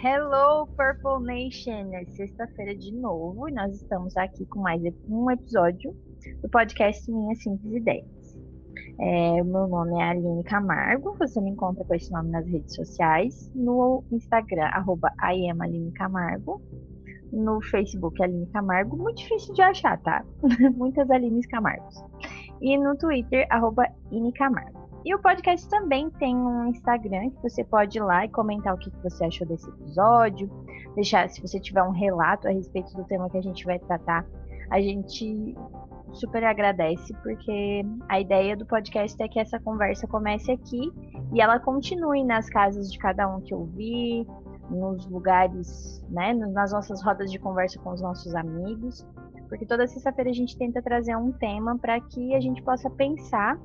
Hello, 0.00 0.68
Purple 0.76 1.26
Nation! 1.26 1.92
É 1.92 2.04
sexta-feira 2.04 2.72
de 2.72 2.94
novo 2.94 3.48
e 3.48 3.52
nós 3.52 3.74
estamos 3.74 4.16
aqui 4.16 4.46
com 4.46 4.60
mais 4.60 4.80
um 5.08 5.28
episódio 5.28 5.92
do 6.40 6.48
podcast 6.50 7.10
Minha 7.10 7.34
Simples 7.34 7.74
Ideias. 7.74 8.38
É, 9.00 9.42
meu 9.42 9.66
nome 9.66 10.00
é 10.00 10.10
Aline 10.10 10.44
Camargo, 10.44 11.16
você 11.18 11.40
me 11.40 11.50
encontra 11.50 11.84
com 11.84 11.94
esse 11.96 12.12
nome 12.12 12.30
nas 12.30 12.46
redes 12.46 12.76
sociais, 12.76 13.50
no 13.56 14.04
Instagram, 14.12 14.66
arroba 14.66 15.12
Camargo, 15.96 16.62
no 17.32 17.60
Facebook 17.60 18.22
Aline 18.22 18.46
Camargo, 18.52 18.96
muito 18.96 19.18
difícil 19.18 19.52
de 19.52 19.62
achar, 19.62 20.00
tá? 20.02 20.24
Muitas 20.76 21.10
Alines 21.10 21.46
Camargos. 21.46 21.96
E 22.60 22.78
no 22.78 22.96
Twitter, 22.96 23.48
arroba 23.50 23.84
Camargo. 24.36 24.77
E 25.08 25.14
o 25.14 25.18
podcast 25.18 25.66
também 25.70 26.10
tem 26.10 26.36
um 26.36 26.66
Instagram 26.66 27.30
que 27.30 27.42
você 27.42 27.64
pode 27.64 27.96
ir 27.96 28.02
lá 28.02 28.26
e 28.26 28.28
comentar 28.28 28.74
o 28.74 28.76
que 28.76 28.90
você 29.02 29.24
achou 29.24 29.46
desse 29.46 29.66
episódio, 29.66 30.50
deixar 30.94 31.30
se 31.30 31.40
você 31.40 31.58
tiver 31.58 31.82
um 31.82 31.92
relato 31.92 32.46
a 32.46 32.50
respeito 32.50 32.94
do 32.94 33.04
tema 33.04 33.30
que 33.30 33.38
a 33.38 33.42
gente 33.42 33.64
vai 33.64 33.78
tratar, 33.78 34.26
a 34.70 34.78
gente 34.82 35.56
super 36.12 36.44
agradece 36.44 37.14
porque 37.22 37.86
a 38.06 38.20
ideia 38.20 38.54
do 38.54 38.66
podcast 38.66 39.16
é 39.22 39.26
que 39.26 39.40
essa 39.40 39.58
conversa 39.58 40.06
comece 40.06 40.52
aqui 40.52 40.92
e 41.32 41.40
ela 41.40 41.58
continue 41.58 42.22
nas 42.22 42.50
casas 42.50 42.92
de 42.92 42.98
cada 42.98 43.34
um 43.34 43.40
que 43.40 43.54
ouvir, 43.54 44.26
nos 44.68 45.06
lugares, 45.06 46.04
né, 46.10 46.34
nas 46.34 46.70
nossas 46.70 47.02
rodas 47.02 47.32
de 47.32 47.38
conversa 47.38 47.78
com 47.78 47.94
os 47.94 48.02
nossos 48.02 48.34
amigos, 48.34 49.06
porque 49.48 49.64
toda 49.64 49.86
sexta-feira 49.86 50.28
a 50.28 50.34
gente 50.34 50.54
tenta 50.58 50.82
trazer 50.82 51.16
um 51.16 51.32
tema 51.32 51.78
para 51.78 51.98
que 51.98 52.34
a 52.34 52.40
gente 52.40 52.62
possa 52.62 52.90
pensar 52.90 53.58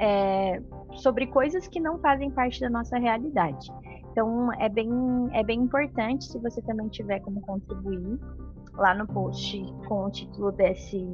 é, 0.00 0.62
sobre 0.94 1.26
coisas 1.26 1.68
que 1.68 1.78
não 1.78 1.98
fazem 1.98 2.30
parte 2.30 2.58
da 2.60 2.70
nossa 2.70 2.98
realidade. 2.98 3.70
Então 4.10 4.52
é 4.54 4.68
bem, 4.68 4.90
é 5.32 5.44
bem 5.44 5.60
importante 5.60 6.24
se 6.24 6.38
você 6.38 6.60
também 6.62 6.88
tiver 6.88 7.20
como 7.20 7.40
contribuir 7.42 8.18
lá 8.74 8.94
no 8.94 9.06
post 9.06 9.62
com 9.86 10.06
o 10.06 10.10
título 10.10 10.50
desse, 10.52 11.06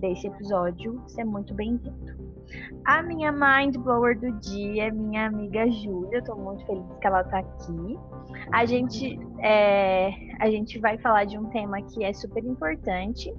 desse 0.00 0.28
episódio, 0.28 1.00
você 1.02 1.22
é 1.22 1.24
muito 1.24 1.52
bem-vindo. 1.52 2.32
A 2.84 3.02
minha 3.02 3.32
mind 3.32 3.76
blower 3.78 4.18
do 4.18 4.30
dia 4.40 4.88
é 4.88 4.90
minha 4.90 5.26
amiga 5.26 5.68
Júlia, 5.70 6.18
estou 6.18 6.36
muito 6.36 6.64
feliz 6.66 6.84
que 7.00 7.06
ela 7.06 7.22
está 7.22 7.38
aqui. 7.38 7.98
A 8.52 8.64
gente, 8.64 9.18
é, 9.40 10.10
a 10.38 10.48
gente 10.50 10.78
vai 10.78 10.96
falar 10.98 11.24
de 11.24 11.36
um 11.38 11.46
tema 11.46 11.82
que 11.82 12.04
é 12.04 12.12
super 12.12 12.44
importante, 12.44 13.34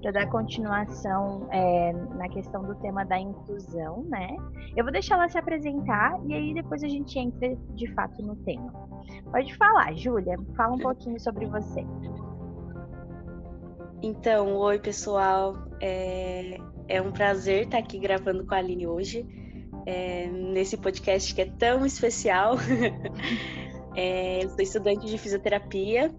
para 0.00 0.10
dar 0.10 0.26
continuação 0.28 1.48
é, 1.50 1.92
na 1.92 2.28
questão 2.28 2.62
do 2.62 2.74
tema 2.76 3.04
da 3.04 3.18
inclusão, 3.18 4.04
né? 4.08 4.36
Eu 4.76 4.84
vou 4.84 4.92
deixar 4.92 5.16
ela 5.16 5.28
se 5.28 5.38
apresentar 5.38 6.18
e 6.26 6.34
aí 6.34 6.54
depois 6.54 6.82
a 6.82 6.88
gente 6.88 7.18
entra 7.18 7.56
de 7.74 7.92
fato 7.94 8.22
no 8.22 8.36
tema. 8.36 8.72
Pode 9.30 9.54
falar, 9.56 9.94
Júlia, 9.94 10.36
fala 10.56 10.74
um 10.74 10.78
pouquinho 10.78 11.18
sobre 11.18 11.46
você. 11.46 11.84
Então, 14.02 14.54
oi 14.56 14.78
pessoal, 14.78 15.56
é, 15.80 16.58
é 16.86 17.00
um 17.00 17.10
prazer 17.10 17.64
estar 17.64 17.78
aqui 17.78 17.98
gravando 17.98 18.46
com 18.46 18.54
a 18.54 18.58
Aline 18.58 18.86
hoje, 18.86 19.26
é, 19.86 20.28
nesse 20.28 20.76
podcast 20.76 21.34
que 21.34 21.40
é 21.40 21.46
tão 21.46 21.86
especial. 21.86 22.56
é, 23.96 24.44
eu 24.44 24.50
sou 24.50 24.60
estudante 24.60 25.06
de 25.06 25.16
fisioterapia 25.16 26.14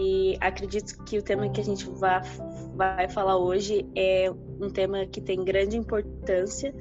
e 0.00 0.38
acredito 0.40 1.04
que 1.04 1.18
o 1.18 1.22
tema 1.22 1.50
que 1.50 1.60
a 1.60 1.64
gente 1.64 1.88
vai, 1.90 2.22
vai 2.74 3.08
falar 3.10 3.36
hoje 3.36 3.86
é 3.94 4.32
um 4.58 4.70
tema 4.70 5.04
que 5.04 5.20
tem 5.20 5.44
grande 5.44 5.76
importância 5.76 6.74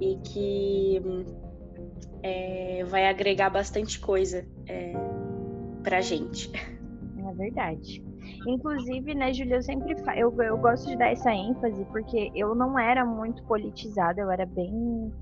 e 0.00 0.16
que 0.16 1.00
é, 2.20 2.84
vai 2.88 3.06
agregar 3.06 3.48
bastante 3.48 4.00
coisa 4.00 4.44
é, 4.66 4.92
para 5.84 5.98
a 5.98 6.00
gente. 6.00 6.50
É 6.54 7.34
verdade. 7.34 8.02
Inclusive, 8.46 9.14
né, 9.14 9.32
Julia, 9.32 9.56
eu 9.56 9.62
sempre 9.62 9.94
eu, 10.16 10.34
eu 10.42 10.58
gosto 10.58 10.88
de 10.88 10.96
dar 10.96 11.12
essa 11.12 11.32
ênfase 11.32 11.84
porque 11.86 12.32
eu 12.34 12.56
não 12.56 12.76
era 12.76 13.04
muito 13.04 13.42
politizada, 13.44 14.20
eu 14.20 14.30
era 14.30 14.44
bem 14.44 15.12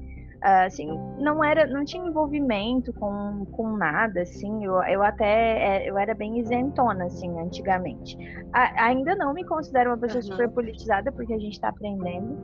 assim, 0.43 0.89
não 1.19 1.45
era, 1.45 1.67
não 1.67 1.85
tinha 1.85 2.05
envolvimento 2.07 2.93
com, 2.95 3.45
com 3.53 3.77
nada, 3.77 4.23
assim, 4.23 4.65
eu, 4.65 4.83
eu 4.85 5.03
até, 5.03 5.85
é, 5.85 5.91
eu 5.91 5.99
era 5.99 6.15
bem 6.15 6.39
isentona, 6.39 7.05
assim, 7.05 7.39
antigamente. 7.39 8.17
A, 8.53 8.87
ainda 8.87 9.15
não 9.15 9.35
me 9.35 9.45
considero 9.45 9.91
uma 9.91 9.99
pessoa 9.99 10.23
uhum. 10.25 10.31
super 10.31 10.49
politizada, 10.49 11.13
porque 11.13 11.35
a 11.35 11.39
gente 11.39 11.55
está 11.55 11.69
aprendendo, 11.69 12.39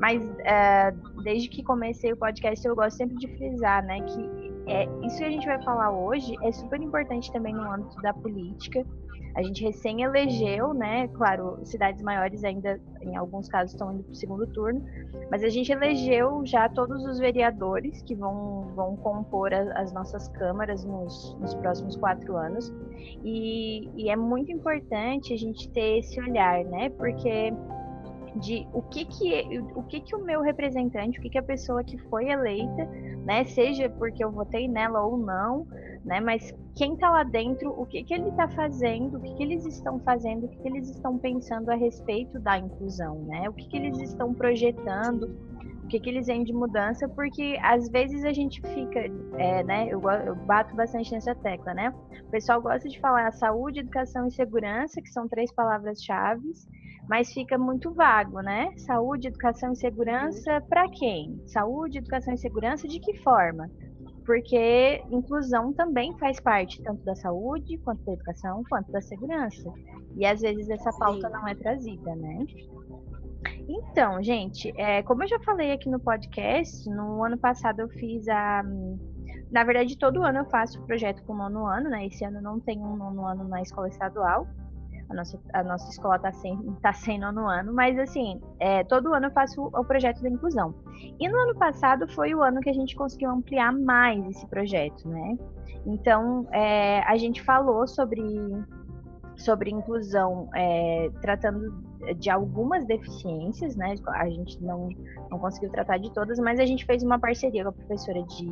mas 0.00 0.22
uh, 0.22 1.22
desde 1.22 1.48
que 1.48 1.62
comecei 1.62 2.12
o 2.12 2.16
podcast, 2.16 2.66
eu 2.66 2.74
gosto 2.74 2.96
sempre 2.96 3.16
de 3.16 3.28
frisar, 3.36 3.84
né, 3.84 4.00
que 4.00 4.46
é, 4.66 4.84
isso 5.06 5.18
que 5.18 5.24
a 5.24 5.30
gente 5.30 5.46
vai 5.46 5.62
falar 5.62 5.90
hoje 5.90 6.34
é 6.42 6.50
super 6.50 6.80
importante 6.80 7.32
também 7.32 7.54
no 7.54 7.70
âmbito 7.70 7.96
da 8.02 8.12
política, 8.12 8.84
a 9.36 9.42
gente 9.42 9.62
recém 9.62 10.02
elegeu, 10.02 10.72
né? 10.72 11.08
Claro, 11.08 11.58
cidades 11.62 12.02
maiores 12.02 12.42
ainda, 12.42 12.80
em 13.02 13.16
alguns 13.16 13.50
casos, 13.50 13.72
estão 13.72 13.92
indo 13.92 14.02
para 14.02 14.12
o 14.12 14.14
segundo 14.14 14.46
turno, 14.46 14.82
mas 15.30 15.44
a 15.44 15.50
gente 15.50 15.70
elegeu 15.70 16.40
já 16.46 16.70
todos 16.70 17.04
os 17.04 17.18
vereadores 17.18 18.00
que 18.00 18.14
vão, 18.14 18.72
vão 18.74 18.96
compor 18.96 19.52
a, 19.52 19.78
as 19.78 19.92
nossas 19.92 20.26
câmaras 20.28 20.86
nos, 20.86 21.36
nos 21.38 21.54
próximos 21.56 21.96
quatro 21.96 22.34
anos. 22.34 22.72
E, 23.22 23.90
e 23.94 24.08
é 24.08 24.16
muito 24.16 24.50
importante 24.50 25.34
a 25.34 25.36
gente 25.36 25.68
ter 25.68 25.98
esse 25.98 26.18
olhar, 26.18 26.64
né? 26.64 26.88
Porque 26.88 27.52
de 28.36 28.66
o 28.72 28.82
que 28.82 29.04
que 29.04 29.60
o 29.74 29.82
que 29.82 30.00
que 30.00 30.16
o 30.16 30.24
meu 30.24 30.40
representante, 30.40 31.18
o 31.18 31.22
que 31.22 31.28
que 31.28 31.38
a 31.38 31.42
pessoa 31.42 31.84
que 31.84 31.98
foi 31.98 32.28
eleita, 32.28 32.84
né, 33.24 33.44
seja 33.44 33.88
porque 33.88 34.22
eu 34.22 34.30
votei 34.30 34.68
nela 34.68 35.02
ou 35.02 35.16
não, 35.16 35.66
né, 36.06 36.20
mas 36.20 36.54
quem 36.76 36.94
está 36.94 37.10
lá 37.10 37.24
dentro, 37.24 37.68
o 37.70 37.84
que 37.84 38.04
que 38.04 38.14
ele 38.14 38.28
está 38.28 38.48
fazendo, 38.48 39.18
o 39.18 39.20
que 39.20 39.34
que 39.34 39.42
eles 39.42 39.66
estão 39.66 39.98
fazendo, 39.98 40.46
o 40.46 40.48
que 40.48 40.56
que 40.58 40.68
eles 40.68 40.88
estão 40.88 41.18
pensando 41.18 41.68
a 41.70 41.74
respeito 41.74 42.38
da 42.38 42.56
inclusão, 42.58 43.24
né? 43.24 43.48
O 43.48 43.52
que 43.52 43.66
que 43.66 43.76
eles 43.76 43.98
estão 43.98 44.32
projetando, 44.32 45.24
o 45.82 45.88
que 45.88 45.98
que 45.98 46.08
eles 46.08 46.26
veem 46.26 46.44
de 46.44 46.52
mudança, 46.52 47.08
porque 47.08 47.58
às 47.60 47.88
vezes 47.88 48.24
a 48.24 48.32
gente 48.32 48.60
fica, 48.60 49.00
é, 49.36 49.64
né, 49.64 49.88
eu, 49.88 50.00
eu 50.00 50.36
bato 50.36 50.76
bastante 50.76 51.10
nessa 51.10 51.34
tecla, 51.34 51.74
né? 51.74 51.92
O 52.26 52.30
pessoal 52.30 52.62
gosta 52.62 52.88
de 52.88 53.00
falar 53.00 53.32
saúde, 53.32 53.80
educação 53.80 54.28
e 54.28 54.32
segurança, 54.32 55.02
que 55.02 55.10
são 55.10 55.26
três 55.26 55.52
palavras-chave, 55.52 56.52
mas 57.08 57.32
fica 57.32 57.58
muito 57.58 57.92
vago, 57.92 58.40
né? 58.42 58.72
Saúde, 58.76 59.26
educação 59.26 59.72
e 59.72 59.76
segurança 59.76 60.60
para 60.68 60.88
quem? 60.88 61.40
Saúde, 61.46 61.98
educação 61.98 62.32
e 62.32 62.38
segurança 62.38 62.86
de 62.86 63.00
que 63.00 63.14
forma? 63.22 63.68
Porque 64.26 65.04
inclusão 65.10 65.72
também 65.72 66.12
faz 66.18 66.40
parte 66.40 66.82
tanto 66.82 67.04
da 67.04 67.14
saúde, 67.14 67.78
quanto 67.78 68.04
da 68.04 68.12
educação, 68.12 68.62
quanto 68.68 68.90
da 68.90 69.00
segurança. 69.00 69.72
E 70.16 70.26
às 70.26 70.40
vezes 70.40 70.68
essa 70.68 70.90
pauta 70.98 71.28
Sim. 71.28 71.32
não 71.32 71.46
é 71.46 71.54
trazida, 71.54 72.14
né? 72.16 72.44
Então, 73.68 74.20
gente, 74.22 74.72
é, 74.76 75.02
como 75.04 75.22
eu 75.22 75.28
já 75.28 75.38
falei 75.40 75.70
aqui 75.72 75.88
no 75.88 76.00
podcast, 76.00 76.88
no 76.90 77.24
ano 77.24 77.38
passado 77.38 77.80
eu 77.80 77.88
fiz 77.88 78.26
a. 78.28 78.64
Na 79.50 79.62
verdade, 79.62 79.96
todo 79.96 80.24
ano 80.24 80.40
eu 80.40 80.44
faço 80.46 80.80
o 80.80 80.86
projeto 80.86 81.22
com 81.24 81.32
o 81.32 81.36
nono 81.36 81.66
ano, 81.66 81.88
né? 81.88 82.06
Esse 82.06 82.24
ano 82.24 82.42
não 82.42 82.58
tem 82.58 82.80
um 82.80 82.96
nono 82.96 83.24
ano 83.24 83.44
na 83.44 83.62
escola 83.62 83.88
estadual 83.88 84.46
a 85.08 85.14
nossa, 85.14 85.40
a 85.52 85.62
nossa 85.62 85.88
escola 85.90 86.16
está 86.16 86.32
sem, 86.32 86.56
tá 86.82 86.92
sem 86.92 87.18
nono 87.18 87.48
ano, 87.48 87.72
mas 87.72 87.98
assim, 87.98 88.40
é, 88.58 88.82
todo 88.84 89.14
ano 89.14 89.26
eu 89.26 89.30
faço 89.30 89.62
o, 89.62 89.66
o 89.66 89.84
projeto 89.84 90.20
da 90.22 90.28
inclusão. 90.28 90.74
E 91.18 91.28
no 91.28 91.38
ano 91.38 91.54
passado 91.56 92.08
foi 92.08 92.34
o 92.34 92.42
ano 92.42 92.60
que 92.60 92.70
a 92.70 92.74
gente 92.74 92.96
conseguiu 92.96 93.30
ampliar 93.30 93.72
mais 93.72 94.24
esse 94.26 94.46
projeto, 94.46 95.08
né? 95.08 95.38
Então, 95.86 96.48
é, 96.52 97.00
a 97.00 97.16
gente 97.16 97.42
falou 97.42 97.86
sobre, 97.86 98.22
sobre 99.36 99.70
inclusão, 99.70 100.48
é, 100.54 101.10
tratando 101.20 101.72
de 102.18 102.28
algumas 102.28 102.84
deficiências, 102.86 103.76
né? 103.76 103.94
A 104.08 104.28
gente 104.28 104.60
não, 104.62 104.88
não 105.30 105.38
conseguiu 105.38 105.70
tratar 105.70 105.98
de 105.98 106.12
todas, 106.12 106.38
mas 106.38 106.58
a 106.58 106.66
gente 106.66 106.84
fez 106.84 107.02
uma 107.02 107.18
parceria 107.18 107.62
com 107.62 107.70
a 107.70 107.72
professora 107.72 108.22
de 108.24 108.50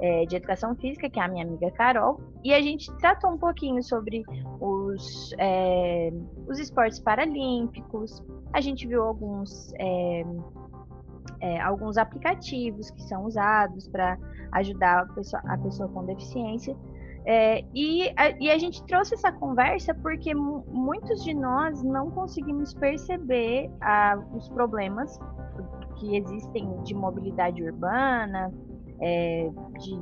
é, 0.00 0.24
de 0.26 0.36
Educação 0.36 0.74
Física, 0.74 1.08
que 1.08 1.20
é 1.20 1.22
a 1.22 1.28
minha 1.28 1.44
amiga 1.44 1.70
Carol, 1.72 2.20
e 2.42 2.54
a 2.54 2.60
gente 2.60 2.90
tratou 2.98 3.30
um 3.30 3.38
pouquinho 3.38 3.82
sobre 3.82 4.22
os, 4.60 5.34
é, 5.38 6.10
os 6.48 6.58
esportes 6.58 6.98
paralímpicos, 6.98 8.22
a 8.52 8.60
gente 8.60 8.86
viu 8.86 9.02
alguns, 9.02 9.72
é, 9.78 10.24
é 11.40 11.60
alguns 11.60 11.98
aplicativos 11.98 12.90
que 12.90 13.02
são 13.02 13.24
usados 13.24 13.88
para 13.88 14.18
ajudar 14.52 15.02
a 15.02 15.06
pessoa, 15.06 15.42
a 15.46 15.58
pessoa 15.58 15.88
com 15.88 16.04
deficiência. 16.04 16.76
É, 17.26 17.62
e, 17.74 18.10
a, 18.16 18.30
e, 18.40 18.50
a, 18.50 18.56
gente 18.56 18.82
trouxe 18.84 19.14
essa 19.14 19.30
conversa 19.30 19.94
porque 19.94 20.34
muitos 20.34 21.22
de 21.22 21.34
nós 21.34 21.82
não 21.82 22.10
conseguimos 22.10 22.72
perceber 22.72 23.70
a, 23.78 24.18
os 24.34 24.48
problemas 24.48 25.18
que 25.98 26.16
existem 26.16 26.82
de 26.82 26.94
mobilidade 26.94 27.62
urbana, 27.62 28.50
é, 29.00 29.50
de, 29.78 30.00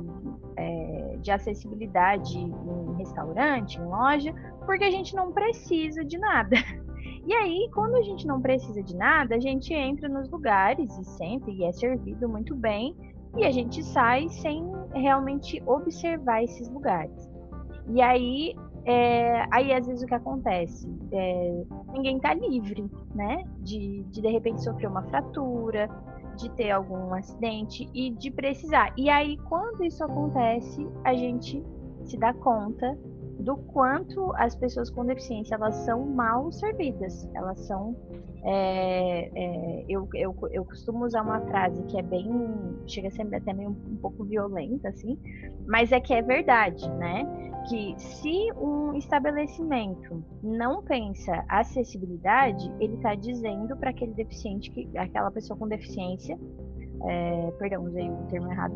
é, 0.57 1.17
de 1.21 1.31
acessibilidade 1.31 2.37
em 2.37 2.95
restaurante, 2.97 3.79
em 3.79 3.85
loja, 3.85 4.33
porque 4.65 4.83
a 4.83 4.91
gente 4.91 5.15
não 5.15 5.31
precisa 5.31 6.03
de 6.03 6.17
nada. 6.17 6.55
E 7.25 7.33
aí, 7.33 7.69
quando 7.73 7.95
a 7.95 8.01
gente 8.01 8.25
não 8.25 8.41
precisa 8.41 8.81
de 8.81 8.95
nada, 8.95 9.35
a 9.35 9.39
gente 9.39 9.71
entra 9.71 10.09
nos 10.09 10.27
lugares 10.31 10.97
e 10.97 11.03
senta 11.03 11.51
e 11.51 11.63
é 11.63 11.71
servido 11.71 12.27
muito 12.27 12.55
bem, 12.55 12.95
e 13.37 13.45
a 13.45 13.51
gente 13.51 13.83
sai 13.83 14.27
sem 14.29 14.65
realmente 14.93 15.61
observar 15.65 16.43
esses 16.43 16.67
lugares. 16.69 17.29
E 17.87 18.01
aí, 18.01 18.55
é, 18.85 19.45
aí 19.51 19.71
às 19.73 19.85
vezes 19.85 20.03
o 20.03 20.07
que 20.07 20.15
acontece? 20.15 20.89
É, 21.11 21.63
ninguém 21.93 22.17
está 22.17 22.33
livre, 22.33 22.89
né? 23.13 23.43
De, 23.59 24.03
de 24.03 24.21
de 24.21 24.27
repente 24.29 24.63
sofrer 24.63 24.87
uma 24.87 25.03
fratura, 25.03 25.87
de 26.39 26.49
ter 26.51 26.71
algum 26.71 27.13
acidente 27.13 27.89
e 27.93 28.09
de 28.11 28.31
precisar. 28.31 28.93
E 28.97 29.09
aí, 29.09 29.37
quando 29.49 29.83
isso 29.83 30.03
acontece, 30.03 30.87
a 31.03 31.13
gente 31.13 31.63
se 32.05 32.17
dá 32.17 32.33
conta 32.33 32.97
do 33.39 33.57
quanto 33.57 34.33
as 34.35 34.55
pessoas 34.55 34.89
com 34.89 35.05
deficiência 35.05 35.55
elas 35.55 35.75
são 35.77 36.05
mal 36.05 36.51
servidas. 36.51 37.29
Elas 37.33 37.59
são. 37.61 37.95
É, 38.43 39.31
é, 39.35 39.85
eu, 39.89 40.07
eu, 40.13 40.35
eu 40.51 40.65
costumo 40.65 41.05
usar 41.05 41.21
uma 41.21 41.41
frase 41.41 41.83
que 41.83 41.97
é 41.97 42.01
bem. 42.01 42.29
chega 42.87 43.07
a 43.07 43.11
ser 43.11 43.23
até 43.33 43.53
meio 43.53 43.69
um, 43.69 43.93
um 43.93 43.95
pouco 43.97 44.23
violenta, 44.23 44.89
assim, 44.89 45.17
mas 45.67 45.91
é 45.91 45.99
que 45.99 46.13
é 46.13 46.21
verdade, 46.21 46.89
né? 46.93 47.25
Que 47.69 47.93
se 47.97 48.51
um 48.53 48.93
estabelecimento 48.93 50.23
não 50.41 50.81
pensa 50.81 51.43
acessibilidade, 51.49 52.71
ele 52.79 52.95
está 52.95 53.15
dizendo 53.15 53.75
para 53.75 53.89
aquele 53.89 54.13
deficiente, 54.13 54.71
que 54.71 54.89
aquela 54.97 55.29
pessoa 55.29 55.57
com 55.57 55.67
deficiência, 55.67 56.39
é, 57.05 57.51
perdão, 57.59 57.83
usei 57.83 58.09
o 58.09 58.27
termo 58.29 58.51
errado, 58.51 58.75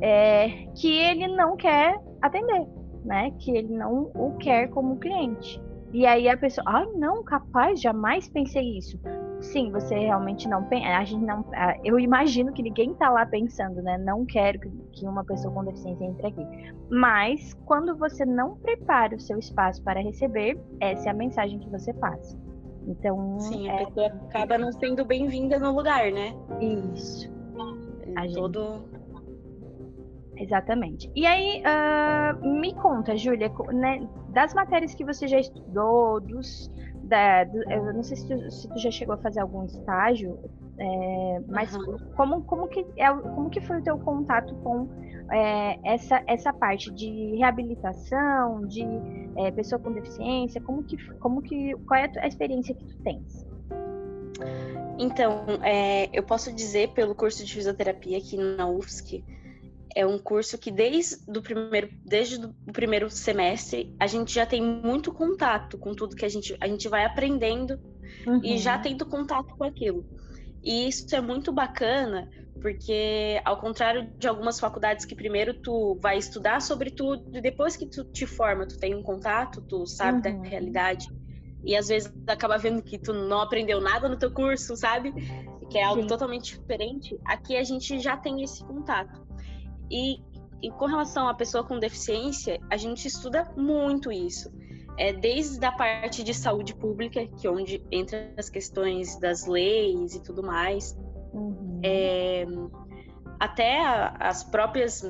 é, 0.00 0.66
que 0.74 0.92
ele 0.92 1.28
não 1.28 1.56
quer 1.56 1.98
atender 2.20 2.66
né? 3.04 3.32
Que 3.38 3.56
ele 3.56 3.76
não 3.76 4.10
o 4.14 4.36
quer 4.38 4.68
como 4.68 4.98
cliente. 4.98 5.60
E 5.92 6.04
aí 6.04 6.28
a 6.28 6.36
pessoa, 6.36 6.64
ai, 6.66 6.84
ah, 6.84 6.98
não, 6.98 7.24
capaz, 7.24 7.80
jamais 7.80 8.28
pensei 8.28 8.76
isso. 8.76 8.98
Sim, 9.40 9.70
você 9.70 9.94
realmente 9.94 10.48
não 10.48 10.64
pensa. 10.64 10.88
A 10.88 11.04
gente 11.04 11.24
não. 11.24 11.44
Eu 11.84 11.98
imagino 11.98 12.52
que 12.52 12.62
ninguém 12.62 12.92
tá 12.94 13.08
lá 13.08 13.24
pensando, 13.24 13.80
né? 13.80 13.96
Não 13.96 14.26
quero 14.26 14.58
que 14.92 15.06
uma 15.06 15.24
pessoa 15.24 15.54
com 15.54 15.64
deficiência 15.64 16.04
entre 16.04 16.26
aqui. 16.26 16.46
Mas 16.90 17.54
quando 17.64 17.96
você 17.96 18.26
não 18.26 18.56
prepara 18.56 19.14
o 19.14 19.20
seu 19.20 19.38
espaço 19.38 19.82
para 19.82 20.00
receber, 20.00 20.60
essa 20.80 21.08
é 21.08 21.12
a 21.12 21.14
mensagem 21.14 21.58
que 21.58 21.70
você 21.70 21.92
passa. 21.94 22.36
Então. 22.86 23.38
Sim, 23.38 23.70
a 23.70 23.74
é... 23.74 23.86
pessoa 23.86 24.06
acaba 24.06 24.58
não 24.58 24.72
sendo 24.72 25.04
bem-vinda 25.04 25.58
no 25.58 25.74
lugar, 25.74 26.10
né? 26.10 26.34
Isso. 26.60 27.32
A 28.16 28.26
Todo, 28.34 28.88
Exatamente. 30.38 31.10
E 31.16 31.26
aí, 31.26 31.62
uh, 31.62 32.60
me 32.60 32.72
conta, 32.74 33.16
Júlia, 33.16 33.52
né, 33.72 34.08
das 34.38 34.54
matérias 34.54 34.94
que 34.94 35.04
você 35.04 35.26
já 35.26 35.40
estudou, 35.40 36.20
dos, 36.20 36.70
da, 37.02 37.42
do, 37.42 37.58
eu 37.72 37.92
não 37.92 38.04
sei 38.04 38.16
se 38.16 38.28
tu, 38.28 38.50
se 38.52 38.68
tu, 38.68 38.78
já 38.78 38.88
chegou 38.88 39.16
a 39.16 39.18
fazer 39.18 39.40
algum 39.40 39.64
estágio, 39.64 40.38
é, 40.78 41.42
mas 41.48 41.74
uhum. 41.74 41.98
como, 42.14 42.42
como, 42.44 42.68
que 42.68 42.86
é, 42.96 43.12
como 43.12 43.50
que 43.50 43.60
foi 43.60 43.80
o 43.80 43.82
teu 43.82 43.98
contato 43.98 44.54
com 44.62 44.88
é, 45.32 45.80
essa, 45.82 46.22
essa 46.28 46.52
parte 46.52 46.88
de 46.92 47.34
reabilitação, 47.34 48.64
de 48.64 48.86
é, 49.38 49.50
pessoa 49.50 49.80
com 49.80 49.90
deficiência, 49.90 50.60
como 50.60 50.84
que, 50.84 50.96
como 51.14 51.42
que, 51.42 51.74
qual 51.88 51.98
é 51.98 52.08
a 52.18 52.28
experiência 52.28 52.76
que 52.76 52.84
tu 52.84 52.96
tens? 53.02 53.44
Então, 55.00 55.46
é, 55.64 56.08
eu 56.16 56.22
posso 56.22 56.52
dizer 56.52 56.90
pelo 56.90 57.12
curso 57.12 57.44
de 57.44 57.52
fisioterapia 57.52 58.18
aqui 58.18 58.36
na 58.36 58.68
UFSC, 58.68 59.24
é 59.98 60.06
um 60.06 60.16
curso 60.16 60.56
que 60.56 60.70
desde 60.70 61.16
do 61.26 61.42
primeiro, 61.42 61.88
desde 62.04 62.36
o 62.36 62.72
primeiro 62.72 63.10
semestre 63.10 63.92
a 63.98 64.06
gente 64.06 64.32
já 64.32 64.46
tem 64.46 64.62
muito 64.62 65.12
contato 65.12 65.76
com 65.76 65.92
tudo 65.92 66.14
que 66.14 66.24
a 66.24 66.28
gente, 66.28 66.56
a 66.60 66.68
gente 66.68 66.88
vai 66.88 67.04
aprendendo 67.04 67.80
uhum. 68.24 68.40
e 68.44 68.56
já 68.58 68.78
tendo 68.78 69.04
contato 69.04 69.56
com 69.56 69.64
aquilo. 69.64 70.06
E 70.62 70.86
isso 70.86 71.12
é 71.16 71.20
muito 71.20 71.52
bacana, 71.52 72.30
porque 72.62 73.40
ao 73.44 73.60
contrário 73.60 74.08
de 74.16 74.28
algumas 74.28 74.60
faculdades 74.60 75.04
que 75.04 75.16
primeiro 75.16 75.52
tu 75.54 75.98
vai 76.00 76.16
estudar 76.16 76.62
sobre 76.62 76.92
tudo 76.92 77.36
e 77.36 77.40
depois 77.40 77.76
que 77.76 77.86
tu 77.86 78.04
te 78.04 78.24
forma, 78.24 78.68
tu 78.68 78.78
tem 78.78 78.94
um 78.94 79.02
contato, 79.02 79.60
tu 79.62 79.84
sabe 79.84 80.28
uhum. 80.28 80.42
da 80.42 80.48
realidade. 80.48 81.08
E 81.64 81.74
às 81.74 81.88
vezes 81.88 82.12
acaba 82.28 82.56
vendo 82.56 82.82
que 82.82 82.98
tu 82.98 83.12
não 83.12 83.40
aprendeu 83.40 83.80
nada 83.80 84.08
no 84.08 84.16
teu 84.16 84.30
curso, 84.30 84.76
sabe? 84.76 85.12
Que 85.68 85.78
é 85.78 85.82
algo 85.82 86.02
Sim. 86.02 86.06
totalmente 86.06 86.56
diferente. 86.56 87.18
Aqui 87.24 87.56
a 87.56 87.64
gente 87.64 87.98
já 87.98 88.16
tem 88.16 88.44
esse 88.44 88.64
contato. 88.64 89.27
E, 89.90 90.20
e 90.62 90.70
com 90.70 90.86
relação 90.86 91.28
à 91.28 91.34
pessoa 91.34 91.64
com 91.64 91.78
deficiência, 91.78 92.60
a 92.70 92.76
gente 92.76 93.06
estuda 93.06 93.50
muito 93.56 94.10
isso. 94.10 94.50
É, 94.98 95.12
desde 95.12 95.64
a 95.64 95.70
parte 95.70 96.24
de 96.24 96.34
saúde 96.34 96.74
pública, 96.74 97.24
que 97.26 97.46
é 97.46 97.50
onde 97.50 97.84
entra 97.90 98.32
as 98.36 98.50
questões 98.50 99.18
das 99.20 99.46
leis 99.46 100.16
e 100.16 100.22
tudo 100.22 100.42
mais, 100.42 100.98
uhum. 101.32 101.80
é, 101.84 102.44
até 103.38 103.80
a, 103.80 104.16
as 104.18 104.42
próprias 104.42 105.02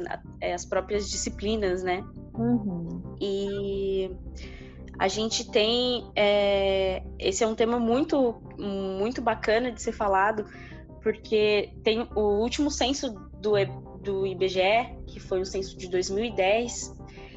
é, 0.42 0.52
as 0.52 0.66
próprias 0.66 1.08
disciplinas, 1.08 1.82
né? 1.82 2.04
Uhum. 2.34 3.16
E 3.18 4.10
a 4.98 5.08
gente 5.08 5.50
tem 5.50 6.10
é, 6.14 7.02
esse 7.18 7.42
é 7.42 7.46
um 7.46 7.54
tema 7.54 7.78
muito 7.78 8.42
muito 8.58 9.22
bacana 9.22 9.72
de 9.72 9.80
ser 9.80 9.92
falado 9.92 10.44
porque 11.02 11.72
tem 11.82 12.06
o 12.14 12.40
último 12.42 12.70
censo 12.70 13.10
do 13.40 13.56
do 14.08 14.26
IBGE, 14.26 14.96
que 15.06 15.20
foi 15.20 15.42
o 15.42 15.44
censo 15.44 15.76
de 15.76 15.86
2010, 15.88 16.96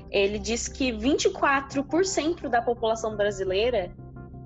ele 0.09 0.39
diz 0.39 0.69
que 0.69 0.91
24% 0.93 2.47
da 2.47 2.61
população 2.61 3.17
brasileira 3.17 3.93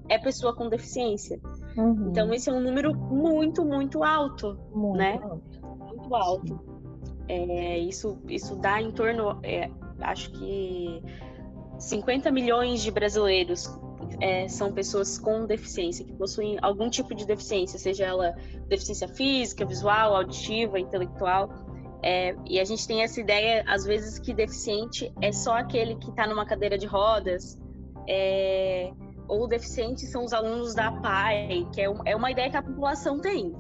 é 0.10 0.18
pessoa 0.18 0.56
com 0.56 0.68
deficiência. 0.68 1.40
Uhum. 1.78 2.10
Então, 2.10 2.34
esse 2.34 2.50
é 2.50 2.54
um 2.54 2.60
número 2.60 2.96
muito, 2.96 3.64
muito 3.64 4.04
alto, 4.04 4.58
muito 4.74 4.98
né? 4.98 5.20
Alto. 5.22 5.68
Muito 5.88 6.16
alto. 6.16 6.60
É, 7.28 7.78
isso, 7.78 8.18
isso 8.28 8.56
dá 8.56 8.82
em 8.82 8.92
torno, 8.92 9.40
é, 9.44 9.70
acho 10.02 10.32
que 10.32 11.02
50 11.78 12.32
milhões 12.32 12.82
de 12.82 12.92
brasileiros 12.92 13.68
é, 14.20 14.48
são 14.48 14.72
pessoas 14.72 15.18
com 15.18 15.46
deficiência, 15.46 16.06
que 16.06 16.14
possuem 16.14 16.58
algum 16.62 16.90
tipo 16.90 17.14
de 17.14 17.26
deficiência, 17.26 17.78
seja 17.78 18.06
ela 18.06 18.36
deficiência 18.68 19.08
física, 19.08 19.66
visual, 19.66 20.16
auditiva, 20.16 20.80
intelectual. 20.80 21.65
É, 22.04 22.36
e 22.46 22.60
a 22.60 22.64
gente 22.64 22.88
tem 22.88 23.02
essa 23.02 23.20
ideia, 23.20 23.64
às 23.68 23.84
vezes, 23.84 24.20
que 24.20 24.34
deficiente 24.34 25.12
é 25.22 25.32
só 25.32 25.58
aquele 25.58 25.96
que 25.96 26.10
está 26.10 26.28
numa 26.28 26.46
cadeira 26.46 26.78
de 26.78 26.86
rodas, 26.86 27.60
é, 28.08 28.92
ou 29.28 29.48
deficientes 29.48 30.12
são 30.12 30.24
os 30.24 30.34
alunos 30.34 30.76
da 30.76 30.92
PAI, 30.92 31.68
que 31.74 31.82
é, 31.82 31.90
um, 31.90 32.00
é 32.06 32.16
uma 32.16 32.32
ideia 32.32 32.50
que 32.50 32.58
a 32.58 32.62
população 32.62 33.20
tem. 33.20 33.56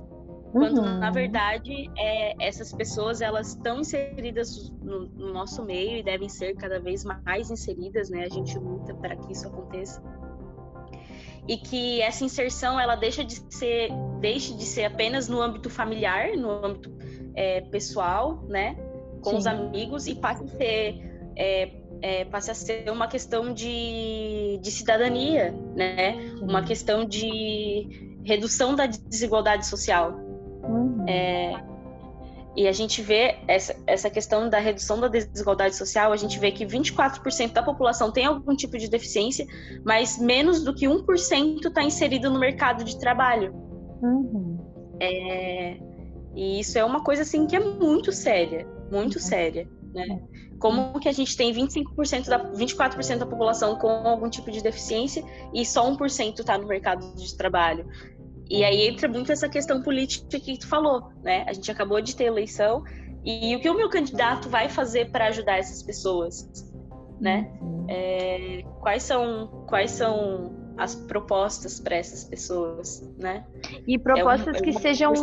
Quando, 0.52 0.78
uhum. 0.78 1.00
na 1.00 1.12
verdade, 1.12 1.92
é, 1.98 2.48
essas 2.48 2.72
pessoas 2.72 3.20
elas 3.20 3.50
estão 3.50 3.82
inseridas 3.82 4.70
no, 4.82 5.06
no, 5.10 5.34
nosso 5.34 5.66
meio 5.66 5.98
e 5.98 6.04
devem 6.04 6.30
ser 6.30 6.56
cada 6.56 6.80
vez 6.80 7.04
mais 7.04 7.52
inseridas, 7.52 8.10
né? 8.10 8.24
A 8.24 8.30
gente 8.30 8.58
luta 8.58 8.94
para 8.94 9.18
que 9.18 9.34
isso 9.34 9.46
aconteça. 9.48 10.02
E 11.46 11.58
que 11.58 12.02
essa 12.02 12.24
inserção 12.24 12.80
ela 12.80 12.96
deixa 12.96 13.22
de 13.24 13.36
ser, 13.54 13.90
deixe 14.22 14.54
de 14.54 14.64
ser 14.64 14.86
apenas 14.86 15.28
no 15.28 15.42
âmbito 15.42 15.70
familiar, 15.70 16.38
no 16.38 16.50
âmbito 16.50 16.90
é, 17.36 17.62
pessoal, 17.62 18.44
né, 18.48 18.76
com 19.22 19.32
Sim. 19.32 19.38
os 19.38 19.48
amigos 19.48 20.08
e 20.08 20.16
passe 20.16 20.44
a 20.44 20.48
ser 20.48 21.32
é, 21.36 21.72
é, 22.02 22.26
passe 22.26 22.52
a 22.52 22.54
ser 22.54 22.90
uma 22.90 23.08
questão 23.08 23.54
de, 23.54 24.60
de 24.62 24.72
cidadania, 24.72 25.52
né, 25.76 26.16
uma 26.42 26.64
questão 26.64 27.06
de 27.06 28.20
redução 28.24 28.76
da 28.76 28.86
desigualdade 28.86 29.66
social. 29.66 30.14
Uhum. 30.64 31.06
É, 31.08 31.54
e 32.56 32.68
a 32.68 32.72
gente 32.72 33.02
vê 33.02 33.36
essa, 33.48 33.76
essa 33.86 34.10
questão 34.10 34.50
da 34.50 34.60
redução 34.60 35.00
da 35.00 35.10
desigualdade 35.10 35.76
social, 35.76 36.14
a 36.14 36.16
gente 36.16 36.40
vê 36.40 36.52
que 36.52 36.66
24% 36.66 37.52
da 37.52 37.62
população 37.62 38.12
tem 38.12 38.26
algum 38.26 38.56
tipo 38.56 38.78
de 38.78 38.90
deficiência, 38.90 39.46
mas 39.84 40.18
menos 40.18 40.64
do 40.64 40.74
que 40.74 40.86
1% 40.86 41.66
está 41.66 41.84
inserido 41.84 42.30
no 42.30 42.40
mercado 42.40 42.84
de 42.86 42.98
trabalho. 42.98 43.54
Uhum. 44.02 44.58
É, 45.02 45.78
e 46.36 46.60
isso 46.60 46.78
é 46.78 46.84
uma 46.84 47.02
coisa 47.02 47.22
assim 47.22 47.48
que 47.48 47.56
é 47.56 47.60
muito 47.60 48.12
séria, 48.12 48.68
muito 48.92 49.16
uhum. 49.16 49.22
séria, 49.22 49.68
né? 49.94 50.22
Como 50.60 51.00
que 51.00 51.08
a 51.08 51.12
gente 51.12 51.36
tem 51.36 51.54
25% 51.54 52.28
da 52.28 52.52
24% 52.52 53.18
da 53.18 53.26
população 53.26 53.78
com 53.78 53.88
algum 53.88 54.30
tipo 54.30 54.52
de 54.52 54.62
deficiência 54.62 55.24
e 55.54 55.66
só 55.66 55.90
1% 55.90 56.40
está 56.40 56.58
no 56.58 56.68
mercado 56.68 57.16
de 57.16 57.38
trabalho. 57.38 57.88
E 58.50 58.64
aí 58.64 58.88
entra 58.88 59.08
muito 59.08 59.32
essa 59.32 59.50
questão 59.50 59.82
política 59.82 60.40
que 60.40 60.58
tu 60.58 60.68
falou, 60.68 61.10
né? 61.24 61.46
A 61.48 61.54
gente 61.54 61.72
acabou 61.72 62.02
de 62.02 62.16
ter 62.16 62.26
eleição 62.26 62.84
e 63.24 63.56
o 63.56 63.60
que 63.60 63.70
o 63.70 63.74
meu 63.74 63.90
candidato 63.90 64.50
vai 64.50 64.70
fazer 64.70 65.12
para 65.12 65.28
ajudar 65.28 65.58
essas 65.58 65.82
pessoas, 65.82 66.48
né? 67.20 67.52
Uhum. 67.62 67.86
É, 67.90 68.64
quais 68.82 69.04
são 69.04 69.66
quais 69.68 69.92
são 69.92 70.54
as 70.78 70.94
propostas 70.94 71.80
para 71.80 71.96
essas 71.96 72.26
pessoas, 72.26 73.02
né? 73.18 73.46
E 73.88 73.98
propostas 73.98 74.48
é 74.48 74.52
uma, 74.52 74.58
é 74.58 74.62
que 74.62 74.74
sejam 74.74 75.14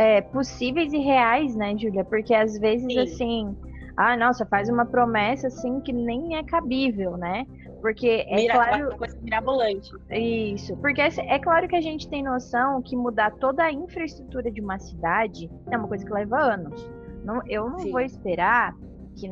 é, 0.00 0.22
possíveis 0.22 0.94
e 0.94 0.98
reais, 0.98 1.54
né, 1.54 1.76
Júlia? 1.76 2.02
Porque 2.02 2.32
às 2.32 2.58
vezes, 2.58 2.90
Sim. 2.90 3.00
assim, 3.00 3.56
ah, 3.98 4.16
nossa, 4.16 4.46
faz 4.46 4.70
uma 4.70 4.86
promessa 4.86 5.48
assim 5.48 5.78
que 5.82 5.92
nem 5.92 6.36
é 6.36 6.42
cabível, 6.42 7.18
né? 7.18 7.44
Porque 7.82 8.24
é 8.26 8.36
Mira, 8.36 8.54
claro. 8.54 8.96
Coisa 8.96 9.18
mirabolante. 9.20 9.90
Isso. 10.10 10.74
Porque 10.78 11.02
é 11.02 11.38
claro 11.38 11.68
que 11.68 11.76
a 11.76 11.82
gente 11.82 12.08
tem 12.08 12.22
noção 12.22 12.80
que 12.80 12.96
mudar 12.96 13.32
toda 13.32 13.62
a 13.62 13.70
infraestrutura 13.70 14.50
de 14.50 14.62
uma 14.62 14.78
cidade 14.78 15.50
é 15.70 15.76
uma 15.76 15.86
coisa 15.86 16.02
que 16.02 16.12
leva 16.12 16.38
anos. 16.38 16.90
Não, 17.22 17.42
eu 17.46 17.68
não 17.68 17.80
Sim. 17.80 17.90
vou 17.90 18.00
esperar 18.00 18.74
que 19.16 19.28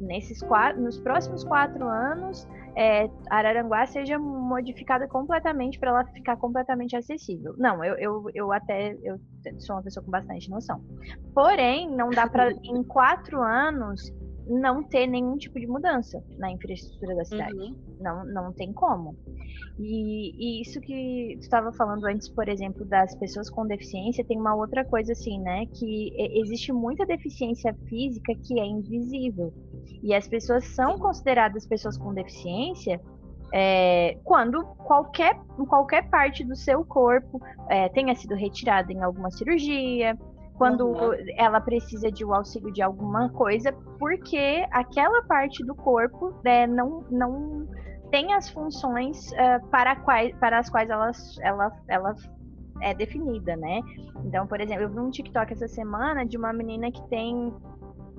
nesses 0.00 0.42
quatro, 0.42 0.80
nos 0.80 0.98
próximos 0.98 1.44
quatro 1.44 1.86
anos 1.86 2.48
é, 2.76 3.08
Araranguá 3.30 3.86
seja 3.86 4.18
modificada 4.18 5.06
completamente 5.06 5.78
para 5.78 5.90
ela 5.90 6.04
ficar 6.06 6.36
completamente 6.36 6.96
acessível. 6.96 7.54
Não, 7.56 7.84
eu, 7.84 7.96
eu, 7.96 8.30
eu 8.34 8.52
até 8.52 8.96
eu 9.02 9.18
sou 9.58 9.76
uma 9.76 9.82
pessoa 9.82 10.04
com 10.04 10.10
bastante 10.10 10.50
noção. 10.50 10.82
Porém, 11.34 11.90
não 11.90 12.10
dá 12.10 12.28
para 12.28 12.50
em 12.64 12.82
quatro 12.82 13.42
anos 13.42 14.12
não 14.46 14.82
ter 14.82 15.06
nenhum 15.06 15.36
tipo 15.36 15.58
de 15.58 15.66
mudança 15.66 16.22
na 16.36 16.50
infraestrutura 16.50 17.14
da 17.14 17.24
cidade. 17.24 17.56
Uhum. 17.56 17.76
Não, 18.00 18.24
não 18.26 18.52
tem 18.52 18.72
como. 18.72 19.16
E, 19.78 20.58
e 20.58 20.62
isso 20.62 20.80
que 20.80 21.36
tu 21.38 21.42
estava 21.42 21.72
falando 21.72 22.04
antes, 22.04 22.28
por 22.28 22.48
exemplo, 22.48 22.84
das 22.84 23.14
pessoas 23.16 23.48
com 23.48 23.66
deficiência, 23.66 24.24
tem 24.24 24.38
uma 24.38 24.54
outra 24.54 24.84
coisa 24.84 25.12
assim, 25.12 25.40
né? 25.40 25.66
Que 25.66 26.12
existe 26.38 26.72
muita 26.72 27.06
deficiência 27.06 27.74
física 27.88 28.34
que 28.34 28.60
é 28.60 28.66
invisível. 28.66 29.52
E 30.02 30.14
as 30.14 30.26
pessoas 30.28 30.64
são 30.74 30.98
consideradas 30.98 31.66
pessoas 31.66 31.96
com 31.96 32.12
deficiência 32.12 33.00
é, 33.52 34.18
quando 34.24 34.64
qualquer, 34.64 35.38
qualquer 35.68 36.10
parte 36.10 36.42
do 36.42 36.56
seu 36.56 36.84
corpo 36.84 37.40
é, 37.68 37.88
tenha 37.88 38.14
sido 38.14 38.34
retirada 38.34 38.92
em 38.92 39.00
alguma 39.00 39.30
cirurgia, 39.30 40.18
quando 40.54 40.86
uhum. 40.86 41.12
ela 41.36 41.60
precisa 41.60 42.10
de 42.10 42.24
o 42.24 42.30
um 42.30 42.34
auxílio 42.34 42.72
de 42.72 42.82
alguma 42.82 43.28
coisa, 43.30 43.72
porque 43.98 44.66
aquela 44.72 45.22
parte 45.22 45.64
do 45.64 45.74
corpo 45.74 46.34
né, 46.44 46.66
não, 46.66 47.04
não 47.10 47.68
tem 48.10 48.32
as 48.32 48.48
funções 48.50 49.30
uh, 49.32 49.64
para, 49.70 49.96
quais, 49.96 50.34
para 50.38 50.58
as 50.58 50.68
quais 50.68 50.90
ela, 50.90 51.10
ela, 51.40 51.72
ela 51.88 52.14
é 52.80 52.92
definida, 52.92 53.56
né? 53.56 53.80
Então, 54.24 54.46
por 54.46 54.60
exemplo, 54.60 54.84
eu 54.84 54.90
vi 54.90 54.98
um 54.98 55.10
TikTok 55.10 55.52
essa 55.52 55.68
semana 55.68 56.24
de 56.24 56.36
uma 56.36 56.52
menina 56.52 56.90
que 56.90 57.02
tem. 57.08 57.52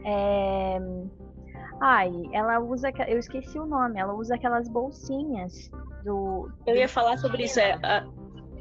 É... 0.05 0.79
Ai, 1.81 2.11
ela 2.31 2.59
usa. 2.59 2.91
Eu 3.07 3.19
esqueci 3.19 3.59
o 3.59 3.65
nome, 3.65 3.99
ela 3.99 4.13
usa 4.13 4.35
aquelas 4.35 4.67
bolsinhas 4.69 5.69
do. 6.03 6.49
Eu 6.65 6.75
ia 6.75 6.87
falar 6.87 7.17
sobre 7.17 7.43
isso. 7.43 7.59
É, 7.59 7.77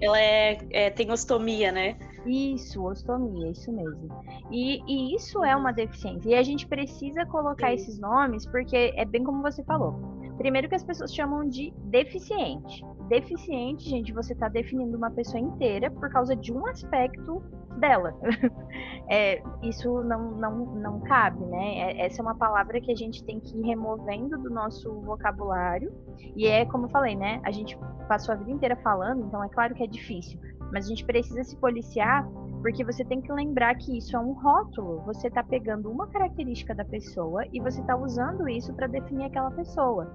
ela 0.01 0.21
é, 0.21 0.59
é, 0.71 0.91
tem 0.91 1.11
ostomia, 1.11 1.71
né? 1.71 1.97
Isso, 2.27 2.85
ostomia, 2.85 3.51
isso 3.51 3.71
mesmo. 3.73 4.09
E, 4.51 4.81
e, 4.87 5.15
isso 5.15 5.45
é 5.45 5.55
uma 5.55 5.73
deficiência. 5.73 6.31
E 6.31 6.35
a 6.35 6.43
gente 6.43 6.67
precisa 6.67 7.25
colocar 7.27 7.69
Sim. 7.69 7.75
esses 7.75 7.99
nomes 7.99 8.47
porque 8.47 8.93
é 8.97 9.05
bem 9.05 9.23
como 9.23 9.43
você 9.43 9.63
falou. 9.65 9.95
Primeiro 10.37 10.69
que 10.69 10.75
as 10.75 10.83
pessoas 10.83 11.15
chamam 11.15 11.49
de 11.49 11.73
deficiente. 11.85 12.85
Deficiente, 13.15 13.89
gente, 13.89 14.13
você 14.13 14.33
está 14.33 14.49
definindo 14.49 14.97
uma 14.97 15.09
pessoa 15.09 15.39
inteira 15.39 15.89
por 15.89 16.11
causa 16.11 16.35
de 16.35 16.53
um 16.53 16.67
aspecto 16.67 17.41
dela. 17.79 18.13
é, 19.09 19.41
isso 19.63 20.03
não, 20.03 20.33
não, 20.33 20.67
não 20.75 21.01
cabe, 21.03 21.45
né? 21.47 21.79
É, 21.79 22.07
essa 22.07 22.21
é 22.21 22.23
uma 22.23 22.35
palavra 22.35 22.81
que 22.81 22.91
a 22.91 22.97
gente 22.97 23.23
tem 23.23 23.39
que 23.39 23.57
ir 23.57 23.67
removendo 23.67 24.37
do 24.37 24.51
nosso 24.51 25.01
vocabulário. 25.03 25.93
E 26.35 26.49
é 26.49 26.65
como 26.65 26.87
eu 26.87 26.91
falei, 26.91 27.15
né? 27.15 27.41
A 27.45 27.53
gente 27.53 27.79
passou 28.09 28.35
a 28.35 28.37
vida 28.37 28.51
inteira 28.51 28.75
falando, 28.83 29.25
então 29.27 29.45
é 29.45 29.49
claro 29.49 29.77
que 29.77 29.85
é 29.85 29.87
difícil. 29.87 30.37
Mas 30.73 30.87
a 30.87 30.89
gente 30.89 31.05
precisa 31.05 31.45
se 31.45 31.57
policiar 31.59 32.29
porque 32.63 32.85
você 32.85 33.05
tem 33.05 33.21
que 33.21 33.33
lembrar 33.33 33.77
que 33.77 33.97
isso 33.97 34.17
é 34.17 34.19
um 34.19 34.33
rótulo. 34.33 35.03
Você 35.03 35.29
está 35.29 35.45
pegando 35.45 35.89
uma 35.89 36.09
característica 36.09 36.75
da 36.75 36.85
pessoa 36.85 37.45
e 37.53 37.61
você 37.61 37.81
está 37.81 37.95
usando 37.95 38.49
isso 38.49 38.75
para 38.75 38.89
definir 38.89 39.27
aquela 39.27 39.53
pessoa 39.53 40.13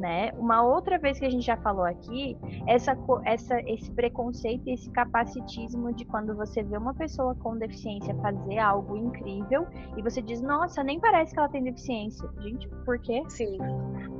né? 0.00 0.32
Uma 0.38 0.62
outra 0.62 0.98
vez 0.98 1.18
que 1.18 1.26
a 1.26 1.30
gente 1.30 1.44
já 1.44 1.56
falou 1.58 1.84
aqui, 1.84 2.36
essa, 2.66 2.96
essa, 3.24 3.60
esse 3.60 3.90
preconceito 3.92 4.66
e 4.66 4.72
esse 4.72 4.90
capacitismo 4.90 5.92
de 5.92 6.04
quando 6.06 6.34
você 6.34 6.62
vê 6.62 6.76
uma 6.76 6.94
pessoa 6.94 7.34
com 7.34 7.56
deficiência 7.56 8.14
fazer 8.16 8.58
algo 8.58 8.96
incrível 8.96 9.66
e 9.96 10.02
você 10.02 10.22
diz, 10.22 10.40
nossa, 10.40 10.82
nem 10.82 10.98
parece 10.98 11.34
que 11.34 11.38
ela 11.38 11.48
tem 11.48 11.62
deficiência. 11.62 12.28
Gente, 12.40 12.68
por 12.84 12.98
quê? 12.98 13.22
Sim. 13.28 13.58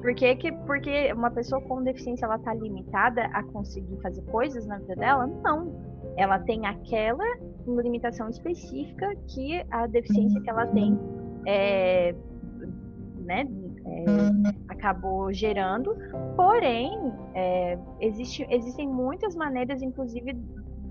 Por 0.02 0.14
que, 0.14 0.36
que 0.36 0.52
porque 0.52 1.12
uma 1.12 1.30
pessoa 1.30 1.60
com 1.62 1.82
deficiência 1.82 2.26
ela 2.26 2.38
tá 2.38 2.52
limitada 2.54 3.24
a 3.32 3.42
conseguir 3.42 3.96
fazer 4.02 4.22
coisas 4.26 4.66
na 4.66 4.78
vida 4.78 4.96
dela? 4.96 5.26
Não. 5.26 5.90
Ela 6.16 6.38
tem 6.40 6.66
aquela 6.66 7.24
limitação 7.66 8.28
específica 8.28 9.14
que 9.28 9.64
a 9.70 9.86
deficiência 9.86 10.40
que 10.40 10.50
ela 10.50 10.66
tem 10.66 10.98
é, 11.46 12.14
né, 13.24 13.46
é, 13.90 14.02
acabou 14.68 15.32
gerando. 15.32 15.96
Porém, 16.36 17.12
é, 17.34 17.78
existe, 18.00 18.46
existem 18.48 18.88
muitas 18.88 19.34
maneiras, 19.34 19.82
inclusive, 19.82 20.32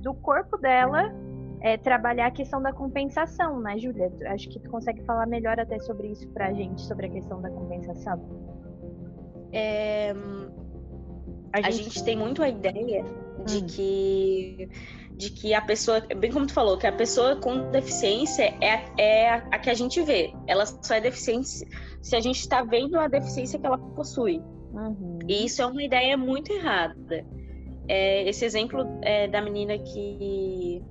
do 0.01 0.13
corpo 0.13 0.57
dela 0.57 1.13
é, 1.61 1.77
trabalhar 1.77 2.27
a 2.27 2.31
questão 2.31 2.61
da 2.61 2.71
compensação, 2.71 3.59
né, 3.59 3.77
Júlia? 3.77 4.11
Acho 4.27 4.49
que 4.49 4.59
tu 4.59 4.69
consegue 4.69 5.03
falar 5.03 5.25
melhor 5.25 5.59
até 5.59 5.79
sobre 5.79 6.09
isso 6.09 6.27
para 6.29 6.47
a 6.47 6.53
gente, 6.53 6.81
sobre 6.81 7.07
a 7.07 7.09
questão 7.09 7.41
da 7.41 7.49
compensação. 7.49 8.19
É, 9.51 10.11
a, 11.53 11.61
gente... 11.61 11.81
a, 11.81 11.83
gente... 11.83 12.03
tem 12.03 12.17
muito 12.17 12.41
a 12.43 12.49
ideia 12.49 13.03
de 13.45 13.57
hum. 13.57 13.65
que 13.67 14.69
de 15.19 15.29
que 15.29 15.53
a 15.53 15.61
pessoa, 15.61 15.99
bem 15.99 16.31
como 16.31 16.47
tu 16.47 16.53
falou, 16.53 16.77
que 16.77 16.87
a 16.87 16.93
pessoa 16.93 17.35
com 17.35 17.69
deficiência 17.71 18.55
é, 18.61 18.85
é 18.97 19.29
a, 19.29 19.35
a 19.51 19.59
que 19.59 19.69
a 19.69 19.73
gente 19.73 20.01
vê. 20.01 20.33
Ela 20.47 20.65
só 20.65 20.95
é 20.95 21.01
deficiente 21.01 21.49
se 22.01 22.15
a 22.15 22.21
gente 22.21 22.39
está 22.39 22.63
vendo 22.63 22.97
a 22.97 23.09
deficiência 23.09 23.59
que 23.59 23.65
ela 23.65 23.77
possui. 23.77 24.41
Uhum. 24.71 25.19
E 25.27 25.45
isso 25.45 25.61
é 25.61 25.65
uma 25.65 25.83
ideia 25.83 26.15
muito 26.15 26.53
errada. 26.53 27.25
É, 27.89 28.29
esse 28.29 28.45
exemplo 28.45 28.87
é, 29.01 29.27
da 29.27 29.41
menina 29.41 29.77
que, 29.77 30.81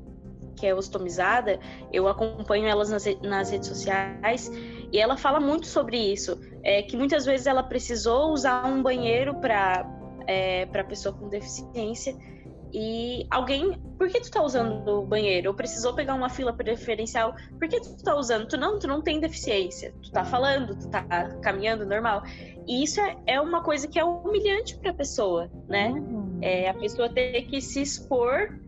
que 0.57 0.67
é 0.67 0.75
ostomizada, 0.75 1.59
eu 1.91 2.07
acompanho 2.07 2.67
elas 2.67 2.91
nas, 2.91 3.07
nas 3.23 3.51
redes 3.51 3.67
sociais 3.67 4.53
e 4.93 4.99
ela 4.99 5.17
fala 5.17 5.41
muito 5.41 5.67
sobre 5.67 5.97
isso, 5.97 6.39
é, 6.63 6.83
que 6.83 6.99
muitas 6.99 7.25
vezes 7.25 7.47
ela 7.47 7.63
precisou 7.63 8.31
usar 8.31 8.67
um 8.67 8.83
banheiro 8.83 9.35
para 9.37 9.89
é, 10.27 10.67
para 10.67 10.85
pessoa 10.85 11.15
com 11.15 11.31
deficiência 11.31 12.15
e 12.73 13.27
alguém, 13.31 13.73
por 13.97 14.09
que 14.09 14.21
tu 14.21 14.31
tá 14.31 14.43
usando 14.43 14.87
o 14.89 15.07
banheiro? 15.07 15.51
Ou 15.51 15.57
precisou 15.57 15.95
pegar 15.95 16.15
uma 16.15 16.29
fila 16.29 16.53
preferencial? 16.53 17.35
Por 17.59 17.69
que 17.69 17.81
tu 17.81 18.03
tá 18.03 18.15
usando? 18.15 18.47
Tu 18.47 18.57
não, 18.57 18.79
tu 18.79 18.87
não 18.87 19.01
tem 19.01 19.21
deficiência. 19.21 19.95
Tu 20.03 20.11
tá 20.11 20.25
falando, 20.25 20.77
tu 20.77 20.89
tá 20.89 21.03
caminhando 21.43 21.87
normal. 21.87 22.23
E 22.67 22.85
isso 22.85 23.01
é, 23.01 23.17
é 23.27 23.41
uma 23.41 23.63
coisa 23.63 23.89
que 23.89 23.99
é 23.99 24.05
humilhante 24.05 24.77
pra 24.79 24.93
pessoa, 24.93 25.51
né? 25.69 25.89
Uhum. 25.89 26.39
É 26.43 26.69
a 26.69 26.75
pessoa 26.75 27.09
ter 27.09 27.43
que 27.43 27.61
se 27.61 27.81
expor, 27.81 28.59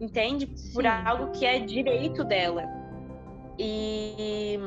entende? 0.00 0.46
Por 0.72 0.84
Sim. 0.84 0.88
algo 0.88 1.32
que 1.32 1.44
é 1.44 1.58
direito 1.58 2.22
dela. 2.22 2.64
E 3.58 4.58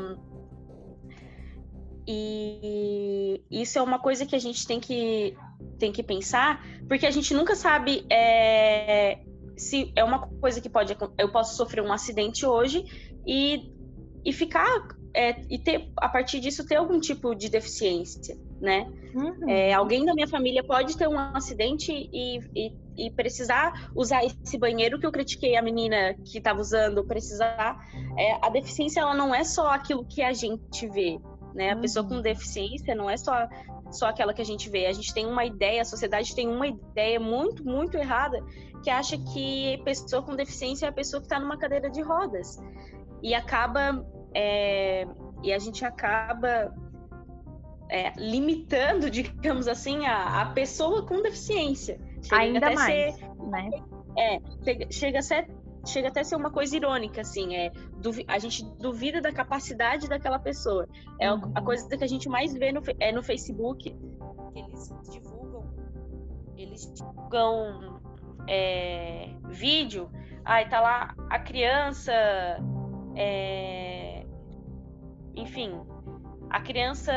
e 2.11 3.43
isso 3.51 3.77
é 3.77 3.81
uma 3.83 3.99
coisa 3.99 4.25
que 4.25 4.35
a 4.35 4.39
gente 4.39 4.65
tem 4.65 4.79
que 4.79 5.37
tem 5.77 5.91
que 5.91 6.03
pensar, 6.03 6.65
porque 6.87 7.05
a 7.05 7.11
gente 7.11 7.33
nunca 7.33 7.55
sabe 7.55 8.05
é, 8.11 9.19
se 9.57 9.91
é 9.95 10.03
uma 10.03 10.27
coisa 10.27 10.61
que 10.61 10.69
pode 10.69 10.95
eu 11.17 11.31
posso 11.31 11.55
sofrer 11.55 11.83
um 11.83 11.91
acidente 11.91 12.45
hoje 12.45 12.83
e, 13.25 13.71
e 14.25 14.33
ficar 14.33 14.87
é, 15.13 15.41
e 15.49 15.57
ter 15.57 15.91
a 15.97 16.07
partir 16.07 16.39
disso 16.39 16.65
ter 16.65 16.75
algum 16.75 16.99
tipo 16.99 17.33
de 17.33 17.49
deficiência, 17.49 18.37
né? 18.61 18.85
Uhum. 19.13 19.49
É, 19.49 19.73
alguém 19.73 20.05
da 20.05 20.13
minha 20.13 20.27
família 20.27 20.63
pode 20.63 20.97
ter 20.97 21.07
um 21.07 21.17
acidente 21.17 21.91
e, 21.91 22.39
e, 22.55 22.73
e, 22.97 23.11
precisar 23.11 23.89
usar 23.95 24.23
esse 24.23 24.57
banheiro 24.57 24.99
que 24.99 25.05
eu 25.05 25.11
critiquei 25.11 25.55
a 25.55 25.61
menina 25.61 26.13
que 26.25 26.37
estava 26.37 26.59
usando, 26.59 27.03
precisar. 27.03 27.79
É, 28.17 28.45
a 28.45 28.49
deficiência 28.49 29.01
ela 29.01 29.15
não 29.15 29.33
é 29.33 29.43
só 29.43 29.69
aquilo 29.69 30.05
que 30.05 30.21
a 30.21 30.31
gente 30.31 30.87
vê, 30.87 31.19
né? 31.55 31.71
A 31.71 31.75
pessoa 31.75 32.07
com 32.07 32.15
uhum. 32.15 32.21
deficiência 32.21 32.93
não 32.93 33.09
é 33.09 33.17
só 33.17 33.47
só 33.91 34.08
aquela 34.08 34.34
que 34.34 34.41
a 34.41 34.46
gente 34.46 34.69
vê. 34.69 34.86
A 34.86 34.93
gente 34.93 35.13
tem 35.13 35.25
uma 35.25 35.46
ideia, 35.46 35.81
a 35.81 35.86
sociedade 35.86 36.36
tem 36.36 36.48
uma 36.48 36.67
ideia 36.67 37.19
muito, 37.19 37.63
muito 37.63 37.98
errada 37.98 38.43
que 38.84 38.89
acha 38.89 39.17
que 39.17 39.81
pessoa 39.84 40.22
com 40.24 40.36
deficiência 40.36 40.86
é 40.86 40.89
a 40.89 40.93
pessoa 40.93 41.19
que 41.19 41.25
está 41.25 41.39
numa 41.39 41.58
cadeira 41.58 41.89
de 41.89 42.01
rodas. 42.01 42.58
E 43.22 43.34
acaba. 43.34 44.05
É, 44.34 45.05
e 45.43 45.51
a 45.51 45.60
gente 45.60 45.84
acaba 45.84 46.74
é, 47.89 48.13
limitando, 48.17 49.10
digamos 49.12 49.67
assim, 49.67 50.05
a, 50.05 50.41
a 50.41 50.46
pessoa 50.48 51.05
com 51.05 51.22
deficiência. 51.22 52.00
Chega 52.22 52.41
Ainda 52.41 52.72
mais, 52.72 53.15
ser, 53.15 53.27
né? 53.50 53.69
É, 54.17 54.39
chega, 54.63 54.91
chega 54.91 55.19
a 55.19 55.22
ser 55.22 55.50
chega 55.86 56.09
até 56.09 56.21
a 56.21 56.24
ser 56.24 56.36
uma 56.36 56.51
coisa 56.51 56.75
irônica, 56.75 57.21
assim, 57.21 57.55
é, 57.55 57.71
a 58.27 58.39
gente 58.39 58.63
duvida 58.79 59.21
da 59.21 59.31
capacidade 59.31 60.07
daquela 60.07 60.39
pessoa. 60.39 60.88
É 61.19 61.31
uhum. 61.31 61.51
a 61.55 61.62
coisa 61.62 61.88
que 61.88 62.03
a 62.03 62.07
gente 62.07 62.27
mais 62.29 62.53
vê 62.53 62.71
no, 62.71 62.81
é 63.00 63.12
no 63.12 63.24
Facebook, 63.24 63.89
que 64.53 64.59
eles 64.59 64.93
divulgam, 65.12 65.65
eles 66.57 66.93
divulgam 66.93 68.01
é, 68.48 69.29
vídeo, 69.48 70.09
aí 70.43 70.67
tá 70.67 70.81
lá 70.81 71.15
a 71.29 71.39
criança, 71.39 72.13
é, 73.15 74.25
enfim, 75.36 75.79
a 76.50 76.62
criança 76.62 77.13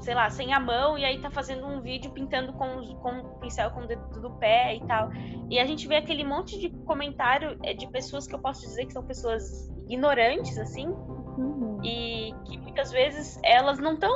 sei 0.00 0.14
lá, 0.14 0.28
sem 0.30 0.52
a 0.52 0.60
mão, 0.60 0.96
e 0.96 1.04
aí 1.04 1.20
tá 1.20 1.30
fazendo 1.30 1.66
um 1.66 1.80
vídeo 1.80 2.10
pintando 2.10 2.52
com, 2.52 2.94
com 2.96 3.10
um 3.10 3.38
pincel 3.40 3.70
com 3.70 3.80
o 3.80 3.86
dedo 3.86 4.20
do 4.20 4.30
pé 4.32 4.76
e 4.76 4.80
tal. 4.86 5.10
E 5.50 5.58
a 5.58 5.64
gente 5.64 5.86
vê 5.88 5.96
aquele 5.96 6.24
monte 6.24 6.58
de 6.58 6.70
comentário 6.84 7.58
é, 7.62 7.74
de 7.74 7.86
pessoas 7.88 8.26
que 8.26 8.34
eu 8.34 8.38
posso 8.38 8.60
dizer 8.62 8.86
que 8.86 8.92
são 8.92 9.04
pessoas 9.04 9.68
ignorantes, 9.88 10.58
assim, 10.58 10.88
uhum. 10.88 11.80
e 11.82 12.34
que 12.44 12.58
muitas 12.58 12.90
vezes 12.90 13.38
elas 13.42 13.78
não 13.78 13.94
estão 13.94 14.12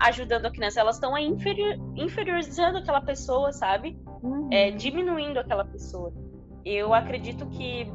ajudando 0.00 0.46
a 0.46 0.50
criança, 0.50 0.80
elas 0.80 0.96
estão 0.96 1.16
inferior, 1.18 1.76
inferiorizando 1.96 2.78
aquela 2.78 3.00
pessoa, 3.00 3.52
sabe? 3.52 3.98
Uhum. 4.22 4.48
É, 4.52 4.70
diminuindo 4.70 5.38
aquela 5.38 5.64
pessoa. 5.64 6.12
Eu 6.64 6.92
acredito 6.92 7.46
que 7.46 7.90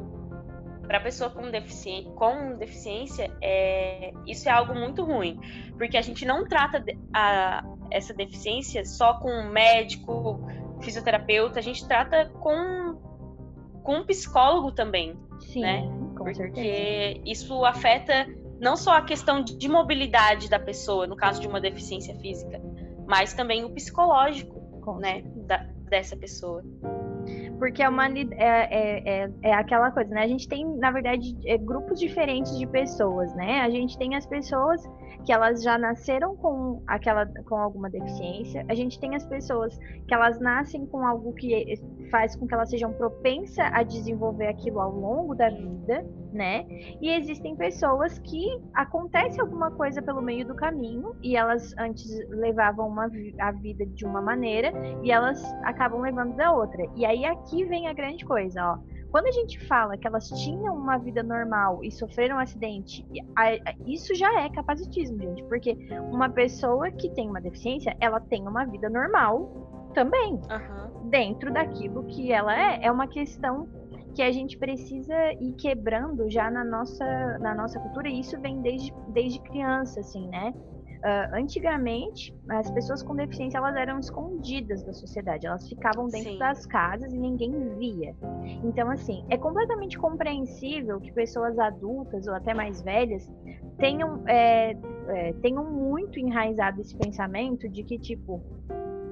para 0.92 1.00
pessoa 1.00 1.30
com, 1.30 1.50
defici 1.50 2.06
com 2.16 2.54
deficiência, 2.58 3.34
é, 3.40 4.12
isso 4.26 4.46
é 4.46 4.52
algo 4.52 4.74
muito 4.74 5.02
ruim, 5.02 5.40
porque 5.78 5.96
a 5.96 6.02
gente 6.02 6.26
não 6.26 6.46
trata 6.46 6.84
a, 7.14 7.64
essa 7.90 8.12
deficiência 8.12 8.84
só 8.84 9.14
com 9.14 9.30
um 9.30 9.50
médico, 9.50 10.46
fisioterapeuta, 10.82 11.58
a 11.58 11.62
gente 11.62 11.88
trata 11.88 12.26
com, 12.40 13.00
com 13.82 13.96
um 14.00 14.04
psicólogo 14.04 14.70
também, 14.70 15.18
Sim, 15.40 15.62
né? 15.62 15.80
Com 16.14 16.24
porque 16.24 16.34
certeza. 16.34 17.20
isso 17.24 17.64
afeta 17.64 18.26
não 18.60 18.76
só 18.76 18.98
a 18.98 19.02
questão 19.02 19.42
de 19.42 19.68
mobilidade 19.70 20.50
da 20.50 20.58
pessoa, 20.58 21.06
no 21.06 21.16
caso 21.16 21.40
de 21.40 21.48
uma 21.48 21.58
deficiência 21.58 22.14
física, 22.16 22.60
mas 23.06 23.32
também 23.32 23.64
o 23.64 23.70
psicológico, 23.70 24.60
com 24.82 24.98
né, 24.98 25.22
da, 25.46 25.56
dessa 25.88 26.18
pessoa 26.18 26.62
porque 27.62 27.80
a 27.80 27.90
humanidade 27.90 28.42
é, 28.42 28.66
é, 28.72 29.02
é, 29.06 29.30
é, 29.40 29.54
aquela 29.54 29.88
coisa, 29.92 30.10
né? 30.12 30.22
A 30.22 30.26
gente 30.26 30.48
tem, 30.48 30.66
na 30.78 30.90
verdade, 30.90 31.32
é, 31.46 31.56
grupos 31.56 32.00
diferentes 32.00 32.58
de 32.58 32.66
pessoas, 32.66 33.32
né? 33.36 33.60
A 33.60 33.70
gente 33.70 33.96
tem 33.96 34.16
as 34.16 34.26
pessoas 34.26 34.82
que 35.24 35.32
elas 35.32 35.62
já 35.62 35.78
nasceram 35.78 36.36
com 36.36 36.82
aquela 36.86 37.26
com 37.48 37.56
alguma 37.56 37.88
deficiência. 37.88 38.64
A 38.68 38.74
gente 38.74 38.98
tem 38.98 39.14
as 39.14 39.24
pessoas 39.24 39.78
que 40.06 40.14
elas 40.14 40.40
nascem 40.40 40.86
com 40.86 41.06
algo 41.06 41.32
que 41.34 41.74
faz 42.10 42.36
com 42.36 42.46
que 42.46 42.54
elas 42.54 42.70
sejam 42.70 42.92
propensas 42.92 43.64
a 43.72 43.82
desenvolver 43.82 44.48
aquilo 44.48 44.80
ao 44.80 44.90
longo 44.90 45.34
da 45.34 45.48
vida, 45.48 46.04
né? 46.32 46.66
E 47.00 47.10
existem 47.10 47.56
pessoas 47.56 48.18
que 48.18 48.60
acontece 48.74 49.40
alguma 49.40 49.70
coisa 49.70 50.02
pelo 50.02 50.20
meio 50.20 50.46
do 50.46 50.54
caminho 50.54 51.14
e 51.22 51.36
elas 51.36 51.74
antes 51.78 52.08
levavam 52.28 52.88
uma, 52.88 53.10
a 53.38 53.52
vida 53.52 53.86
de 53.86 54.04
uma 54.04 54.20
maneira 54.20 54.72
e 55.02 55.10
elas 55.10 55.42
acabam 55.62 56.00
levando 56.00 56.34
da 56.36 56.52
outra. 56.52 56.84
E 56.96 57.04
aí 57.04 57.24
aqui 57.24 57.64
vem 57.64 57.88
a 57.88 57.92
grande 57.92 58.24
coisa, 58.24 58.62
ó 58.62 58.91
quando 59.12 59.26
a 59.26 59.30
gente 59.30 59.64
fala 59.66 59.96
que 59.98 60.06
elas 60.06 60.26
tinham 60.30 60.74
uma 60.74 60.96
vida 60.96 61.22
normal 61.22 61.84
e 61.84 61.90
sofreram 61.90 62.36
um 62.36 62.38
acidente, 62.40 63.06
isso 63.86 64.14
já 64.14 64.40
é 64.40 64.48
capacitismo, 64.48 65.20
gente. 65.20 65.44
Porque 65.44 65.76
uma 66.10 66.30
pessoa 66.30 66.90
que 66.90 67.10
tem 67.10 67.28
uma 67.28 67.40
deficiência, 67.40 67.94
ela 68.00 68.18
tem 68.18 68.48
uma 68.48 68.64
vida 68.64 68.88
normal 68.88 69.90
também. 69.94 70.32
Uhum. 70.32 71.10
Dentro 71.10 71.52
daquilo 71.52 72.04
que 72.04 72.32
ela 72.32 72.58
é. 72.58 72.86
É 72.86 72.90
uma 72.90 73.06
questão 73.06 73.68
que 74.14 74.22
a 74.22 74.32
gente 74.32 74.56
precisa 74.56 75.14
ir 75.40 75.52
quebrando 75.58 76.30
já 76.30 76.50
na 76.50 76.64
nossa, 76.64 77.38
na 77.38 77.54
nossa 77.54 77.78
cultura, 77.80 78.08
e 78.08 78.20
isso 78.20 78.40
vem 78.40 78.62
desde, 78.62 78.94
desde 79.08 79.38
criança, 79.40 80.00
assim, 80.00 80.26
né? 80.28 80.54
Uh, 81.02 81.34
antigamente, 81.34 82.32
as 82.48 82.70
pessoas 82.70 83.02
com 83.02 83.16
deficiência 83.16 83.58
elas 83.58 83.74
eram 83.74 83.98
escondidas 83.98 84.84
da 84.84 84.92
sociedade, 84.92 85.48
elas 85.48 85.68
ficavam 85.68 86.06
dentro 86.06 86.30
Sim. 86.30 86.38
das 86.38 86.64
casas 86.64 87.12
e 87.12 87.18
ninguém 87.18 87.52
via. 87.76 88.14
Então, 88.62 88.88
assim, 88.88 89.24
é 89.28 89.36
completamente 89.36 89.98
compreensível 89.98 91.00
que 91.00 91.10
pessoas 91.10 91.58
adultas 91.58 92.28
ou 92.28 92.34
até 92.34 92.54
mais 92.54 92.82
velhas 92.82 93.28
tenham, 93.78 94.22
é, 94.28 94.76
é, 95.08 95.32
tenham 95.42 95.64
muito 95.64 96.20
enraizado 96.20 96.80
esse 96.80 96.96
pensamento 96.96 97.68
de 97.68 97.82
que, 97.82 97.98
tipo, 97.98 98.40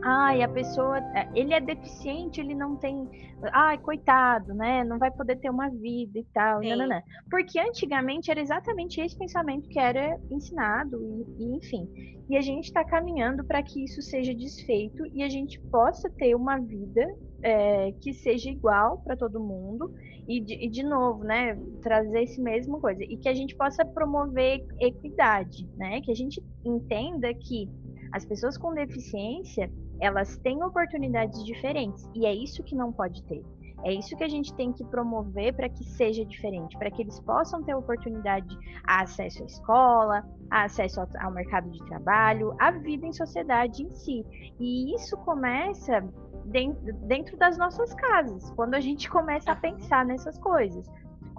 ai, 0.02 0.42
a 0.42 0.48
pessoa, 0.48 0.98
é, 0.98 1.28
ele 1.34 1.52
é 1.52 1.60
deficiente, 1.60 2.40
ele 2.40 2.54
não 2.54 2.76
tem, 2.76 3.08
ai, 3.52 3.78
coitado, 3.78 4.54
né? 4.54 4.84
Não 4.84 4.98
vai 4.98 5.10
poder 5.10 5.36
ter 5.36 5.50
uma 5.50 5.68
vida 5.68 6.18
e 6.18 6.24
tal, 6.32 6.60
nananã. 6.60 7.02
Porque 7.30 7.58
antigamente 7.58 8.30
era 8.30 8.40
exatamente 8.40 9.00
esse 9.00 9.16
pensamento 9.16 9.68
que 9.68 9.78
era 9.78 10.18
ensinado 10.30 10.98
e, 11.02 11.44
e 11.44 11.56
enfim. 11.56 11.88
E 12.28 12.36
a 12.36 12.40
gente 12.40 12.66
está 12.66 12.84
caminhando 12.84 13.44
para 13.44 13.62
que 13.62 13.84
isso 13.84 14.00
seja 14.00 14.34
desfeito 14.34 15.04
e 15.12 15.22
a 15.22 15.28
gente 15.28 15.60
possa 15.62 16.08
ter 16.10 16.34
uma 16.34 16.58
vida 16.58 17.04
é, 17.42 17.92
que 18.00 18.12
seja 18.12 18.50
igual 18.50 18.98
para 18.98 19.16
todo 19.16 19.40
mundo 19.40 19.92
e 20.28 20.40
de, 20.40 20.54
e 20.54 20.68
de, 20.68 20.84
novo, 20.84 21.24
né, 21.24 21.58
trazer 21.82 22.22
esse 22.22 22.40
mesmo 22.40 22.80
coisa 22.80 23.02
e 23.02 23.16
que 23.16 23.28
a 23.28 23.34
gente 23.34 23.56
possa 23.56 23.84
promover 23.84 24.64
equidade, 24.78 25.68
né? 25.76 26.00
Que 26.02 26.12
a 26.12 26.14
gente 26.14 26.40
entenda 26.64 27.34
que 27.34 27.68
as 28.12 28.24
pessoas 28.24 28.56
com 28.56 28.74
deficiência 28.74 29.70
elas 30.00 30.36
têm 30.38 30.62
oportunidades 30.62 31.44
diferentes 31.44 32.08
e 32.14 32.26
é 32.26 32.34
isso 32.34 32.62
que 32.62 32.74
não 32.74 32.92
pode 32.92 33.22
ter. 33.24 33.44
É 33.82 33.92
isso 33.92 34.16
que 34.16 34.24
a 34.24 34.28
gente 34.28 34.52
tem 34.54 34.72
que 34.72 34.84
promover 34.84 35.54
para 35.54 35.68
que 35.68 35.84
seja 35.84 36.24
diferente, 36.24 36.76
para 36.76 36.90
que 36.90 37.02
eles 37.02 37.18
possam 37.20 37.62
ter 37.62 37.74
oportunidade 37.74 38.56
a 38.84 39.02
acesso 39.02 39.42
à 39.42 39.46
escola, 39.46 40.28
a 40.50 40.64
acesso 40.64 41.00
ao, 41.18 41.30
mercado 41.32 41.70
de 41.70 41.82
trabalho, 41.86 42.54
a 42.58 42.70
vida 42.70 43.06
em 43.06 43.12
sociedade 43.12 43.82
em 43.82 43.90
si. 43.94 44.24
E 44.58 44.94
isso 44.94 45.16
começa 45.18 46.00
dentro, 46.44 46.92
dentro 47.06 47.36
das 47.38 47.56
nossas 47.56 47.94
casas, 47.94 48.50
quando 48.50 48.74
a 48.74 48.80
gente 48.80 49.08
começa 49.08 49.52
a 49.52 49.56
pensar 49.56 50.04
nessas 50.04 50.38
coisas. 50.38 50.86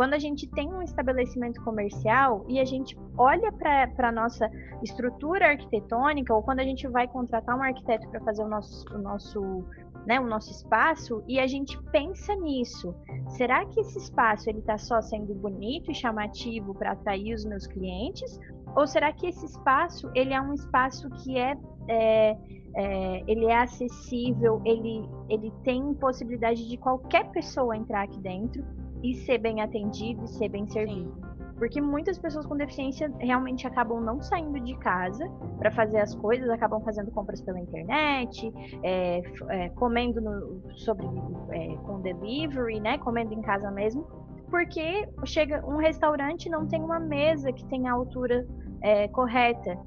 Quando 0.01 0.15
a 0.15 0.17
gente 0.17 0.47
tem 0.47 0.67
um 0.73 0.81
estabelecimento 0.81 1.63
comercial 1.63 2.43
e 2.49 2.59
a 2.59 2.65
gente 2.65 2.97
olha 3.15 3.51
para 3.51 4.09
a 4.09 4.11
nossa 4.11 4.49
estrutura 4.81 5.49
arquitetônica, 5.49 6.33
ou 6.33 6.41
quando 6.41 6.59
a 6.59 6.63
gente 6.63 6.87
vai 6.87 7.07
contratar 7.07 7.55
um 7.55 7.61
arquiteto 7.61 8.09
para 8.09 8.19
fazer 8.21 8.41
o 8.43 8.47
nosso, 8.47 8.83
o 8.95 8.97
nosso 8.97 9.63
né, 10.07 10.19
o 10.19 10.25
nosso 10.25 10.49
espaço 10.49 11.23
e 11.27 11.39
a 11.39 11.45
gente 11.45 11.79
pensa 11.91 12.35
nisso. 12.37 12.95
Será 13.27 13.63
que 13.67 13.79
esse 13.79 13.99
espaço 13.99 14.49
ele 14.49 14.57
está 14.57 14.75
só 14.75 14.99
sendo 15.03 15.35
bonito 15.35 15.91
e 15.91 15.93
chamativo 15.93 16.73
para 16.73 16.93
atrair 16.93 17.35
os 17.35 17.45
meus 17.45 17.67
clientes? 17.67 18.39
Ou 18.75 18.87
será 18.87 19.13
que 19.13 19.27
esse 19.27 19.45
espaço 19.45 20.09
ele 20.15 20.33
é 20.33 20.41
um 20.41 20.55
espaço 20.55 21.11
que 21.11 21.37
é, 21.37 21.55
é, 21.87 22.37
é 22.75 23.23
ele 23.27 23.45
é 23.45 23.55
acessível, 23.55 24.63
ele, 24.65 25.07
ele 25.29 25.53
tem 25.63 25.93
possibilidade 25.93 26.67
de 26.67 26.75
qualquer 26.75 27.29
pessoa 27.29 27.77
entrar 27.77 28.01
aqui 28.01 28.19
dentro 28.19 28.65
e 29.03 29.15
ser 29.15 29.37
bem 29.37 29.61
atendido 29.61 30.23
e 30.23 30.27
ser 30.27 30.49
bem 30.49 30.67
servido. 30.67 31.13
Sim. 31.13 31.31
Porque 31.61 31.79
muitas 31.79 32.17
pessoas 32.17 32.43
com 32.47 32.57
deficiência 32.57 33.13
realmente 33.19 33.67
acabam 33.67 34.01
não 34.01 34.19
saindo 34.19 34.59
de 34.59 34.75
casa 34.77 35.29
para 35.59 35.69
fazer 35.69 35.99
as 35.99 36.15
coisas, 36.15 36.49
acabam 36.49 36.81
fazendo 36.81 37.11
compras 37.11 37.39
pela 37.39 37.59
internet, 37.59 38.51
é, 38.81 39.21
é, 39.49 39.69
comendo 39.69 40.19
no, 40.19 40.59
sobre, 40.75 41.05
é, 41.51 41.75
com 41.85 42.01
delivery, 42.01 42.79
né? 42.79 42.97
Comendo 42.97 43.35
em 43.35 43.43
casa 43.43 43.69
mesmo. 43.69 44.07
Porque 44.49 45.07
chega 45.23 45.63
um 45.63 45.77
restaurante 45.77 46.49
não 46.49 46.65
tem 46.67 46.81
uma 46.81 46.99
mesa 46.99 47.53
que 47.53 47.63
tenha 47.65 47.91
a 47.91 47.93
altura 47.93 48.43
é, 48.81 49.07
correta 49.09 49.77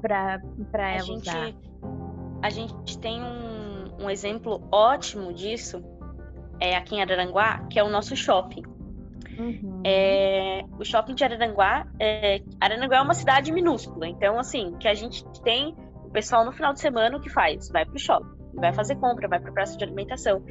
para 0.00 0.40
ela 0.74 1.02
gente, 1.02 1.28
usar. 1.28 1.52
A 2.42 2.48
gente 2.48 2.98
tem 3.00 3.22
um, 3.22 4.04
um 4.04 4.08
exemplo 4.08 4.66
ótimo 4.72 5.30
disso 5.34 5.84
é, 6.60 6.76
aqui 6.76 6.96
em 6.96 7.02
Araranguá, 7.02 7.66
que 7.70 7.78
é 7.78 7.84
o 7.84 7.88
nosso 7.88 8.16
shopping. 8.16 8.62
Uhum. 9.38 9.82
É, 9.84 10.64
o 10.78 10.84
shopping 10.84 11.14
de 11.14 11.24
Araranguá, 11.24 11.86
é, 12.00 12.42
Araranguá 12.60 12.96
é 12.96 13.00
uma 13.02 13.14
cidade 13.14 13.52
minúscula, 13.52 14.08
então 14.08 14.38
assim, 14.38 14.76
que 14.78 14.88
a 14.88 14.94
gente 14.94 15.24
tem 15.42 15.76
o 16.04 16.10
pessoal 16.10 16.44
no 16.44 16.52
final 16.52 16.72
de 16.72 16.80
semana 16.80 17.16
o 17.16 17.20
que 17.20 17.30
faz? 17.30 17.68
Vai 17.68 17.84
pro 17.84 17.98
shopping, 17.98 18.26
vai 18.54 18.72
fazer 18.72 18.96
compra, 18.96 19.28
vai 19.28 19.38
pro 19.38 19.52
praça 19.52 19.76
de 19.76 19.84
alimentação. 19.84 20.42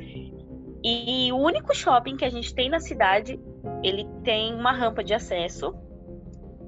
E, 0.84 1.28
e 1.28 1.32
o 1.34 1.38
único 1.38 1.76
shopping 1.76 2.16
que 2.16 2.24
a 2.24 2.30
gente 2.30 2.54
tem 2.54 2.70
na 2.70 2.80
cidade, 2.80 3.40
ele 3.84 4.08
tem 4.24 4.54
uma 4.54 4.72
rampa 4.72 5.04
de 5.04 5.14
acesso. 5.14 5.76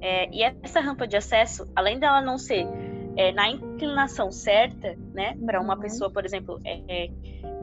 É, 0.02 0.28
e 0.30 0.42
essa 0.42 0.80
rampa 0.80 1.06
de 1.06 1.16
acesso, 1.16 1.70
além 1.76 1.98
dela 1.98 2.20
não 2.20 2.36
ser 2.36 2.66
é, 3.16 3.32
na 3.32 3.50
inclinação 3.50 4.30
certa, 4.30 4.96
né, 5.14 5.36
para 5.44 5.60
uma 5.60 5.74
uhum. 5.74 5.80
pessoa, 5.80 6.10
por 6.10 6.24
exemplo, 6.24 6.58
é 6.64 7.08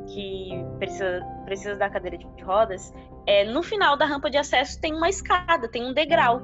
que 0.07 0.65
precisa, 0.79 1.21
precisa 1.45 1.75
da 1.75 1.89
cadeira 1.89 2.17
de 2.17 2.43
rodas, 2.43 2.93
é, 3.25 3.43
no 3.43 3.61
final 3.61 3.97
da 3.97 4.05
rampa 4.05 4.29
de 4.29 4.37
acesso 4.37 4.79
tem 4.79 4.93
uma 4.93 5.09
escada, 5.09 5.67
tem 5.67 5.85
um 5.85 5.93
degrau. 5.93 6.41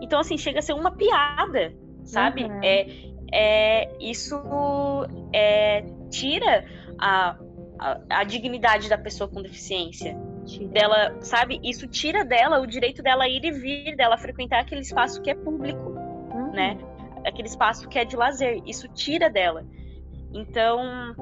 Então, 0.00 0.20
assim, 0.20 0.36
chega 0.36 0.58
a 0.58 0.62
ser 0.62 0.74
uma 0.74 0.90
piada, 0.90 1.74
sabe? 2.04 2.44
Uhum. 2.44 2.60
É, 2.62 2.86
é, 3.32 3.96
isso 3.98 4.36
é, 5.32 5.82
tira 6.10 6.66
a, 6.98 7.36
a, 7.78 8.00
a, 8.10 8.24
dignidade 8.24 8.88
da 8.88 8.98
pessoa 8.98 9.28
com 9.28 9.40
deficiência. 9.40 10.16
Tira. 10.44 10.68
Dela, 10.68 11.16
sabe? 11.20 11.58
Isso 11.64 11.88
tira 11.88 12.22
dela 12.22 12.60
o 12.60 12.66
direito 12.66 13.02
dela 13.02 13.26
ir 13.26 13.42
e 13.44 13.50
vir, 13.50 13.96
dela 13.96 14.18
frequentar 14.18 14.60
aquele 14.60 14.82
espaço 14.82 15.22
que 15.22 15.30
é 15.30 15.34
público, 15.34 15.88
uhum. 15.88 16.52
né? 16.52 16.76
Aquele 17.24 17.48
espaço 17.48 17.88
que 17.88 17.98
é 17.98 18.04
de 18.04 18.14
lazer. 18.14 18.62
Isso 18.66 18.86
tira 18.88 19.30
dela. 19.30 19.64
Então, 20.34 21.14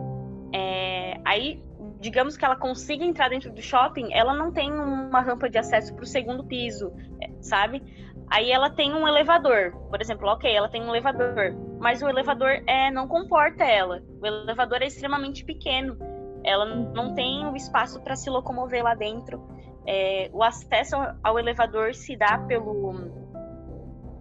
é, 0.53 1.21
aí, 1.25 1.63
digamos 2.01 2.37
que 2.37 2.45
ela 2.45 2.57
consiga 2.57 3.05
entrar 3.05 3.31
dentro 3.31 3.51
do 3.51 3.63
shopping, 3.63 4.13
ela 4.13 4.35
não 4.35 4.53
tem 4.53 4.71
uma 4.71 5.21
rampa 5.21 5.49
de 5.49 5.59
acesso 5.59 5.95
para 5.95 6.05
o 6.05 6.07
segundo 6.07 6.45
piso, 6.45 6.93
é, 7.21 7.31
sabe? 7.41 7.83
Aí 8.31 8.51
ela 8.51 8.71
tem 8.71 8.95
um 8.95 9.07
elevador, 9.07 9.73
por 9.91 10.01
exemplo, 10.01 10.29
ok, 10.29 10.51
ela 10.51 10.69
tem 10.69 10.83
um 10.83 10.89
elevador, 10.89 11.55
mas 11.79 12.03
o 12.03 12.09
elevador 12.09 12.63
é, 12.67 12.91
não 12.91 13.07
comporta 13.07 13.65
ela. 13.65 14.03
O 14.21 14.27
elevador 14.27 14.83
é 14.83 14.87
extremamente 14.87 15.45
pequeno, 15.45 15.97
ela 16.45 16.65
não 16.65 17.15
tem 17.15 17.47
o 17.47 17.55
espaço 17.55 18.01
para 18.03 18.17
se 18.17 18.31
locomover 18.31 18.83
lá 18.83 18.95
dentro. 18.95 19.43
É, 19.87 20.31
o 20.33 20.43
acesso 20.43 20.97
ao 21.23 21.39
elevador 21.39 21.95
se 21.95 22.17
dá 22.17 22.39
pelo 22.39 22.73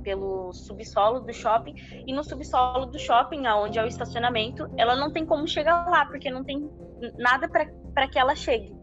pelo 0.01 0.51
subsolo 0.53 1.19
do 1.19 1.33
shopping 1.33 1.75
e 2.05 2.13
no 2.13 2.23
subsolo 2.23 2.85
do 2.85 2.99
shopping, 2.99 3.45
aonde 3.45 3.79
é 3.79 3.83
o 3.83 3.87
estacionamento, 3.87 4.67
ela 4.77 4.95
não 4.95 5.11
tem 5.11 5.25
como 5.25 5.47
chegar 5.47 5.89
lá 5.89 6.05
porque 6.05 6.29
não 6.29 6.43
tem 6.43 6.69
nada 7.17 7.47
para 7.47 8.07
que 8.07 8.19
ela 8.19 8.35
chegue. 8.35 8.73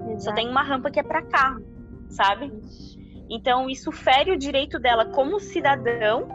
Exato. 0.00 0.22
Só 0.22 0.32
tem 0.34 0.48
uma 0.48 0.62
rampa 0.62 0.90
que 0.90 1.00
é 1.00 1.02
para 1.02 1.22
carro, 1.22 1.64
sabe? 2.08 2.52
Então 3.30 3.68
isso 3.68 3.92
fere 3.92 4.32
o 4.32 4.38
direito 4.38 4.78
dela 4.78 5.06
como 5.06 5.38
cidadão, 5.38 6.28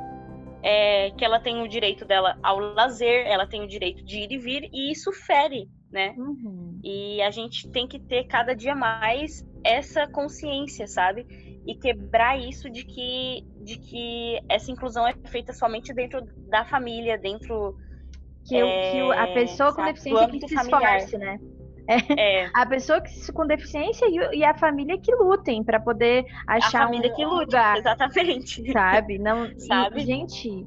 é, 0.62 1.12
que 1.12 1.26
ela 1.26 1.40
tem 1.40 1.62
o 1.62 1.68
direito 1.68 2.06
dela 2.06 2.38
ao 2.42 2.58
lazer, 2.60 3.26
ela 3.28 3.48
tem 3.48 3.64
o 3.64 3.68
direito 3.68 4.04
de 4.04 4.20
ir 4.20 4.32
e 4.32 4.38
vir 4.38 4.70
e 4.72 4.92
isso 4.92 5.12
fere, 5.12 5.68
né? 5.92 6.14
Uhum. 6.18 6.80
E 6.84 7.22
a 7.22 7.32
gente 7.32 7.70
tem 7.70 7.88
que 7.88 8.00
ter 8.00 8.26
cada 8.26 8.56
dia 8.56 8.76
mais 8.76 9.46
essa 9.64 10.08
consciência, 10.08 10.88
sabe? 10.88 11.26
E 11.66 11.76
quebrar 11.76 12.38
isso 12.38 12.70
de 12.70 12.84
que, 12.84 13.46
de 13.62 13.78
que 13.78 14.40
essa 14.50 14.72
inclusão 14.72 15.08
é 15.08 15.14
feita 15.26 15.54
somente 15.54 15.94
dentro 15.94 16.22
da 16.50 16.66
família, 16.66 17.18
dentro. 17.18 17.76
Que, 18.46 18.58
é, 18.58 18.92
que 18.92 19.12
a 19.14 19.28
pessoa 19.28 19.74
com 19.74 19.86
deficiência 19.86 20.28
que 20.28 20.48
se 20.48 20.56
familiar. 20.56 20.98
esforce, 20.98 21.18
né? 21.18 21.40
É, 21.88 22.44
é. 22.44 22.50
A 22.54 22.66
pessoa 22.66 23.02
que, 23.02 23.32
com 23.32 23.46
deficiência 23.46 24.06
e, 24.06 24.40
e, 24.40 24.44
a 24.44 24.54
família 24.54 24.98
que 24.98 25.14
lutem 25.16 25.64
para 25.64 25.80
poder 25.80 26.26
achar 26.48 26.84
a 26.84 26.86
família 26.86 27.12
um 27.12 27.16
que 27.16 27.26
lute, 27.26 27.46
lugar, 27.46 27.78
exatamente. 27.80 28.72
Sabe? 28.72 29.18
Não, 29.18 29.50
sabe? 29.60 30.02
E, 30.02 30.06
gente, 30.06 30.66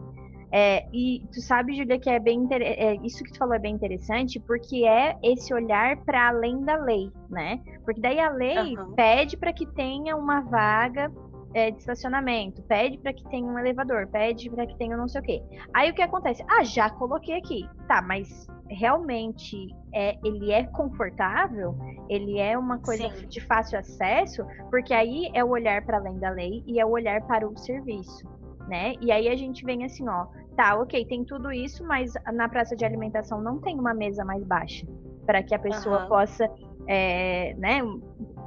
é, 0.53 0.87
e 0.93 1.25
tu 1.33 1.41
sabe, 1.41 1.75
Julia, 1.75 1.99
que 1.99 2.09
é 2.09 2.19
bem 2.19 2.47
é, 2.51 2.95
isso 3.05 3.23
que 3.25 3.33
tu 3.33 3.39
falou 3.39 3.55
é 3.55 3.59
bem 3.59 3.75
interessante, 3.75 4.39
porque 4.41 4.85
é 4.87 5.17
esse 5.23 5.53
olhar 5.53 5.97
para 6.05 6.29
além 6.29 6.61
da 6.63 6.77
lei, 6.77 7.11
né? 7.29 7.61
Porque 7.85 8.01
daí 8.01 8.19
a 8.21 8.31
lei 8.31 8.77
uhum. 8.77 8.93
pede 8.95 9.37
para 9.37 9.53
que 9.53 9.67
tenha 9.67 10.17
uma 10.17 10.41
vaga 10.41 11.11
é, 11.53 11.71
de 11.71 11.79
estacionamento, 11.79 12.63
pede 12.63 12.99
para 12.99 13.13
que 13.13 13.29
tenha 13.29 13.45
um 13.45 13.59
elevador, 13.59 14.07
pede 14.09 14.49
para 14.51 14.67
que 14.67 14.77
tenha 14.77 14.97
não 14.97 15.09
sei 15.09 15.21
o 15.21 15.25
quê. 15.25 15.43
Aí 15.75 15.91
o 15.91 15.95
que 15.95 16.03
acontece? 16.03 16.45
Ah, 16.49 16.63
já 16.63 16.91
coloquei 16.91 17.37
aqui. 17.37 17.69
Tá, 17.89 18.01
mas 18.01 18.47
realmente 18.69 19.75
é, 19.93 20.17
ele 20.25 20.53
é 20.53 20.65
confortável? 20.65 21.77
Ele 22.09 22.39
é 22.39 22.57
uma 22.57 22.79
coisa 22.79 23.09
Sim. 23.11 23.27
de 23.27 23.41
fácil 23.41 23.79
acesso? 23.79 24.45
Porque 24.71 24.95
aí 24.95 25.31
é 25.35 25.45
o 25.45 25.49
olhar 25.49 25.85
para 25.85 25.99
além 25.99 26.19
da 26.19 26.31
lei 26.31 26.63
e 26.67 26.79
é 26.79 26.87
o 26.87 26.91
olhar 26.91 27.21
para 27.27 27.49
o 27.49 27.57
serviço 27.57 28.37
né? 28.67 28.95
E 29.01 29.13
aí 29.13 29.29
a 29.29 29.37
gente 29.37 29.65
vem 29.65 29.85
assim, 29.85 30.09
ó, 30.09 30.27
tá, 30.57 30.77
ok, 30.77 31.05
tem 31.07 31.25
tudo 31.25 31.53
isso, 31.53 31.85
mas 31.85 32.13
na 32.33 32.49
praça 32.49 32.75
de 32.75 32.85
alimentação 32.85 33.41
não 33.41 33.59
tem 33.59 33.79
uma 33.79 33.95
mesa 33.95 34.25
mais 34.25 34.45
baixa 34.45 34.87
para 35.27 35.43
que 35.43 35.55
a 35.55 35.59
pessoa 35.59 36.03
uhum. 36.03 36.09
possa, 36.09 36.49
é, 36.87 37.55
né? 37.59 37.81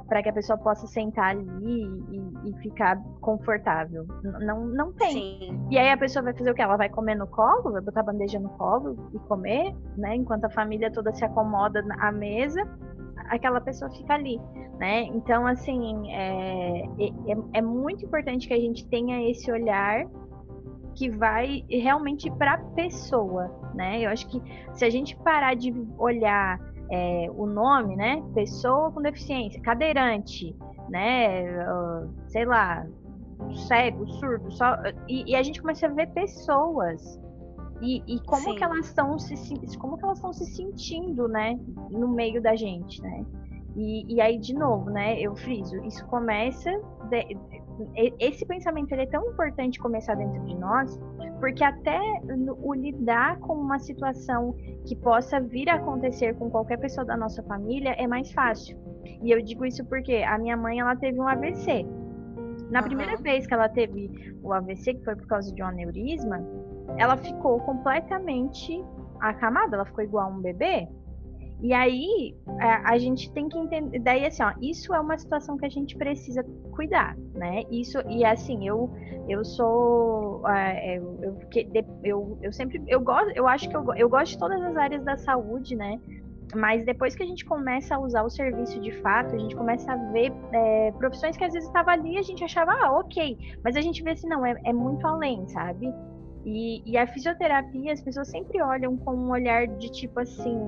Para 0.08 0.22
que 0.22 0.28
a 0.28 0.32
pessoa 0.32 0.58
possa 0.58 0.88
sentar 0.88 1.36
ali 1.36 1.84
e, 2.10 2.50
e 2.50 2.52
ficar 2.62 3.00
confortável. 3.20 4.04
Não, 4.40 4.66
não 4.66 4.92
tem. 4.92 5.12
Sim. 5.12 5.66
E 5.70 5.78
aí 5.78 5.90
a 5.90 5.96
pessoa 5.96 6.24
vai 6.24 6.32
fazer 6.32 6.50
o 6.50 6.54
que? 6.54 6.62
Ela 6.62 6.76
vai 6.76 6.88
comer 6.88 7.14
no 7.14 7.28
colo, 7.28 7.70
vai 7.70 7.80
botar 7.80 8.00
a 8.00 8.04
bandeja 8.04 8.40
no 8.40 8.48
colo 8.50 8.96
e 9.14 9.18
comer, 9.20 9.72
né? 9.96 10.16
Enquanto 10.16 10.46
a 10.46 10.50
família 10.50 10.90
toda 10.90 11.12
se 11.12 11.24
acomoda 11.24 11.84
à 12.00 12.10
mesa, 12.10 12.66
aquela 13.30 13.60
pessoa 13.60 13.90
fica 13.90 14.14
ali, 14.14 14.38
né? 14.78 15.04
Então, 15.04 15.46
assim, 15.46 16.10
é, 16.10 16.82
é, 16.82 17.36
é 17.54 17.62
muito 17.62 18.04
importante 18.04 18.48
que 18.48 18.52
a 18.52 18.60
gente 18.60 18.86
tenha 18.88 19.30
esse 19.30 19.50
olhar 19.50 20.04
que 20.94 21.08
vai 21.08 21.64
realmente 21.70 22.30
para 22.32 22.54
a 22.54 22.58
pessoa, 22.58 23.48
né? 23.74 24.04
Eu 24.04 24.10
acho 24.10 24.28
que 24.28 24.42
se 24.74 24.84
a 24.84 24.90
gente 24.90 25.16
parar 25.18 25.54
de 25.54 25.72
olhar 25.96 26.58
é, 26.90 27.30
o 27.34 27.46
nome, 27.46 27.94
né? 27.96 28.22
Pessoa 28.34 28.90
com 28.90 29.00
deficiência, 29.00 29.62
cadeirante, 29.62 30.54
né? 30.88 31.44
Sei 32.26 32.44
lá, 32.44 32.84
cego, 33.68 34.06
surdo, 34.14 34.50
só 34.50 34.76
e, 35.08 35.30
e, 35.30 35.36
a 35.36 35.42
gente 35.42 35.60
começa 35.60 35.86
a 35.86 35.90
ver 35.90 36.08
pessoas 36.08 37.18
e, 37.80 38.02
e 38.06 38.20
como 38.20 38.42
Sim. 38.42 38.54
que 38.56 38.64
elas 38.64 38.86
estão 38.86 39.18
se 39.18 39.34
como 39.78 39.96
que 39.96 40.04
elas 40.04 40.18
estão 40.18 40.32
se 40.32 40.44
sentindo, 40.46 41.28
né, 41.28 41.58
no 41.90 42.08
meio 42.08 42.42
da 42.42 42.54
gente, 42.54 43.00
né? 43.02 43.24
E, 43.76 44.14
e 44.14 44.20
aí 44.20 44.38
de 44.38 44.52
novo, 44.52 44.90
né, 44.90 45.18
eu 45.20 45.34
friso, 45.36 45.76
isso 45.84 46.04
começa 46.06 46.70
de, 47.08 47.36
esse 48.18 48.44
pensamento 48.44 48.92
ele 48.92 49.02
é 49.02 49.06
tão 49.06 49.30
importante 49.30 49.78
começar 49.78 50.14
dentro 50.14 50.44
de 50.44 50.54
nós, 50.56 50.98
porque 51.38 51.64
até 51.64 51.98
o 52.62 52.74
lidar 52.74 53.38
com 53.40 53.54
uma 53.54 53.78
situação 53.78 54.54
que 54.84 54.94
possa 54.96 55.40
vir 55.40 55.68
a 55.70 55.76
acontecer 55.76 56.34
com 56.36 56.50
qualquer 56.50 56.78
pessoa 56.78 57.04
da 57.04 57.16
nossa 57.16 57.42
família 57.44 57.90
é 57.98 58.06
mais 58.06 58.30
fácil. 58.32 58.78
E 59.22 59.30
eu 59.30 59.40
digo 59.42 59.64
isso 59.64 59.84
porque 59.86 60.16
a 60.16 60.38
minha 60.38 60.56
mãe 60.56 60.80
ela 60.80 60.96
teve 60.96 61.18
um 61.18 61.26
AVC. 61.26 61.86
Na 62.70 62.80
uhum. 62.80 62.86
primeira 62.86 63.16
vez 63.16 63.46
que 63.46 63.54
ela 63.54 63.68
teve 63.68 64.36
o 64.42 64.52
AVC, 64.52 64.94
que 64.94 65.04
foi 65.04 65.16
por 65.16 65.26
causa 65.26 65.52
de 65.52 65.62
um 65.62 65.66
aneurisma, 65.66 66.38
ela 66.98 67.16
ficou 67.16 67.60
completamente 67.60 68.84
acamada, 69.20 69.76
ela 69.76 69.84
ficou 69.84 70.04
igual 70.04 70.26
a 70.26 70.28
um 70.28 70.40
bebê. 70.40 70.88
E 71.62 71.74
aí 71.74 72.34
a, 72.58 72.92
a, 72.92 72.98
gente 72.98 73.30
tem 73.32 73.46
que 73.46 73.58
entender, 73.58 73.98
daí 73.98 74.24
assim, 74.24 74.42
ó, 74.42 74.52
isso 74.62 74.94
é 74.94 75.00
uma 75.00 75.18
situação 75.18 75.58
que 75.58 75.66
a 75.66 75.68
gente 75.68 75.94
precisa 75.94 76.42
cuidar, 76.72 77.14
né? 77.34 77.64
Isso 77.70 77.98
e 78.08 78.24
assim, 78.24 78.66
eu 78.66 78.90
eu 79.28 79.44
sou 79.44 80.42
é, 80.48 80.96
eu, 80.96 81.18
eu, 81.22 81.38
eu, 82.02 82.38
eu 82.40 82.52
sempre 82.52 82.82
eu 82.86 83.00
gosto, 83.00 83.32
eu 83.36 83.46
acho 83.46 83.68
que 83.68 83.76
eu, 83.76 83.84
eu 83.94 84.08
gosto 84.08 84.32
de 84.32 84.38
todas 84.38 84.62
as 84.62 84.76
áreas 84.76 85.04
da 85.04 85.18
saúde, 85.18 85.76
né? 85.76 86.00
Mas 86.54 86.84
depois 86.84 87.14
que 87.14 87.22
a 87.22 87.26
gente 87.26 87.44
começa 87.44 87.94
a 87.94 88.00
usar 88.00 88.22
o 88.22 88.30
serviço 88.30 88.80
de 88.80 88.90
fato, 89.00 89.34
a 89.34 89.38
gente 89.38 89.54
começa 89.54 89.92
a 89.92 89.96
ver 89.96 90.32
é, 90.52 90.92
profissões 90.92 91.36
que 91.36 91.44
às 91.44 91.52
vezes 91.52 91.68
estava 91.68 91.92
ali 91.92 92.16
a 92.16 92.22
gente 92.22 92.42
achava, 92.42 92.72
ah, 92.72 92.98
ok. 92.98 93.36
Mas 93.62 93.76
a 93.76 93.80
gente 93.80 94.02
vê 94.02 94.10
assim, 94.10 94.28
não, 94.28 94.44
é, 94.44 94.58
é 94.64 94.72
muito 94.72 95.06
além, 95.06 95.46
sabe? 95.48 95.92
E, 96.44 96.82
e, 96.90 96.96
a 96.96 97.06
fisioterapia, 97.06 97.92
as 97.92 98.00
pessoas 98.00 98.28
sempre 98.28 98.62
olham 98.62 98.96
com 98.96 99.14
um 99.14 99.30
olhar 99.30 99.66
de 99.66 99.90
tipo 99.90 100.20
assim, 100.20 100.58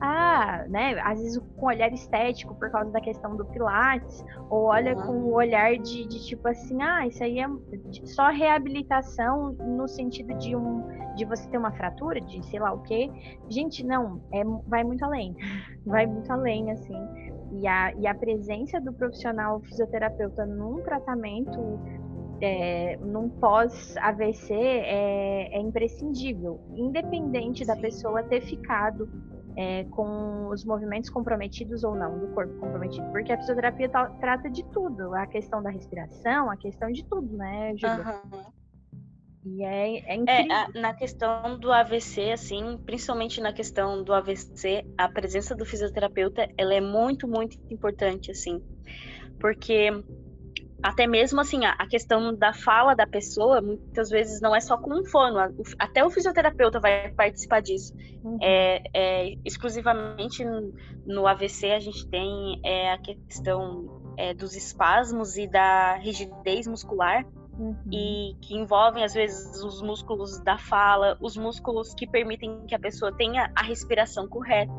ah, 0.00 0.66
né? 0.68 1.00
Às 1.00 1.20
vezes 1.20 1.38
com 1.56 1.66
um 1.66 1.68
olhar 1.68 1.90
estético 1.92 2.54
por 2.54 2.70
causa 2.70 2.90
da 2.90 3.00
questão 3.00 3.34
do 3.34 3.44
Pilates, 3.46 4.22
ou 4.50 4.64
olha 4.64 4.94
uhum. 4.94 5.06
com 5.06 5.12
um 5.12 5.32
olhar 5.32 5.76
de, 5.78 6.06
de, 6.06 6.26
tipo 6.26 6.46
assim, 6.48 6.82
ah, 6.82 7.06
isso 7.06 7.24
aí 7.24 7.38
é 7.40 7.48
só 8.04 8.28
reabilitação 8.28 9.52
no 9.52 9.88
sentido 9.88 10.34
de 10.34 10.54
um 10.54 10.84
de 11.16 11.24
você 11.24 11.48
ter 11.48 11.56
uma 11.56 11.72
fratura, 11.72 12.20
de 12.20 12.44
sei 12.46 12.60
lá 12.60 12.72
o 12.72 12.82
quê. 12.82 13.10
Gente, 13.48 13.84
não, 13.84 14.20
é, 14.32 14.44
vai 14.66 14.84
muito 14.84 15.04
além. 15.04 15.34
Vai 15.86 16.04
muito 16.04 16.30
além, 16.32 16.72
assim. 16.72 16.98
E 17.52 17.66
a, 17.66 17.92
e 17.94 18.08
a 18.08 18.14
presença 18.14 18.80
do 18.80 18.92
profissional 18.92 19.60
fisioterapeuta 19.60 20.44
num 20.44 20.82
tratamento 20.82 21.78
é, 22.40 22.96
num 22.98 23.28
pós-AVC 23.28 24.52
é, 24.54 25.56
é, 25.56 25.60
imprescindível, 25.60 26.60
independente 26.74 27.64
da 27.64 27.76
pessoa 27.76 28.22
ter 28.22 28.42
ficado 28.42 29.08
é, 29.56 29.84
com 29.84 30.48
os 30.48 30.64
movimentos 30.64 31.08
comprometidos 31.08 31.82
ou 31.82 31.94
não, 31.94 32.18
do 32.18 32.28
corpo 32.28 32.52
comprometido, 32.58 33.06
porque 33.10 33.32
a 33.32 33.38
fisioterapia 33.38 33.88
trata 33.88 34.50
de 34.50 34.62
tudo, 34.64 35.14
a 35.14 35.26
questão 35.26 35.62
da 35.62 35.70
respiração, 35.70 36.50
a 36.50 36.56
questão 36.56 36.90
de 36.90 37.04
tudo, 37.04 37.36
né, 37.36 37.74
Júlia? 37.76 38.20
Uhum. 38.32 38.56
E 39.46 39.62
é, 39.62 39.98
é, 39.98 40.12
é 40.12 40.14
incrível. 40.16 40.56
É, 40.56 40.80
na 40.80 40.92
questão 40.92 41.56
do 41.58 41.72
AVC, 41.72 42.32
assim, 42.32 42.76
principalmente 42.84 43.40
na 43.40 43.52
questão 43.52 44.02
do 44.02 44.12
AVC, 44.12 44.84
a 44.98 45.08
presença 45.08 45.54
do 45.54 45.64
fisioterapeuta, 45.64 46.48
ela 46.58 46.74
é 46.74 46.80
muito, 46.80 47.28
muito 47.28 47.56
importante, 47.70 48.32
assim, 48.32 48.60
porque 49.38 49.90
até 50.82 51.06
mesmo 51.06 51.40
assim, 51.40 51.64
a, 51.64 51.86
questão 51.86 52.34
da 52.34 52.52
fala 52.52 52.94
da 52.94 53.06
pessoa, 53.06 53.60
muitas 53.60 54.10
vezes 54.10 54.40
não 54.40 54.54
é 54.54 54.60
só 54.60 54.76
com 54.76 54.92
um 54.92 55.04
fono, 55.04 55.38
até 55.78 56.04
o 56.04 56.10
fisioterapeuta 56.10 56.78
vai 56.78 57.10
participar 57.12 57.60
disso. 57.60 57.94
Uhum. 58.22 58.38
É, 58.42 58.82
é, 58.92 59.34
exclusivamente 59.44 60.44
no 61.06 61.26
AVC 61.26 61.72
a 61.72 61.80
gente 61.80 62.06
tem 62.08 62.60
é, 62.64 62.92
a 62.92 62.98
questão 62.98 64.02
é, 64.16 64.34
dos 64.34 64.54
espasmos 64.54 65.36
e 65.36 65.46
da 65.46 65.94
rigidez 65.96 66.66
muscular, 66.66 67.24
uhum. 67.58 67.74
e 67.90 68.36
que 68.42 68.54
envolvem 68.54 69.02
às 69.02 69.14
vezes 69.14 69.62
os 69.62 69.80
músculos 69.80 70.38
da 70.40 70.58
fala, 70.58 71.16
os 71.20 71.36
músculos 71.36 71.94
que 71.94 72.06
permitem 72.06 72.66
que 72.66 72.74
a 72.74 72.78
pessoa 72.78 73.12
tenha 73.12 73.50
a 73.54 73.62
respiração 73.62 74.28
correta. 74.28 74.74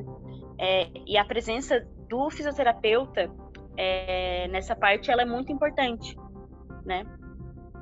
É, 0.60 0.89
e 1.05 1.17
a 1.17 1.25
presença 1.25 1.86
do 2.10 2.29
fisioterapeuta 2.31 3.29
é, 3.77 4.47
nessa 4.49 4.75
parte 4.75 5.11
ela 5.11 5.21
é 5.21 5.25
muito 5.25 5.51
importante, 5.51 6.17
né? 6.85 7.05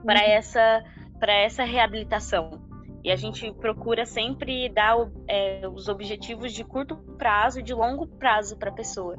Para 0.03 0.19
uhum. 0.19 0.31
essa 0.31 0.83
para 1.19 1.33
essa 1.33 1.63
reabilitação. 1.63 2.61
E 3.03 3.11
a 3.11 3.15
gente 3.15 3.51
procura 3.53 4.05
sempre 4.05 4.67
dar 4.69 4.97
é, 5.27 5.67
os 5.67 5.87
objetivos 5.87 6.51
de 6.51 6.63
curto 6.63 6.97
prazo 7.17 7.59
e 7.59 7.63
de 7.63 7.73
longo 7.73 8.07
prazo 8.07 8.57
para 8.57 8.69
a 8.69 8.73
pessoa. 8.73 9.15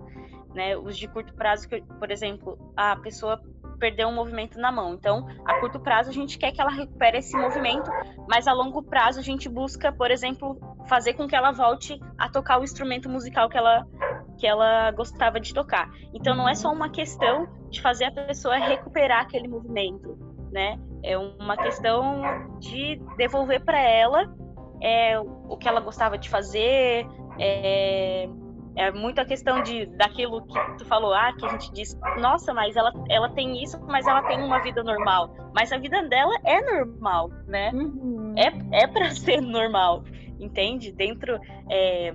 Né? 0.55 0.77
Os 0.77 0.99
de 0.99 1.07
curto 1.07 1.33
prazo, 1.35 1.69
que, 1.69 1.81
por 1.81 2.11
exemplo, 2.11 2.59
a 2.77 2.97
pessoa 2.97 3.41
perdeu 3.79 4.09
um 4.09 4.15
movimento 4.15 4.59
na 4.59 4.73
mão. 4.73 4.95
Então, 4.95 5.27
a 5.45 5.61
curto 5.61 5.79
prazo, 5.79 6.11
a 6.11 6.13
gente 6.13 6.39
quer 6.39 6.51
que 6.51 6.61
ela 6.61 6.71
recupere 6.71 7.19
esse 7.19 7.37
movimento, 7.37 7.89
mas 8.29 8.49
a 8.49 8.53
longo 8.53 8.83
prazo, 8.83 9.21
a 9.21 9.23
gente 9.23 9.49
busca, 9.49 9.93
por 9.93 10.11
exemplo, 10.11 10.59
fazer 10.89 11.15
com 11.15 11.29
que 11.29 11.37
ela 11.37 11.53
volte 11.53 12.01
a 12.19 12.29
tocar 12.29 12.59
o 12.59 12.65
instrumento 12.65 13.09
musical 13.09 13.49
que 13.49 13.57
ela 13.57 13.87
que 14.39 14.47
ela 14.47 14.91
gostava 14.93 15.41
de 15.41 15.53
tocar. 15.53 15.89
Então 16.15 16.35
não 16.35 16.49
é 16.49 16.55
só 16.55 16.73
uma 16.73 16.91
questão 16.91 17.49
de 17.71 17.81
fazer 17.81 18.07
a 18.07 18.11
pessoa 18.11 18.57
recuperar 18.57 19.23
aquele 19.23 19.49
movimento, 19.49 20.19
né? 20.53 20.79
É 21.03 21.17
uma 21.17 21.57
questão 21.57 22.23
de 22.59 23.01
devolver 23.17 23.65
para 23.65 23.81
ela 23.81 24.35
é, 24.81 25.19
o 25.19 25.57
que 25.57 25.69
ela 25.69 25.81
gostava 25.81 26.19
de 26.19 26.29
fazer, 26.29 27.07
é, 27.39 28.29
é 28.77 28.93
muito 28.93 29.19
a 29.21 29.25
questão 29.25 29.63
de 29.63 29.87
daquilo 29.87 30.47
que 30.47 30.59
tu 30.79 30.85
falou, 30.85 31.15
ah, 31.15 31.33
que 31.33 31.45
a 31.47 31.49
gente 31.49 31.73
diz, 31.73 31.99
nossa, 32.21 32.53
mas 32.53 32.77
ela, 32.77 32.93
ela 33.09 33.31
tem 33.31 33.63
isso, 33.63 33.81
mas 33.87 34.07
ela 34.07 34.23
tem 34.23 34.39
uma 34.39 34.61
vida 34.61 34.83
normal. 34.83 35.35
Mas 35.55 35.73
a 35.73 35.79
vida 35.79 36.03
dela 36.09 36.35
é 36.45 36.61
normal, 36.61 37.31
né? 37.47 37.71
Uhum. 37.73 38.35
É, 38.37 38.83
é 38.83 38.87
para 38.87 39.11
ser 39.17 39.41
normal, 39.41 40.05
entende? 40.39 40.93
Dentro 40.93 41.39
é, 41.71 42.15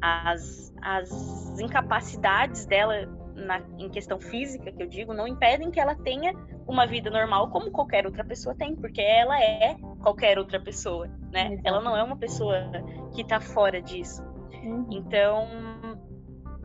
as, 0.00 0.74
as 0.82 1.58
incapacidades 1.58 2.66
dela 2.66 3.06
na, 3.34 3.60
em 3.78 3.88
questão 3.90 4.18
física, 4.18 4.72
que 4.72 4.82
eu 4.82 4.86
digo, 4.86 5.12
não 5.12 5.28
impedem 5.28 5.70
que 5.70 5.78
ela 5.78 5.94
tenha 5.94 6.32
uma 6.66 6.86
vida 6.86 7.10
normal 7.10 7.50
como 7.50 7.70
qualquer 7.70 8.06
outra 8.06 8.24
pessoa 8.24 8.54
tem, 8.56 8.74
porque 8.74 9.00
ela 9.00 9.38
é 9.40 9.76
qualquer 10.02 10.38
outra 10.38 10.60
pessoa, 10.60 11.06
né? 11.30 11.52
Exato. 11.52 11.68
Ela 11.68 11.80
não 11.80 11.96
é 11.96 12.02
uma 12.02 12.16
pessoa 12.16 12.70
que 13.14 13.22
está 13.22 13.40
fora 13.40 13.80
disso. 13.80 14.22
Uhum. 14.64 14.86
Então, 14.90 15.46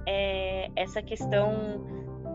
é, 0.08 0.70
essa 0.76 1.02
questão 1.02 1.86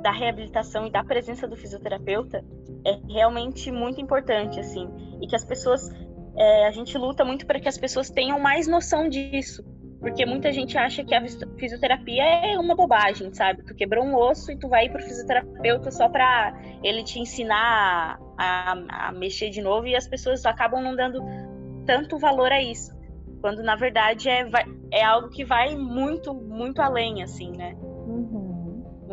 da 0.02 0.12
reabilitação 0.12 0.86
e 0.86 0.90
da 0.90 1.02
presença 1.02 1.48
do 1.48 1.56
fisioterapeuta 1.56 2.44
é 2.84 3.12
realmente 3.12 3.72
muito 3.72 4.00
importante, 4.00 4.60
assim, 4.60 4.88
e 5.20 5.26
que 5.26 5.34
as 5.34 5.44
pessoas, 5.44 5.90
é, 6.36 6.66
a 6.66 6.70
gente 6.70 6.96
luta 6.96 7.24
muito 7.24 7.46
para 7.46 7.58
que 7.58 7.68
as 7.68 7.76
pessoas 7.76 8.10
tenham 8.10 8.38
mais 8.38 8.68
noção 8.68 9.08
disso, 9.08 9.64
porque 10.00 10.26
muita 10.26 10.52
gente 10.52 10.76
acha 10.76 11.04
que 11.04 11.14
a 11.14 11.22
fisioterapia 11.58 12.22
é 12.22 12.58
uma 12.58 12.74
bobagem, 12.74 13.32
sabe? 13.32 13.62
Tu 13.62 13.74
quebrou 13.74 14.04
um 14.04 14.14
osso 14.14 14.52
e 14.52 14.58
tu 14.58 14.68
vai 14.68 14.88
pro 14.88 15.02
fisioterapeuta 15.02 15.90
só 15.90 16.08
para 16.08 16.54
ele 16.82 17.02
te 17.02 17.18
ensinar 17.18 18.18
a, 18.38 19.08
a 19.08 19.12
mexer 19.12 19.50
de 19.50 19.62
novo 19.62 19.86
e 19.86 19.96
as 19.96 20.06
pessoas 20.06 20.44
acabam 20.44 20.82
não 20.82 20.94
dando 20.94 21.22
tanto 21.86 22.18
valor 22.18 22.52
a 22.52 22.60
isso 22.60 22.96
quando 23.40 23.62
na 23.62 23.76
verdade 23.76 24.28
é, 24.28 24.44
é 24.90 25.04
algo 25.04 25.28
que 25.28 25.44
vai 25.44 25.76
muito, 25.76 26.34
muito 26.34 26.80
além, 26.80 27.22
assim, 27.22 27.52
né? 27.52 27.76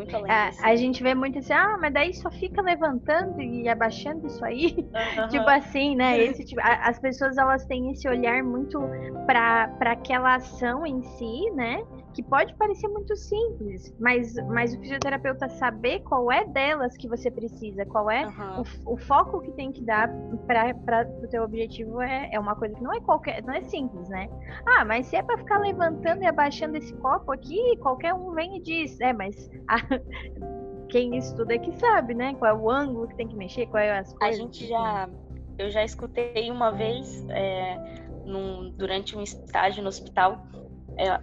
Muito 0.04 0.16
além. 0.16 0.32
É, 0.32 0.52
a 0.62 0.76
gente 0.76 1.02
vê 1.02 1.16
muito 1.16 1.40
assim, 1.40 1.54
ah, 1.54 1.78
mas 1.80 1.94
daí 1.94 2.14
só 2.14 2.30
fica 2.30 2.62
levantando 2.62 3.42
e 3.42 3.68
abaixando 3.68 4.28
isso 4.28 4.44
aí. 4.44 4.76
Uhum. 4.78 5.28
tipo 5.30 5.50
assim, 5.50 5.96
né? 5.96 6.18
Esse 6.20 6.44
tipo, 6.46 6.62
as 6.64 7.00
pessoas 7.00 7.38
elas 7.38 7.66
têm 7.66 7.92
esse 7.92 8.08
olhar 8.08 8.44
muito 8.44 8.80
para 9.26 9.92
aquela 9.92 10.36
ação 10.36 10.86
em 10.86 11.02
si, 11.02 11.50
né? 11.52 11.84
Que 12.14 12.22
pode 12.22 12.54
parecer 12.56 12.88
muito 12.88 13.16
simples, 13.16 13.94
mas, 14.00 14.36
mas 14.48 14.74
o 14.74 14.80
fisioterapeuta 14.80 15.50
saber 15.50 16.02
qual 16.02 16.32
é 16.32 16.46
delas 16.46 16.96
que 16.96 17.08
você 17.08 17.30
precisa, 17.30 17.86
qual 17.86 18.10
é 18.10 18.28
uhum. 18.28 18.64
o, 18.86 18.94
o, 18.94 18.98
foco 18.98 19.42
que 19.42 19.52
tem 19.54 19.72
que 19.72 19.82
dar 19.82 20.10
para 20.46 21.08
o 21.22 21.28
teu 21.28 21.44
objetivo 21.44 22.02
é, 22.02 22.30
é 22.32 22.40
uma 22.40 22.56
coisa 22.56 22.76
que 22.76 22.84
não 22.84 22.94
é 22.94 23.02
qualquer, 23.02 23.44
não 23.44 23.54
é 23.54 23.62
simples, 23.64 24.08
né? 24.10 24.30
Ah, 24.66 24.86
mas 24.86 25.08
se 25.08 25.16
é 25.16 25.24
para 25.24 25.38
ficar 25.38 25.60
levantando 25.60 26.24
e 26.24 26.28
abaixando 26.28 26.78
esse 26.78 26.94
copo 26.96 27.32
aqui, 27.32 27.76
qualquer 27.78 28.14
um 28.14 28.32
vem 28.32 28.58
e 28.58 28.62
diz, 28.62 29.00
é, 29.02 29.12
mas 29.12 29.50
a, 29.68 29.78
quem 30.90 31.18
estuda 31.18 31.56
é 31.56 31.58
que 31.58 31.72
sabe, 31.80 32.14
né? 32.14 32.36
Qual 32.36 32.52
é 32.52 32.54
o 32.54 32.70
ângulo 32.70 33.08
que 33.08 33.16
tem 33.16 33.28
que 33.28 33.36
mexer, 33.36 33.66
qual 33.68 33.82
é 33.82 33.98
as 33.98 34.14
coisas. 34.14 34.40
A 34.40 34.42
gente 34.42 34.68
já, 34.68 35.10
eu 35.58 35.72
já 35.72 35.84
escutei 35.84 36.52
uma 36.52 36.72
vez 36.72 37.28
é, 37.30 38.04
num, 38.26 38.70
durante 38.72 39.18
um 39.18 39.22
estágio 39.22 39.82
no 39.82 39.90
hospital 39.90 40.46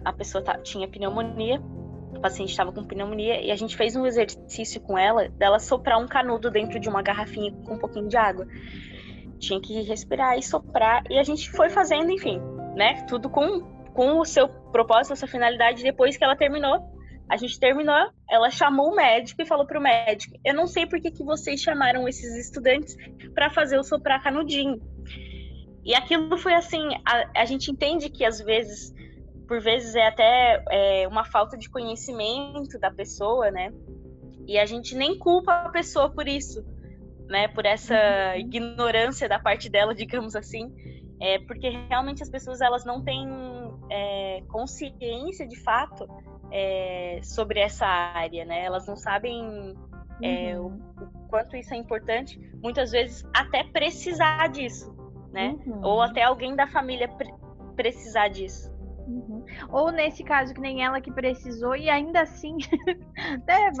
a 0.03 0.13
pessoa 0.13 0.43
tá, 0.43 0.57
tinha 0.57 0.87
pneumonia, 0.87 1.61
o 2.15 2.19
paciente 2.19 2.49
estava 2.49 2.71
com 2.71 2.83
pneumonia, 2.83 3.41
e 3.41 3.51
a 3.51 3.55
gente 3.55 3.75
fez 3.75 3.95
um 3.95 4.05
exercício 4.05 4.81
com 4.81 4.97
ela, 4.97 5.29
dela 5.29 5.59
soprar 5.59 5.99
um 5.99 6.07
canudo 6.07 6.51
dentro 6.51 6.79
de 6.79 6.89
uma 6.89 7.01
garrafinha 7.01 7.51
com 7.65 7.75
um 7.75 7.79
pouquinho 7.79 8.07
de 8.07 8.17
água. 8.17 8.47
Tinha 9.39 9.59
que 9.59 9.81
respirar 9.81 10.37
e 10.37 10.43
soprar, 10.43 11.03
e 11.09 11.17
a 11.17 11.23
gente 11.23 11.49
foi 11.51 11.69
fazendo, 11.69 12.11
enfim, 12.11 12.39
né? 12.75 13.05
Tudo 13.07 13.29
com, 13.29 13.61
com 13.93 14.19
o 14.19 14.25
seu 14.25 14.47
propósito, 14.47 15.13
a 15.13 15.15
sua 15.15 15.27
finalidade. 15.27 15.83
Depois 15.83 16.15
que 16.15 16.23
ela 16.23 16.35
terminou, 16.35 16.79
a 17.31 17.37
gente 17.37 17.59
terminou, 17.59 18.11
ela 18.29 18.49
chamou 18.49 18.91
o 18.91 18.95
médico 18.95 19.41
e 19.41 19.45
falou 19.45 19.65
para 19.65 19.79
o 19.79 19.81
médico: 19.81 20.37
Eu 20.45 20.53
não 20.53 20.67
sei 20.67 20.85
por 20.85 20.99
que, 20.99 21.09
que 21.09 21.23
vocês 21.23 21.61
chamaram 21.61 22.07
esses 22.07 22.35
estudantes 22.35 22.95
para 23.33 23.49
fazer 23.49 23.79
o 23.79 23.83
soprar 23.83 24.21
canudinho. 24.21 24.79
E 25.83 25.95
aquilo 25.95 26.37
foi 26.37 26.53
assim: 26.53 26.89
a, 27.05 27.41
a 27.41 27.45
gente 27.45 27.71
entende 27.71 28.09
que 28.09 28.25
às 28.25 28.39
vezes 28.41 28.93
por 29.51 29.59
vezes 29.59 29.95
é 29.95 30.07
até 30.07 30.63
é, 30.71 31.07
uma 31.09 31.25
falta 31.25 31.57
de 31.57 31.69
conhecimento 31.69 32.79
da 32.79 32.89
pessoa, 32.89 33.51
né? 33.51 33.73
E 34.47 34.57
a 34.57 34.65
gente 34.65 34.95
nem 34.95 35.19
culpa 35.19 35.51
a 35.51 35.69
pessoa 35.69 36.09
por 36.09 36.25
isso, 36.25 36.65
né? 37.27 37.49
Por 37.49 37.65
essa 37.65 37.93
uhum. 37.93 38.39
ignorância 38.39 39.27
da 39.27 39.37
parte 39.39 39.69
dela, 39.69 39.93
digamos 39.93 40.37
assim, 40.37 40.73
é 41.19 41.37
porque 41.39 41.67
realmente 41.89 42.23
as 42.23 42.29
pessoas 42.29 42.61
elas 42.61 42.85
não 42.85 43.03
têm 43.03 43.27
é, 43.89 44.41
consciência 44.47 45.45
de 45.45 45.57
fato 45.57 46.07
é, 46.49 47.19
sobre 47.21 47.59
essa 47.59 47.85
área, 47.85 48.45
né? 48.45 48.63
Elas 48.63 48.87
não 48.87 48.95
sabem 48.95 49.75
é, 50.21 50.57
uhum. 50.57 50.81
o, 50.97 51.03
o, 51.03 51.27
quanto 51.27 51.57
isso 51.57 51.73
é 51.73 51.77
importante, 51.77 52.39
muitas 52.63 52.91
vezes 52.91 53.27
até 53.35 53.65
precisar 53.65 54.47
disso, 54.47 54.95
né? 55.33 55.59
Uhum. 55.65 55.81
Ou 55.83 56.01
até 56.01 56.23
alguém 56.23 56.55
da 56.55 56.67
família 56.67 57.09
pre 57.09 57.29
precisar 57.75 58.29
disso. 58.29 58.70
Uhum. 59.07 59.45
Ou 59.69 59.91
nesse 59.91 60.23
caso, 60.23 60.53
que 60.53 60.61
nem 60.61 60.83
ela 60.83 61.01
que 61.01 61.11
precisou, 61.11 61.75
e 61.75 61.89
ainda 61.89 62.21
assim. 62.21 62.57
né, 63.47 63.71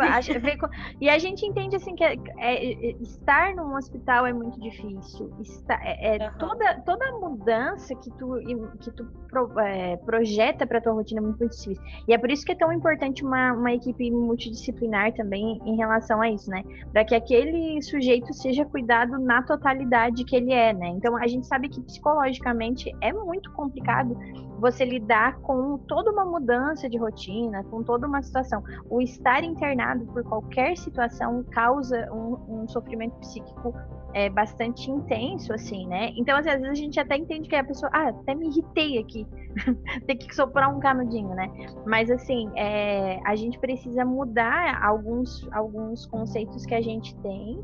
e 0.99 1.09
a 1.09 1.17
gente 1.17 1.45
entende 1.45 1.75
assim 1.75 1.95
que 1.95 2.03
é, 2.03 2.15
é, 2.37 2.89
é, 2.89 2.91
estar 3.01 3.55
num 3.55 3.75
hospital 3.75 4.25
é 4.25 4.33
muito 4.33 4.59
difícil. 4.59 5.33
Está, 5.39 5.79
é, 5.83 6.17
é 6.17 6.29
uhum. 6.29 6.37
toda, 6.37 6.81
toda 6.81 7.11
mudança 7.19 7.95
que 7.95 8.09
tu, 8.11 8.35
que 8.79 8.91
tu 8.91 9.05
pro, 9.31 9.59
é, 9.59 9.97
projeta 9.97 10.67
para 10.67 10.81
tua 10.81 10.93
rotina 10.93 11.21
muito 11.21 11.47
difícil. 11.47 11.81
E 12.07 12.13
é 12.13 12.17
por 12.17 12.29
isso 12.29 12.45
que 12.45 12.51
é 12.51 12.55
tão 12.55 12.71
importante 12.71 13.23
uma, 13.23 13.53
uma 13.53 13.71
equipe 13.73 14.11
multidisciplinar 14.11 15.13
também 15.13 15.59
em 15.65 15.77
relação 15.77 16.21
a 16.21 16.29
isso, 16.29 16.49
né? 16.51 16.63
Para 16.91 17.05
que 17.05 17.15
aquele 17.15 17.81
sujeito 17.81 18.33
seja 18.33 18.65
cuidado 18.65 19.17
na 19.17 19.41
totalidade 19.41 20.23
que 20.25 20.35
ele 20.35 20.53
é, 20.53 20.73
né? 20.73 20.89
Então 20.89 21.15
a 21.15 21.27
gente 21.27 21.47
sabe 21.47 21.69
que 21.69 21.81
psicologicamente 21.81 22.93
é 23.01 23.13
muito 23.13 23.51
complicado 23.53 24.15
você 24.59 24.85
lidar 24.85 25.39
com 25.39 25.79
toda 25.87 26.11
uma 26.11 26.23
mudança 26.23 26.87
de 26.87 26.97
rotina, 26.97 27.63
com 27.63 27.81
toda 27.81 28.05
uma 28.05 28.21
situação. 28.21 28.63
O 28.89 29.01
estar 29.01 29.43
internado 29.43 30.05
por 30.07 30.23
qualquer 30.23 30.77
situação 30.77 31.43
causa 31.51 32.07
um, 32.13 32.61
um 32.61 32.67
sofrimento 32.67 33.15
psíquico 33.19 33.73
é, 34.13 34.29
bastante 34.29 34.89
intenso, 34.89 35.53
assim, 35.53 35.87
né? 35.87 36.11
Então, 36.15 36.37
às 36.37 36.45
vezes, 36.45 36.63
a 36.63 36.73
gente 36.73 36.99
até 36.99 37.17
entende 37.17 37.47
que 37.47 37.55
a 37.55 37.63
pessoa, 37.63 37.89
ah, 37.93 38.09
até 38.09 38.35
me 38.35 38.47
irritei 38.47 38.97
aqui, 38.97 39.27
ter 40.07 40.15
que 40.15 40.33
soprar 40.33 40.73
um 40.73 40.79
canudinho, 40.79 41.33
né? 41.35 41.49
Mas, 41.85 42.09
assim, 42.09 42.49
é, 42.55 43.19
a 43.25 43.35
gente 43.35 43.59
precisa 43.59 44.05
mudar 44.05 44.83
alguns, 44.83 45.47
alguns 45.51 46.05
conceitos 46.05 46.65
que 46.65 46.75
a 46.75 46.81
gente 46.81 47.15
tem 47.17 47.63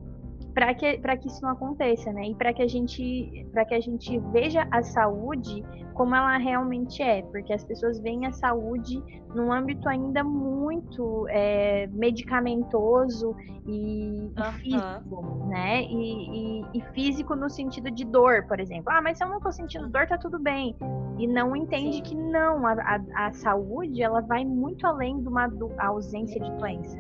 para 0.57 0.73
que, 0.73 0.97
que 0.97 1.27
isso 1.27 1.39
não 1.43 1.51
aconteça, 1.51 2.11
né? 2.11 2.29
E 2.29 2.33
para 2.33 2.51
que 2.51 2.63
a 2.63 2.67
gente 2.67 3.47
para 3.53 3.63
que 3.63 3.75
a 3.75 3.79
gente 3.79 4.17
veja 4.31 4.67
a 4.71 4.81
saúde 4.81 5.63
como 5.93 6.15
ela 6.15 6.35
realmente 6.37 7.03
é, 7.03 7.21
porque 7.21 7.53
as 7.53 7.63
pessoas 7.63 7.99
veem 7.99 8.25
a 8.25 8.31
saúde 8.31 8.99
num 9.35 9.53
âmbito 9.53 9.87
ainda 9.87 10.23
muito 10.23 11.27
é, 11.29 11.85
medicamentoso 11.91 13.35
e, 13.67 14.31
físico, 14.63 15.45
né? 15.47 15.83
E, 15.83 16.61
e, 16.61 16.65
e, 16.73 16.81
físico 16.93 17.35
no 17.35 17.51
sentido 17.51 17.91
de 17.91 18.03
dor, 18.03 18.47
por 18.47 18.59
exemplo. 18.59 18.91
Ah, 18.91 19.01
mas 19.01 19.19
se 19.19 19.23
eu 19.23 19.29
não 19.29 19.39
tô 19.39 19.51
sentindo 19.51 19.87
dor, 19.89 20.07
tá 20.07 20.17
tudo 20.17 20.39
bem. 20.39 20.75
E 21.19 21.27
não 21.27 21.55
entende 21.55 22.01
que 22.01 22.15
não, 22.15 22.65
a, 22.65 22.73
a, 22.73 23.27
a 23.27 23.33
saúde 23.33 24.01
ela 24.01 24.21
vai 24.21 24.43
muito 24.43 24.87
além 24.87 25.21
de 25.21 25.27
uma 25.27 25.47
ausência 25.77 26.41
de 26.41 26.51
doença, 26.57 26.97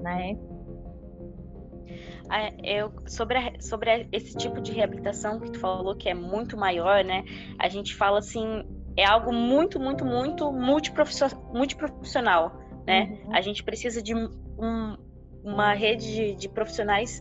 né? 0.00 0.38
Eu, 2.62 2.92
sobre, 3.06 3.38
a, 3.38 3.60
sobre 3.60 4.08
esse 4.12 4.36
tipo 4.36 4.60
de 4.60 4.72
reabilitação 4.72 5.40
que 5.40 5.50
tu 5.50 5.58
falou 5.58 5.94
que 5.94 6.08
é 6.08 6.14
muito 6.14 6.56
maior, 6.56 7.04
né? 7.04 7.24
A 7.58 7.68
gente 7.68 7.94
fala 7.94 8.18
assim, 8.18 8.64
é 8.96 9.04
algo 9.04 9.32
muito, 9.32 9.78
muito, 9.78 10.04
muito 10.04 10.52
multiprofissional, 10.52 12.58
né? 12.86 13.18
Uhum. 13.24 13.36
A 13.36 13.40
gente 13.40 13.62
precisa 13.62 14.02
de 14.02 14.14
um, 14.14 14.96
uma 15.42 15.74
rede 15.74 16.14
de, 16.14 16.34
de 16.34 16.48
profissionais 16.48 17.20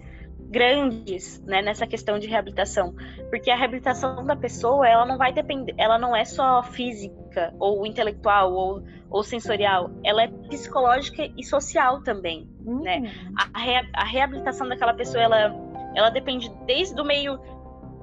grandes 0.53 1.41
né, 1.47 1.63
nessa 1.63 1.87
questão 1.87 2.19
de 2.19 2.27
reabilitação, 2.27 2.93
porque 3.31 3.49
a 3.49 3.55
reabilitação 3.55 4.23
da 4.23 4.35
pessoa 4.35 4.87
ela 4.87 5.03
não 5.03 5.17
vai 5.17 5.33
depender, 5.33 5.73
ela 5.79 5.97
não 5.97 6.15
é 6.15 6.23
só 6.23 6.61
física 6.61 7.51
ou 7.59 7.87
intelectual 7.87 8.53
ou, 8.53 8.83
ou 9.09 9.23
sensorial, 9.23 9.89
ela 10.03 10.21
é 10.21 10.27
psicológica 10.27 11.27
e 11.35 11.43
social 11.43 12.03
também, 12.03 12.47
uhum. 12.63 12.83
né? 12.83 13.11
A, 13.51 13.59
rea, 13.59 13.81
a 13.95 14.05
reabilitação 14.05 14.69
daquela 14.69 14.93
pessoa 14.93 15.23
ela, 15.23 15.55
ela 15.95 16.11
depende 16.11 16.51
desde 16.67 17.01
o 17.01 17.03
meio 17.03 17.39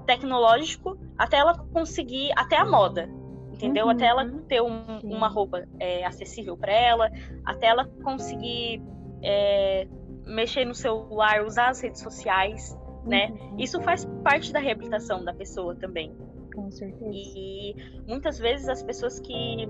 tecnológico 0.05 0.99
até 1.17 1.37
ela 1.37 1.57
conseguir 1.73 2.33
até 2.37 2.57
a 2.57 2.65
moda, 2.65 3.09
entendeu? 3.53 3.85
Uhum. 3.85 3.93
Até 3.93 4.07
ela 4.07 4.29
ter 4.49 4.61
um, 4.61 4.99
uma 5.05 5.29
roupa 5.29 5.69
é, 5.79 6.05
acessível 6.05 6.57
para 6.57 6.73
ela, 6.73 7.13
até 7.47 7.69
ela 7.69 7.85
conseguir 8.03 8.83
é, 9.23 9.87
mexer 10.27 10.65
no 10.65 10.75
celular, 10.75 11.45
usar 11.45 11.71
as 11.71 11.81
redes 11.81 12.01
sociais, 12.01 12.77
né? 13.05 13.31
Uhum. 13.31 13.57
Isso 13.59 13.81
faz 13.81 14.05
parte 14.23 14.53
da 14.53 14.59
reabilitação 14.59 15.25
da 15.25 15.33
pessoa 15.33 15.75
também. 15.75 16.15
Com 16.55 16.71
certeza. 16.71 17.11
E 17.13 17.75
muitas 18.07 18.39
vezes 18.39 18.69
as 18.69 18.83
pessoas 18.83 19.21
que, 19.21 19.67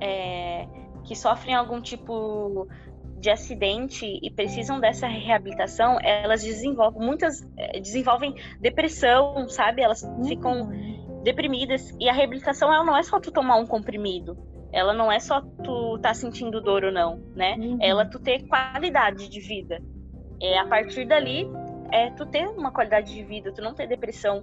é, 0.00 0.66
que 1.04 1.14
sofrem 1.14 1.54
algum 1.54 1.80
tipo 1.80 2.68
de 3.18 3.30
acidente 3.30 4.18
e 4.20 4.30
precisam 4.30 4.80
dessa 4.80 5.06
reabilitação, 5.06 5.96
elas 6.02 6.42
desenvolvem, 6.42 7.06
muitas 7.06 7.48
é, 7.56 7.78
desenvolvem 7.78 8.34
depressão, 8.60 9.48
sabe? 9.48 9.80
Elas 9.80 10.02
uhum. 10.02 10.24
ficam 10.24 10.68
deprimidas. 11.22 11.94
E 12.00 12.08
a 12.08 12.12
reabilitação 12.12 12.72
ela 12.72 12.84
não 12.84 12.96
é 12.96 13.02
só 13.02 13.20
tu 13.20 13.30
tomar 13.30 13.56
um 13.56 13.66
comprimido. 13.66 14.36
Ela 14.72 14.94
não 14.94 15.12
é 15.12 15.20
só 15.20 15.40
tu 15.62 15.98
tá 15.98 16.14
sentindo 16.14 16.60
dor 16.60 16.84
ou 16.84 16.92
não, 16.92 17.18
né? 17.36 17.54
Uhum. 17.58 17.78
Ela 17.80 18.06
tu 18.06 18.18
ter 18.18 18.46
qualidade 18.46 19.28
de 19.28 19.40
vida. 19.40 19.82
É, 20.40 20.58
a 20.58 20.66
partir 20.66 21.06
dali, 21.06 21.46
é 21.92 22.10
tu 22.10 22.24
ter 22.26 22.46
uma 22.48 22.72
qualidade 22.72 23.14
de 23.14 23.22
vida, 23.22 23.52
tu 23.52 23.60
não 23.60 23.74
ter 23.74 23.86
depressão, 23.86 24.42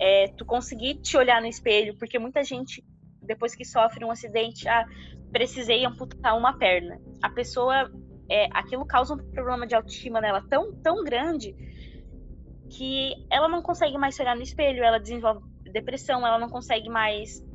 é 0.00 0.28
tu 0.36 0.44
conseguir 0.44 0.94
te 0.96 1.16
olhar 1.16 1.40
no 1.40 1.46
espelho, 1.46 1.96
porque 1.98 2.18
muita 2.18 2.42
gente, 2.42 2.82
depois 3.22 3.54
que 3.54 3.64
sofre 3.64 4.04
um 4.04 4.10
acidente, 4.10 4.66
ah, 4.66 4.86
precisei 5.30 5.84
amputar 5.84 6.36
uma 6.36 6.54
perna. 6.54 6.98
A 7.22 7.28
pessoa, 7.28 7.90
é, 8.30 8.48
aquilo 8.52 8.86
causa 8.86 9.14
um 9.14 9.18
problema 9.18 9.66
de 9.66 9.74
autoestima 9.74 10.20
nela 10.20 10.42
tão, 10.48 10.72
tão 10.82 11.04
grande 11.04 11.54
que 12.70 13.12
ela 13.30 13.48
não 13.48 13.62
consegue 13.62 13.96
mais 13.98 14.14
se 14.14 14.22
olhar 14.22 14.34
no 14.34 14.42
espelho, 14.42 14.82
ela 14.82 14.98
desenvolve 14.98 15.44
depressão, 15.70 16.26
ela 16.26 16.38
não 16.38 16.48
consegue 16.48 16.88
mais 16.88 17.45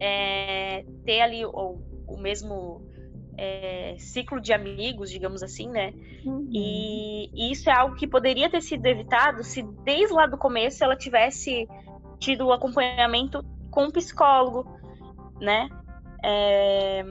é, 0.00 0.84
ter 1.04 1.20
ali 1.20 1.44
o, 1.44 1.78
o 2.06 2.16
mesmo 2.18 2.82
é, 3.36 3.96
ciclo 3.98 4.40
de 4.40 4.52
amigos, 4.52 5.10
digamos 5.10 5.42
assim, 5.42 5.68
né? 5.68 5.92
Uhum. 6.24 6.48
E, 6.52 7.30
e, 7.34 7.52
isso 7.52 7.68
é 7.68 7.72
algo 7.72 7.96
que 7.96 8.06
poderia 8.06 8.48
ter 8.48 8.60
sido 8.60 8.86
evitado 8.86 9.42
se 9.42 9.62
desde 9.84 10.14
lá 10.14 10.26
do 10.26 10.38
começo 10.38 10.82
ela 10.84 10.96
tivesse 10.96 11.68
tido 12.18 12.46
o 12.46 12.52
acompanhamento 12.52 13.44
com 13.70 13.84
um 13.84 13.90
psicólogo, 13.90 14.66
né? 15.40 15.68
É, 16.22 17.04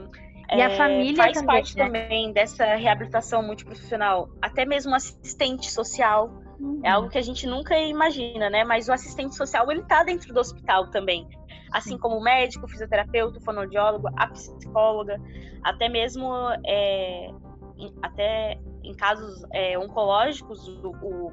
e 0.50 0.60
a 0.60 0.70
é, 0.70 0.76
família 0.76 1.16
faz 1.16 1.34
também, 1.34 1.46
parte 1.46 1.76
né? 1.76 1.84
também 1.84 2.32
dessa 2.32 2.64
reabilitação 2.74 3.42
multiprofissional, 3.42 4.28
até 4.40 4.64
mesmo 4.64 4.94
assistente 4.94 5.70
social. 5.70 6.30
Uhum. 6.58 6.80
É 6.84 6.90
algo 6.90 7.08
que 7.08 7.18
a 7.18 7.22
gente 7.22 7.46
nunca 7.46 7.76
imagina, 7.76 8.48
né? 8.48 8.64
Mas 8.64 8.88
o 8.88 8.92
assistente 8.92 9.34
social 9.34 9.70
ele 9.70 9.82
tá 9.82 10.04
dentro 10.04 10.32
do 10.32 10.40
hospital 10.40 10.90
também 10.90 11.26
assim 11.74 11.98
como 11.98 12.16
o 12.16 12.22
médico, 12.22 12.66
o 12.66 12.68
fisioterapeuta, 12.68 13.38
o 13.38 13.42
fonoaudiólogo, 13.42 14.08
a 14.16 14.28
psicóloga, 14.28 15.20
até 15.60 15.88
mesmo 15.88 16.32
é, 16.64 17.28
em, 17.76 17.92
até 18.00 18.60
em 18.84 18.94
casos 18.94 19.44
é, 19.52 19.76
oncológicos, 19.76 20.68
o, 20.68 20.92
o, 21.02 21.32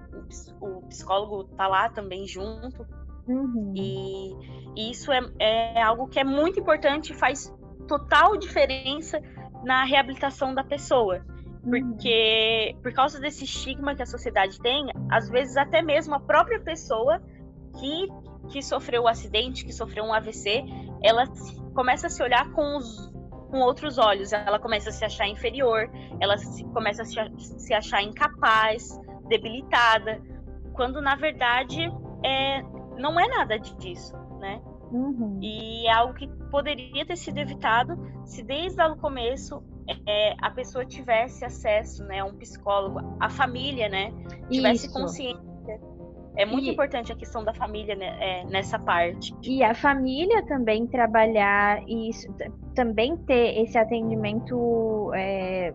o, 0.60 0.82
psicólogo 0.88 1.48
está 1.52 1.68
lá 1.68 1.90
também 1.90 2.26
junto. 2.26 2.88
Uhum. 3.28 3.72
E, 3.76 4.32
e, 4.76 4.90
isso 4.90 5.12
é, 5.12 5.22
é 5.38 5.84
algo 5.84 6.08
que 6.08 6.20
é 6.20 6.24
muito 6.24 6.60
importante, 6.60 7.14
faz 7.14 7.54
total 7.88 8.36
diferença 8.36 9.22
na 9.64 9.84
reabilitação 9.84 10.56
da 10.56 10.64
pessoa. 10.64 11.24
Porque, 11.64 12.74
uhum. 12.74 12.82
por 12.82 12.92
causa 12.94 13.20
desse 13.20 13.44
estigma 13.44 13.94
que 13.94 14.02
a 14.02 14.08
sociedade 14.08 14.60
tem, 14.60 14.88
às 15.12 15.30
vezes 15.30 15.56
até 15.56 15.84
mesmo 15.84 16.16
a 16.16 16.20
própria 16.20 16.60
pessoa 16.60 17.22
que 17.80 18.08
que 18.50 18.62
sofreu 18.62 19.04
o 19.04 19.06
um 19.06 19.08
acidente, 19.08 19.66
que 19.66 19.74
sofreu 19.74 20.04
um 20.04 20.14
AVC, 20.14 20.64
ela 21.04 21.24
começa 21.74 22.08
a 22.08 22.10
se 22.10 22.22
olhar 22.22 22.52
com 22.52 22.78
os 22.78 23.12
com 23.52 23.60
outros 23.60 23.98
olhos, 23.98 24.32
ela 24.32 24.58
começa 24.58 24.90
a 24.90 24.94
se 24.94 25.04
achar 25.04 25.28
inferior, 25.28 25.92
ela 26.22 26.38
se, 26.38 26.64
começa 26.70 27.02
a 27.02 27.06
se, 27.06 27.20
se 27.38 27.74
achar 27.74 28.02
incapaz, 28.02 28.98
debilitada, 29.28 30.22
quando 30.74 31.02
na 31.02 31.16
verdade 31.16 31.82
é, 32.24 32.62
não 32.98 33.20
é 33.20 33.28
nada 33.28 33.60
disso, 33.60 34.16
né? 34.40 34.62
Uhum. 34.90 35.38
E 35.42 35.86
é 35.86 35.92
algo 35.92 36.14
que 36.14 36.28
poderia 36.50 37.06
ter 37.06 37.18
sido 37.18 37.40
evitado 37.40 37.98
se 38.26 38.42
desde 38.42 38.82
o 38.82 38.96
começo 38.96 39.62
é, 40.08 40.34
a 40.42 40.50
pessoa 40.52 40.86
tivesse 40.86 41.44
acesso 41.44 42.06
né, 42.06 42.20
a 42.20 42.26
um 42.26 42.38
psicólogo, 42.38 43.18
a 43.20 43.30
família, 43.30 43.90
né? 43.90 44.14
Tivesse 44.50 44.86
Isso. 44.88 44.94
consciência 44.94 45.51
é 46.36 46.46
muito 46.46 46.66
e... 46.66 46.72
importante 46.72 47.12
a 47.12 47.16
questão 47.16 47.44
da 47.44 47.54
família 47.54 47.96
né, 47.96 48.18
é, 48.20 48.46
nessa 48.46 48.80
parte. 48.80 49.34
E 49.44 49.64
a 49.64 49.74
família 49.74 50.44
também 50.46 50.88
trabalhar 50.88 51.82
e 51.88 52.10
também 52.76 53.18
ter 53.18 53.62
esse 53.62 53.78
atendimento. 53.78 55.12
É, 55.14 55.74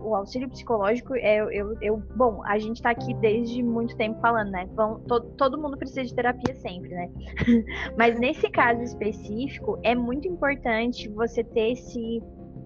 o 0.00 0.14
auxílio 0.14 0.48
psicológico, 0.48 1.14
é, 1.16 1.38
eu, 1.38 1.76
eu, 1.82 2.02
bom, 2.14 2.40
a 2.44 2.56
gente 2.58 2.76
está 2.76 2.90
aqui 2.90 3.12
desde 3.14 3.62
muito 3.62 3.96
tempo 3.96 4.18
falando, 4.20 4.50
né? 4.50 4.66
Vão, 4.74 5.00
to, 5.00 5.20
todo 5.36 5.60
mundo 5.60 5.76
precisa 5.76 6.04
de 6.04 6.14
terapia 6.14 6.54
sempre, 6.54 6.90
né? 6.90 7.10
Mas 7.98 8.18
nesse 8.18 8.48
caso 8.48 8.80
específico, 8.80 9.78
é 9.82 9.94
muito 9.94 10.28
importante 10.28 11.08
você 11.08 11.42
ter 11.42 11.72
esse, 11.72 12.22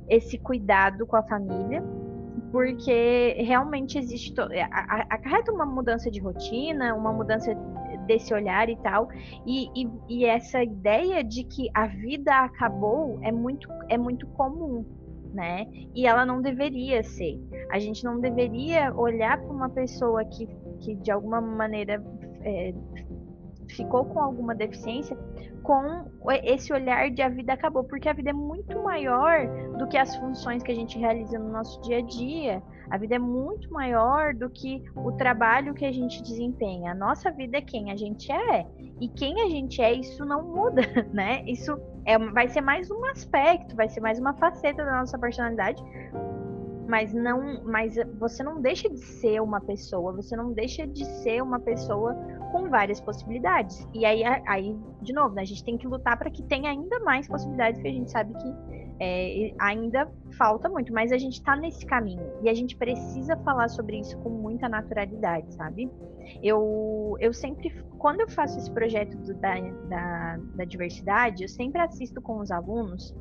esse 0.09 0.38
cuidado 0.38 1.07
com 1.07 1.17
a 1.17 1.23
família, 1.23 1.83
porque 2.53 3.35
realmente 3.38 3.99
existe 3.99 4.35
é, 4.51 4.62
acarreta 4.62 5.51
uma 5.51 5.65
mudança 5.65 6.11
de 6.11 6.21
rotina, 6.21 6.95
uma 6.95 7.11
mudança 7.11 7.55
desse 8.07 8.35
olhar 8.35 8.69
e 8.69 8.77
tal, 8.77 9.09
e, 9.47 9.69
e, 9.75 9.91
e, 10.09 10.25
essa 10.27 10.62
ideia 10.62 11.25
de 11.25 11.45
que 11.45 11.71
a 11.73 11.87
vida 11.87 12.31
acabou 12.45 13.19
é 13.23 13.33
muito 13.33 13.69
é 13.88 13.97
muito 13.97 14.27
comum, 14.29 14.85
né? 15.33 15.67
E 15.95 16.07
ela 16.07 16.27
não 16.27 16.43
deveria 16.43 17.03
ser. 17.03 17.41
A 17.71 17.79
gente 17.79 18.05
não 18.05 18.21
deveria 18.21 18.95
olhar 18.95 19.41
para 19.41 19.51
uma 19.51 19.71
pessoa 19.71 20.23
que, 20.25 20.47
que 20.81 20.95
de 20.97 21.11
alguma 21.11 21.41
maneira 21.41 22.05
é, 22.43 22.75
ficou 23.72 24.04
com 24.04 24.20
alguma 24.20 24.54
deficiência 24.54 25.16
com 25.62 26.04
esse 26.42 26.72
olhar 26.72 27.11
de 27.11 27.22
a 27.22 27.28
vida 27.28 27.52
acabou, 27.52 27.85
porque 27.85 28.08
a 28.08 28.12
vida 28.12 28.30
é 28.30 28.32
muito 28.32 28.82
maior 28.82 29.46
do 29.78 29.87
que 29.87 29.96
as 29.96 30.14
funções 30.16 30.62
que 30.62 30.72
a 30.72 30.74
gente 30.74 30.98
realiza 30.98 31.38
no 31.38 31.50
nosso 31.50 31.80
dia 31.82 31.98
a 31.98 32.02
dia. 32.02 32.62
A 32.90 32.98
vida 32.98 33.14
é 33.14 33.18
muito 33.18 33.72
maior 33.72 34.35
do 34.35 34.50
que 34.50 34.85
o 34.94 35.12
trabalho 35.12 35.72
que 35.72 35.85
a 35.85 35.92
gente 35.92 36.22
desempenha. 36.22 36.92
A 36.92 36.94
nossa 36.94 37.30
vida 37.30 37.58
é 37.58 37.61
quem 37.61 37.90
a 37.90 37.96
gente 37.96 38.30
é. 38.30 38.66
E 39.00 39.08
quem 39.08 39.40
a 39.40 39.48
gente 39.48 39.80
é, 39.80 39.92
isso 39.92 40.24
não 40.24 40.42
muda, 40.42 40.82
né? 41.12 41.42
Isso 41.46 41.78
é, 42.04 42.18
vai 42.18 42.48
ser 42.48 42.61
mais 42.61 42.90
um 42.90 43.04
aspecto, 43.06 43.76
vai 43.76 43.88
ser 43.88 44.00
mais 44.00 44.18
uma 44.18 44.35
faceta 44.35 44.85
da 44.85 44.98
nossa 44.98 45.18
personalidade, 45.18 45.82
mas 46.88 47.14
não, 47.14 47.62
mas 47.64 47.94
você 48.18 48.42
não 48.42 48.61
deixa 48.61 48.88
de 48.88 48.98
ser 48.98 49.40
uma 49.40 49.61
pessoa, 49.61 50.12
você 50.12 50.37
não 50.37 50.52
deixa 50.52 50.87
de 50.87 51.04
ser 51.22 51.42
uma 51.42 51.58
pessoa 51.58 52.14
com 52.53 52.69
várias 52.69 53.01
possibilidades. 53.01 53.88
E 53.93 54.05
aí, 54.05 54.23
aí 54.47 54.79
de 55.01 55.12
novo, 55.12 55.35
né, 55.35 55.43
a 55.43 55.45
gente 55.45 55.65
tem 55.65 55.77
que 55.79 55.87
lutar 55.88 56.17
para 56.19 56.31
que 56.31 56.43
tenha 56.43 56.71
ainda 56.71 57.01
mais 57.01 57.27
possibilidades, 57.27 57.79
porque 57.79 57.88
a 57.88 57.93
gente 57.93 58.11
sabe 58.11 58.35
que 58.35 58.55
é, 59.01 59.55
ainda 59.59 60.09
falta 60.38 60.69
muito, 60.69 60.93
mas 60.93 61.11
a 61.11 61.19
gente 61.19 61.35
está 61.35 61.57
nesse 61.57 61.85
caminho 61.85 62.23
e 62.43 62.49
a 62.49 62.55
gente 62.55 62.77
precisa 62.77 63.37
falar 63.38 63.69
sobre 63.69 63.99
isso 63.99 64.17
com 64.19 64.31
muita 64.31 64.69
naturalidade, 64.69 65.53
sabe? 65.55 65.91
Eu, 66.43 67.17
eu 67.19 67.33
sempre, 67.33 67.71
quando 67.99 68.21
eu 68.21 68.29
faço 68.29 68.59
esse 68.59 68.71
projeto 68.71 69.17
do, 69.17 69.35
da, 69.35 69.55
da, 69.88 70.38
da 70.55 70.65
diversidade, 70.65 71.43
eu 71.43 71.49
sempre 71.49 71.81
assisto 71.81 72.21
com 72.21 72.38
os 72.38 72.51
alunos 72.51 73.15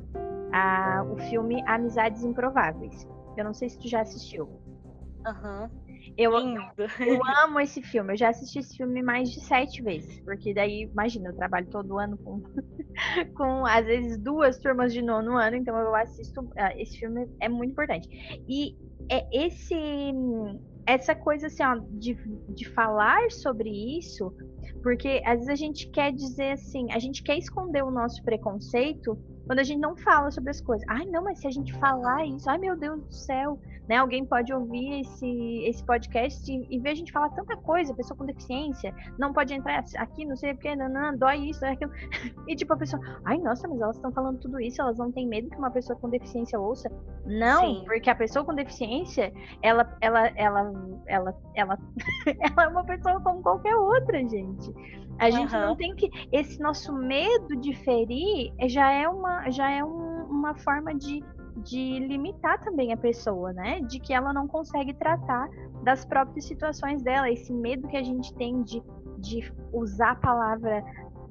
a, 0.52 1.02
o 1.04 1.18
filme 1.18 1.64
Amizades 1.66 2.22
Improváveis. 2.22 3.06
Eu 3.36 3.44
não 3.44 3.54
sei 3.54 3.68
se 3.70 3.78
tu 3.78 3.88
já 3.88 4.02
assistiu. 4.02 4.48
Aham. 5.26 5.70
Uhum. 5.72 5.81
Eu, 6.16 6.32
eu 6.32 7.20
amo 7.44 7.60
esse 7.60 7.82
filme. 7.82 8.12
Eu 8.12 8.16
já 8.16 8.28
assisti 8.30 8.58
esse 8.58 8.76
filme 8.76 9.02
mais 9.02 9.30
de 9.30 9.40
sete 9.40 9.82
vezes. 9.82 10.20
Porque 10.24 10.54
daí, 10.54 10.88
imagina, 10.92 11.28
eu 11.28 11.36
trabalho 11.36 11.68
todo 11.68 11.98
ano 11.98 12.18
com, 12.18 12.42
com 13.36 13.66
às 13.66 13.84
vezes, 13.84 14.18
duas 14.18 14.58
turmas 14.58 14.92
de 14.92 15.02
nono 15.02 15.36
ano. 15.36 15.56
Então 15.56 15.76
eu 15.76 15.94
assisto. 15.94 16.48
Ah, 16.56 16.72
esse 16.76 16.98
filme 16.98 17.28
é 17.40 17.48
muito 17.48 17.72
importante. 17.72 18.08
E 18.48 18.76
é 19.10 19.26
esse 19.32 19.74
essa 20.86 21.14
coisa 21.14 21.46
assim, 21.46 21.62
ó, 21.62 21.76
de, 21.90 22.16
de 22.48 22.68
falar 22.70 23.30
sobre 23.30 23.70
isso, 23.98 24.34
porque 24.82 25.22
às 25.24 25.34
vezes 25.34 25.48
a 25.48 25.54
gente 25.54 25.88
quer 25.90 26.12
dizer 26.12 26.52
assim, 26.52 26.90
a 26.90 26.98
gente 26.98 27.22
quer 27.22 27.38
esconder 27.38 27.84
o 27.84 27.90
nosso 27.90 28.22
preconceito 28.24 29.16
quando 29.46 29.58
a 29.58 29.64
gente 29.64 29.80
não 29.80 29.96
fala 29.96 30.30
sobre 30.30 30.50
as 30.50 30.60
coisas. 30.60 30.86
Ai, 30.88 31.04
não, 31.06 31.24
mas 31.24 31.38
se 31.40 31.46
a 31.46 31.50
gente 31.50 31.72
falar 31.74 32.24
isso, 32.26 32.48
ai 32.48 32.58
meu 32.58 32.76
Deus 32.76 33.02
do 33.02 33.12
céu, 33.12 33.58
né? 33.88 33.96
Alguém 33.96 34.24
pode 34.24 34.52
ouvir 34.52 35.00
esse, 35.00 35.64
esse 35.64 35.84
podcast 35.84 36.50
e, 36.50 36.66
e 36.70 36.78
ver 36.78 36.90
a 36.90 36.94
gente 36.94 37.12
falar 37.12 37.30
tanta 37.30 37.56
coisa, 37.56 37.94
pessoa 37.94 38.16
com 38.16 38.24
deficiência, 38.24 38.94
não 39.18 39.32
pode 39.32 39.52
entrar 39.52 39.84
aqui, 39.96 40.24
não 40.24 40.36
sei 40.36 40.52
o 40.52 40.56
que, 40.56 40.74
não, 40.76 40.88
não, 40.88 41.16
dói 41.16 41.48
isso, 41.50 41.60
dói 41.60 41.70
aquilo. 41.70 41.92
E 42.48 42.56
tipo, 42.56 42.72
a 42.72 42.76
pessoa, 42.76 43.02
ai, 43.24 43.38
nossa, 43.38 43.68
mas 43.68 43.80
elas 43.80 43.96
estão 43.96 44.12
falando 44.12 44.38
tudo 44.38 44.60
isso, 44.60 44.80
elas 44.80 44.98
não 44.98 45.10
têm 45.12 45.26
medo 45.26 45.48
que 45.50 45.56
uma 45.56 45.70
pessoa 45.70 45.98
com 45.98 46.08
deficiência 46.08 46.58
ouça. 46.58 46.90
Não, 47.24 47.60
Sim. 47.60 47.84
porque 47.86 48.10
a 48.10 48.14
pessoa 48.14 48.44
com 48.44 48.54
deficiência, 48.54 49.32
ela, 49.62 49.96
ela, 50.00 50.28
ela, 50.36 50.72
ela, 51.06 51.34
ela, 51.54 51.78
ela 52.40 52.64
é 52.64 52.68
uma 52.68 52.84
pessoa 52.84 53.20
como 53.20 53.42
qualquer 53.42 53.74
outra, 53.76 54.18
gente. 54.28 54.72
A 55.18 55.30
gente 55.30 55.54
uhum. 55.54 55.60
não 55.60 55.76
tem 55.76 55.94
que. 55.94 56.10
Esse 56.32 56.60
nosso 56.60 56.92
medo 56.92 57.56
de 57.56 57.74
ferir 57.76 58.52
já 58.68 58.90
é 58.90 59.08
uma, 59.08 59.50
já 59.50 59.70
é 59.70 59.84
um, 59.84 60.24
uma 60.24 60.54
forma 60.54 60.94
de 60.94 61.22
de 61.56 61.98
limitar 61.98 62.58
também 62.60 62.92
a 62.92 62.96
pessoa, 62.96 63.52
né? 63.52 63.80
De 63.80 64.00
que 64.00 64.12
ela 64.12 64.32
não 64.32 64.48
consegue 64.48 64.94
tratar 64.94 65.48
das 65.82 66.04
próprias 66.04 66.46
situações 66.46 67.02
dela, 67.02 67.30
esse 67.30 67.52
medo 67.52 67.88
que 67.88 67.96
a 67.96 68.02
gente 68.02 68.34
tem 68.34 68.62
de, 68.62 68.82
de 69.18 69.52
usar 69.72 70.12
a 70.12 70.16
palavra 70.16 70.82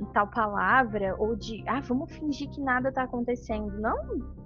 tal 0.07 0.27
palavra 0.27 1.15
ou 1.17 1.35
de 1.35 1.63
ah 1.67 1.81
vamos 1.81 2.11
fingir 2.11 2.49
que 2.49 2.61
nada 2.61 2.89
está 2.89 3.03
acontecendo. 3.03 3.71
Não 3.79 3.97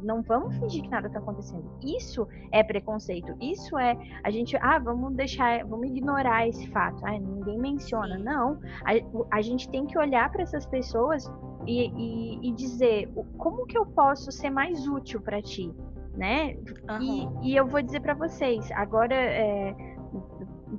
não 0.01 0.21
vamos 0.21 0.57
fingir 0.57 0.83
que 0.83 0.89
nada 0.89 1.07
está 1.07 1.19
acontecendo. 1.19 1.65
Isso 1.83 2.27
é 2.51 2.63
preconceito. 2.63 3.35
Isso 3.41 3.77
é 3.77 3.97
a 4.23 4.29
gente 4.29 4.57
ah 4.57 4.79
vamos 4.79 5.13
deixar 5.15 5.65
vamos 5.65 5.87
ignorar 5.87 6.47
esse 6.47 6.67
fato. 6.71 7.05
Ah, 7.05 7.17
ninguém 7.17 7.57
menciona. 7.57 8.17
Não 8.17 8.59
a, 8.83 9.37
a 9.37 9.41
gente 9.41 9.69
tem 9.69 9.85
que 9.85 9.97
olhar 9.97 10.31
para 10.31 10.43
essas 10.43 10.65
pessoas 10.65 11.31
e, 11.67 11.89
e, 11.89 12.49
e, 12.49 12.51
dizer 12.53 13.11
como 13.37 13.65
que 13.65 13.77
eu 13.77 13.85
posso 13.85 14.31
ser 14.31 14.49
mais 14.49 14.87
útil 14.87 15.19
para 15.21 15.41
ti, 15.41 15.73
né? 16.15 16.55
Uhum. 16.89 17.01
E, 17.41 17.49
e, 17.49 17.55
eu 17.55 17.65
vou 17.65 17.81
dizer 17.81 18.01
para 18.01 18.13
vocês, 18.13 18.71
agora 18.71 19.15
é, 19.15 19.75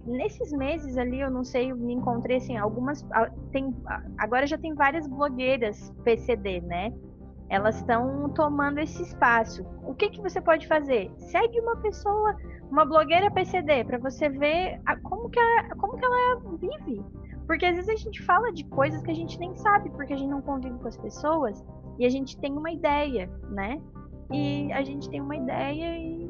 nesses 0.04 0.52
meses 0.52 0.96
ali, 0.96 1.20
eu 1.20 1.30
não 1.30 1.44
sei, 1.44 1.72
me 1.72 1.94
encontrei 1.94 2.38
assim, 2.38 2.56
algumas 2.56 3.04
tem 3.52 3.74
agora 4.18 4.46
já 4.46 4.58
tem 4.58 4.74
várias 4.74 5.06
blogueiras 5.06 5.92
PCD, 6.04 6.60
né? 6.60 6.92
Elas 7.48 7.76
estão 7.76 8.28
tomando 8.30 8.78
esse 8.78 9.00
espaço. 9.02 9.64
O 9.84 9.94
que 9.94 10.10
que 10.10 10.20
você 10.20 10.40
pode 10.40 10.66
fazer? 10.66 11.12
Segue 11.16 11.60
uma 11.60 11.76
pessoa, 11.76 12.36
uma 12.68 12.84
blogueira 12.84 13.30
PCD, 13.30 13.84
para 13.84 13.98
você 13.98 14.28
ver 14.28 14.80
a, 14.84 14.96
como 14.96 15.30
que 15.30 15.38
a, 15.38 15.76
como 15.76 15.96
que 15.96 16.04
ela 16.04 16.40
vive 16.58 17.04
porque 17.46 17.64
às 17.64 17.76
vezes 17.76 17.88
a 17.88 17.96
gente 17.96 18.22
fala 18.22 18.52
de 18.52 18.64
coisas 18.64 19.00
que 19.02 19.10
a 19.10 19.14
gente 19.14 19.38
nem 19.38 19.54
sabe, 19.56 19.90
porque 19.90 20.12
a 20.12 20.16
gente 20.16 20.28
não 20.28 20.42
convive 20.42 20.78
com 20.78 20.88
as 20.88 20.96
pessoas 20.96 21.64
e 21.98 22.04
a 22.04 22.08
gente 22.08 22.36
tem 22.38 22.52
uma 22.52 22.70
ideia, 22.70 23.30
né? 23.50 23.80
E 24.32 24.72
a 24.72 24.82
gente 24.82 25.08
tem 25.08 25.20
uma 25.20 25.36
ideia 25.36 25.96
e. 25.96 26.26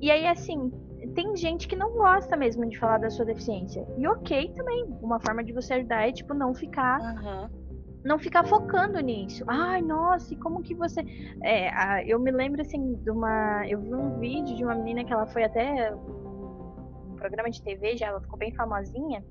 E 0.00 0.10
aí, 0.10 0.26
assim, 0.26 0.72
tem 1.08 1.36
gente 1.36 1.66
que 1.66 1.76
não 1.76 1.92
gosta 1.92 2.36
mesmo 2.36 2.68
de 2.68 2.78
falar 2.78 2.98
da 2.98 3.10
sua 3.10 3.24
deficiência. 3.24 3.86
E 3.96 4.06
ok 4.06 4.52
também. 4.54 4.84
Uma 5.02 5.20
forma 5.20 5.42
de 5.42 5.52
você 5.52 5.74
ajudar 5.74 6.08
é, 6.08 6.12
tipo, 6.12 6.34
não 6.34 6.54
ficar. 6.54 7.00
Uhum. 7.00 7.60
Não 8.02 8.18
ficar 8.18 8.44
focando 8.44 8.98
nisso. 9.00 9.44
Ai, 9.46 9.82
nossa, 9.82 10.32
e 10.32 10.36
como 10.36 10.62
que 10.62 10.74
você. 10.74 11.00
É, 11.42 12.04
eu 12.06 12.18
me 12.18 12.30
lembro, 12.30 12.62
assim, 12.62 12.94
de 12.94 13.10
uma. 13.10 13.66
Eu 13.66 13.80
vi 13.80 13.94
um 13.94 14.18
vídeo 14.18 14.56
de 14.56 14.64
uma 14.64 14.74
menina 14.74 15.04
que 15.04 15.12
ela 15.12 15.26
foi 15.26 15.44
até 15.44 15.94
um 15.94 17.16
programa 17.16 17.50
de 17.50 17.62
TV, 17.62 17.96
já 17.96 18.06
ela 18.06 18.20
ficou 18.20 18.38
bem 18.38 18.54
famosinha. 18.54 19.22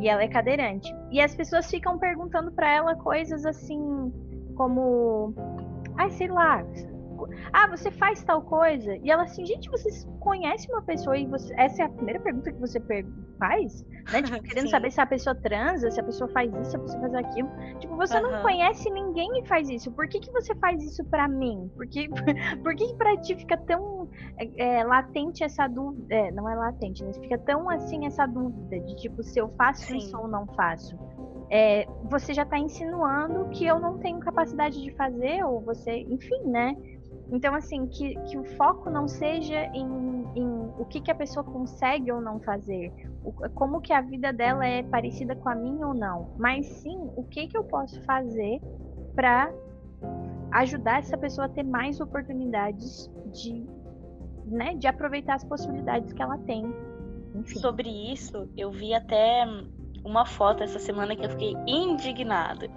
E 0.00 0.08
ela 0.08 0.22
é 0.22 0.28
cadeirante. 0.28 0.94
E 1.10 1.20
as 1.20 1.34
pessoas 1.34 1.68
ficam 1.68 1.98
perguntando 1.98 2.52
para 2.52 2.72
ela 2.72 2.94
coisas 2.94 3.44
assim, 3.44 4.12
como. 4.54 5.34
Ai, 5.98 6.10
sei 6.10 6.28
lá, 6.28 6.64
ah, 7.52 7.66
você 7.68 7.90
faz 7.90 8.22
tal 8.22 8.42
coisa? 8.42 8.96
E 8.96 9.10
ela 9.10 9.24
assim, 9.24 9.44
gente, 9.44 9.70
vocês 9.70 10.06
conhecem 10.20 10.70
uma 10.70 10.82
pessoa 10.82 11.16
e 11.16 11.26
você... 11.26 11.52
essa 11.56 11.82
é 11.82 11.86
a 11.86 11.88
primeira 11.88 12.20
pergunta 12.20 12.52
que 12.52 12.60
você 12.60 12.80
faz? 13.38 13.84
Né? 14.12 14.22
Tipo, 14.22 14.42
querendo 14.44 14.68
saber 14.68 14.90
se 14.90 15.00
a 15.00 15.06
pessoa 15.06 15.34
transa, 15.34 15.90
se 15.90 16.00
a 16.00 16.04
pessoa 16.04 16.30
faz 16.30 16.52
isso, 16.54 16.70
se 16.70 16.76
a 16.76 16.80
pessoa 16.80 17.00
faz 17.00 17.14
aquilo. 17.14 17.50
Tipo, 17.78 17.96
você 17.96 18.16
uhum. 18.16 18.30
não 18.30 18.42
conhece 18.42 18.90
ninguém 18.90 19.40
e 19.40 19.46
faz 19.46 19.68
isso. 19.68 19.90
Por 19.92 20.08
que, 20.08 20.20
que 20.20 20.30
você 20.30 20.54
faz 20.56 20.82
isso 20.82 21.04
para 21.04 21.28
mim? 21.28 21.70
Por 21.74 21.86
que, 21.88 22.08
por 22.62 22.74
que 22.74 22.94
pra 22.94 23.16
ti 23.18 23.34
fica 23.34 23.56
tão 23.56 24.08
é, 24.38 24.78
é, 24.78 24.84
latente 24.84 25.42
essa 25.42 25.66
dúvida? 25.66 26.14
É, 26.14 26.30
não 26.30 26.48
é 26.48 26.54
latente, 26.54 27.04
mas 27.04 27.16
fica 27.18 27.38
tão 27.38 27.68
assim 27.68 28.06
essa 28.06 28.26
dúvida 28.26 28.78
de 28.80 28.96
tipo, 28.96 29.22
se 29.22 29.38
eu 29.38 29.48
faço 29.56 29.86
Sim. 29.86 29.98
isso 29.98 30.16
ou 30.16 30.28
não 30.28 30.46
faço. 30.54 30.96
É, 31.50 31.86
você 32.04 32.32
já 32.32 32.44
está 32.44 32.58
insinuando 32.58 33.50
que 33.50 33.66
eu 33.66 33.78
não 33.78 33.98
tenho 33.98 34.18
capacidade 34.20 34.80
de 34.80 34.90
fazer, 34.92 35.44
ou 35.44 35.60
você, 35.60 35.98
enfim, 36.08 36.40
né? 36.46 36.74
Então, 37.32 37.54
assim, 37.54 37.86
que, 37.86 38.14
que 38.26 38.36
o 38.36 38.44
foco 38.56 38.90
não 38.90 39.08
seja 39.08 39.64
em, 39.74 39.86
em 40.36 40.46
o 40.78 40.84
que, 40.84 41.00
que 41.00 41.10
a 41.10 41.14
pessoa 41.14 41.42
consegue 41.42 42.12
ou 42.12 42.20
não 42.20 42.38
fazer, 42.40 42.92
o, 43.24 43.32
como 43.54 43.80
que 43.80 43.90
a 43.90 44.02
vida 44.02 44.34
dela 44.34 44.66
é 44.66 44.82
parecida 44.82 45.34
com 45.34 45.48
a 45.48 45.54
minha 45.54 45.86
ou 45.86 45.94
não, 45.94 46.34
mas 46.38 46.66
sim 46.66 47.10
o 47.16 47.24
que, 47.24 47.48
que 47.48 47.56
eu 47.56 47.64
posso 47.64 47.98
fazer 48.02 48.60
para 49.14 49.50
ajudar 50.52 50.98
essa 50.98 51.16
pessoa 51.16 51.46
a 51.46 51.48
ter 51.48 51.62
mais 51.62 52.00
oportunidades 52.00 53.10
de, 53.32 53.66
né, 54.44 54.74
de 54.74 54.86
aproveitar 54.86 55.36
as 55.36 55.44
possibilidades 55.44 56.12
que 56.12 56.22
ela 56.22 56.36
tem. 56.38 56.62
Enfim. 57.34 57.60
Sobre 57.60 57.88
isso, 58.12 58.46
eu 58.58 58.70
vi 58.70 58.92
até 58.92 59.46
uma 60.04 60.26
foto 60.26 60.62
essa 60.62 60.78
semana 60.78 61.16
que 61.16 61.24
eu 61.24 61.30
fiquei 61.30 61.54
indignada. 61.66 62.68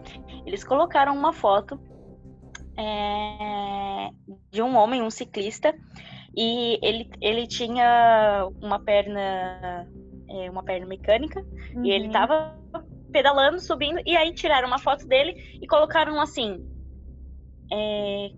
Eles 0.45 0.64
colocaram 0.64 1.14
uma 1.14 1.34
foto 1.34 1.78
é, 2.78 4.09
de 4.51 4.61
um 4.61 4.76
homem, 4.76 5.01
um 5.01 5.09
ciclista, 5.09 5.73
e 6.36 6.80
ele, 6.82 7.09
ele 7.21 7.47
tinha 7.47 8.47
uma 8.61 8.80
perna, 8.80 9.88
é, 10.30 10.49
uma 10.49 10.63
perna 10.63 10.86
mecânica, 10.86 11.39
uhum. 11.73 11.86
e 11.86 11.91
ele 11.91 12.07
estava 12.07 12.57
uhum. 12.73 12.84
pedalando, 13.11 13.59
subindo, 13.59 14.01
e 14.05 14.15
aí 14.15 14.34
tiraram 14.34 14.67
uma 14.67 14.80
foto 14.80 15.07
dele 15.07 15.59
e 15.61 15.67
colocaram 15.67 16.19
assim. 16.19 16.65
É, 17.71 18.32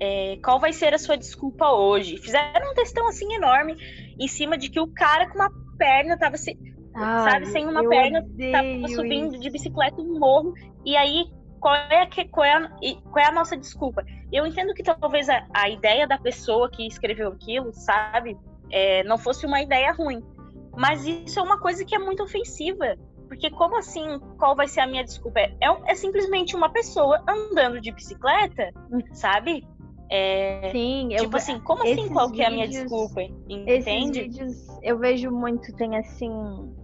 é, 0.00 0.36
qual 0.42 0.60
vai 0.60 0.72
ser 0.72 0.94
a 0.94 0.98
sua 0.98 1.16
desculpa 1.16 1.72
hoje? 1.72 2.18
Fizeram 2.18 2.70
um 2.70 2.74
textão 2.74 3.08
assim 3.08 3.34
enorme 3.34 3.76
em 4.18 4.28
cima 4.28 4.56
de 4.56 4.70
que 4.70 4.80
o 4.80 4.86
cara 4.86 5.28
com 5.28 5.34
uma 5.34 5.50
perna 5.76 6.16
tava 6.16 6.36
se, 6.36 6.56
Ai, 6.94 7.30
sabe, 7.30 7.46
sem 7.46 7.66
uma 7.66 7.86
perna, 7.88 8.22
tava 8.52 8.88
subindo 8.88 9.34
isso. 9.34 9.40
de 9.40 9.50
bicicleta 9.50 10.00
um 10.00 10.18
morro, 10.18 10.54
e 10.84 10.96
aí 10.96 11.24
qual 11.58 11.74
é, 11.74 12.02
a, 12.02 12.28
qual, 12.30 12.44
é 12.44 12.52
a, 12.54 12.68
qual 13.10 13.24
é 13.24 13.28
a 13.28 13.32
nossa 13.32 13.56
desculpa? 13.56 14.04
Eu 14.32 14.46
entendo 14.46 14.74
que 14.74 14.82
talvez 14.82 15.28
a, 15.28 15.46
a 15.52 15.68
ideia 15.68 16.06
da 16.06 16.18
pessoa 16.18 16.70
que 16.70 16.86
escreveu 16.86 17.28
aquilo, 17.28 17.72
sabe, 17.72 18.36
é, 18.70 19.02
não 19.04 19.18
fosse 19.18 19.46
uma 19.46 19.60
ideia 19.60 19.92
ruim. 19.92 20.22
Mas 20.76 21.04
isso 21.04 21.38
é 21.38 21.42
uma 21.42 21.58
coisa 21.58 21.84
que 21.84 21.94
é 21.94 21.98
muito 21.98 22.22
ofensiva. 22.22 22.96
Porque 23.28 23.50
como 23.50 23.76
assim, 23.76 24.18
qual 24.38 24.56
vai 24.56 24.66
ser 24.66 24.80
a 24.80 24.86
minha 24.86 25.04
desculpa? 25.04 25.40
É, 25.40 25.52
é 25.86 25.94
simplesmente 25.94 26.56
uma 26.56 26.70
pessoa 26.70 27.22
andando 27.28 27.80
de 27.80 27.92
bicicleta, 27.92 28.72
sabe? 29.12 29.66
É, 30.10 30.70
Sim, 30.72 31.10
tipo 31.10 31.34
eu, 31.34 31.36
assim, 31.36 31.60
como 31.60 31.82
assim 31.82 32.08
qual 32.08 32.30
que 32.30 32.40
é 32.40 32.46
a 32.46 32.50
minha 32.50 32.66
desculpa? 32.66 33.20
Entende? 33.48 34.20
Esses 34.20 34.36
vídeos 34.36 34.68
eu 34.82 34.98
vejo 34.98 35.30
muito, 35.30 35.74
tem 35.74 35.96
assim. 35.96 36.30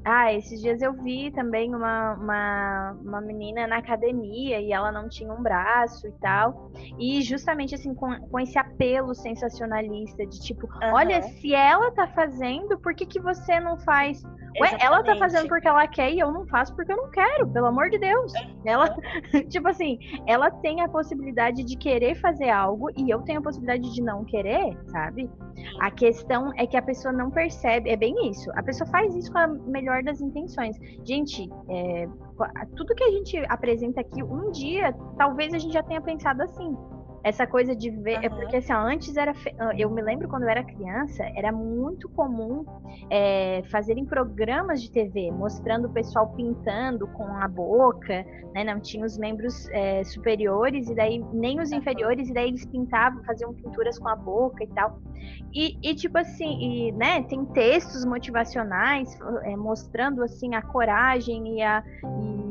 Ah, 0.04 0.32
esses 0.32 0.60
dias 0.60 0.80
eu 0.80 0.92
vi 0.92 1.30
também 1.30 1.74
uma, 1.74 2.14
uma, 2.14 2.96
uma 3.02 3.20
menina 3.20 3.66
na 3.66 3.78
academia 3.78 4.60
e 4.60 4.72
ela 4.72 4.90
não 4.90 5.08
tinha 5.08 5.32
um 5.32 5.42
braço 5.42 6.06
e 6.06 6.12
tal. 6.12 6.70
E 6.98 7.22
justamente 7.22 7.74
assim, 7.74 7.94
com, 7.94 8.18
com 8.28 8.40
esse 8.40 8.58
apelo 8.58 9.14
sensacionalista 9.14 10.26
de 10.26 10.40
tipo, 10.40 10.66
uhum. 10.66 10.94
olha, 10.94 11.22
se 11.22 11.54
ela 11.54 11.90
tá 11.92 12.06
fazendo, 12.08 12.78
por 12.78 12.94
que, 12.94 13.06
que 13.06 13.20
você 13.20 13.60
não 13.60 13.78
faz? 13.78 14.22
Ué, 14.60 14.76
ela 14.80 15.02
tá 15.02 15.16
fazendo 15.16 15.48
porque 15.48 15.66
ela 15.66 15.86
quer 15.88 16.12
e 16.12 16.20
eu 16.20 16.30
não 16.30 16.46
faço 16.46 16.74
porque 16.76 16.92
eu 16.92 16.96
não 16.96 17.10
quero, 17.10 17.48
pelo 17.48 17.66
amor 17.66 17.90
de 17.90 17.98
Deus. 17.98 18.32
Ela, 18.64 18.94
tipo 19.50 19.68
assim, 19.68 19.98
ela 20.26 20.50
tem 20.50 20.80
a 20.80 20.88
possibilidade 20.88 21.64
de 21.64 21.76
querer 21.76 22.14
fazer 22.16 22.50
algo 22.50 22.88
e 22.96 23.10
eu 23.10 23.20
tenho 23.22 23.40
a 23.40 23.42
possibilidade 23.42 23.92
de 23.92 24.00
não 24.00 24.24
querer, 24.24 24.78
sabe? 24.86 25.28
A 25.80 25.90
questão 25.90 26.52
é 26.56 26.66
que 26.66 26.76
a 26.76 26.82
pessoa 26.82 27.12
não 27.12 27.30
percebe, 27.30 27.90
é 27.90 27.96
bem 27.96 28.30
isso. 28.30 28.50
A 28.54 28.62
pessoa 28.62 28.88
faz 28.88 29.14
isso 29.14 29.30
com 29.32 29.38
a 29.38 29.46
melhor 29.46 30.02
das 30.02 30.20
intenções. 30.20 30.76
Gente, 31.04 31.48
é, 31.68 32.08
tudo 32.76 32.94
que 32.94 33.04
a 33.04 33.10
gente 33.10 33.38
apresenta 33.48 34.00
aqui, 34.00 34.22
um 34.22 34.50
dia, 34.50 34.92
talvez 35.16 35.52
a 35.54 35.58
gente 35.58 35.72
já 35.72 35.82
tenha 35.82 36.00
pensado 36.00 36.42
assim. 36.42 36.76
Essa 37.24 37.46
coisa 37.46 37.74
de 37.74 37.90
ver. 37.90 38.18
Uhum. 38.18 38.24
É 38.24 38.28
porque 38.28 38.56
assim, 38.56 38.72
antes 38.72 39.16
era. 39.16 39.32
Fe... 39.32 39.54
Eu 39.78 39.90
me 39.90 40.02
lembro 40.02 40.28
quando 40.28 40.42
eu 40.42 40.48
era 40.50 40.62
criança, 40.62 41.24
era 41.34 41.50
muito 41.50 42.06
comum 42.10 42.66
é, 43.10 43.62
fazerem 43.70 44.04
programas 44.04 44.82
de 44.82 44.90
TV, 44.90 45.30
mostrando 45.30 45.88
o 45.88 45.90
pessoal 45.90 46.28
pintando 46.34 47.06
com 47.08 47.24
a 47.24 47.48
boca, 47.48 48.26
né? 48.54 48.62
Não 48.62 48.78
tinha 48.78 49.06
os 49.06 49.16
membros 49.16 49.68
é, 49.70 50.04
superiores, 50.04 50.90
e 50.90 50.94
daí 50.94 51.24
nem 51.32 51.60
os 51.60 51.72
inferiores, 51.72 52.28
e 52.28 52.34
daí 52.34 52.48
eles 52.48 52.66
pintavam, 52.66 53.24
faziam 53.24 53.54
pinturas 53.54 53.98
com 53.98 54.08
a 54.08 54.16
boca 54.16 54.62
e 54.62 54.68
tal. 54.68 55.00
E, 55.54 55.78
e 55.82 55.94
tipo 55.94 56.18
assim, 56.18 56.58
e, 56.60 56.92
né, 56.92 57.22
tem 57.22 57.44
textos 57.46 58.04
motivacionais 58.04 59.18
é, 59.44 59.56
mostrando 59.56 60.22
assim 60.22 60.54
a 60.54 60.60
coragem 60.60 61.58
e 61.58 61.62
a, 61.62 61.82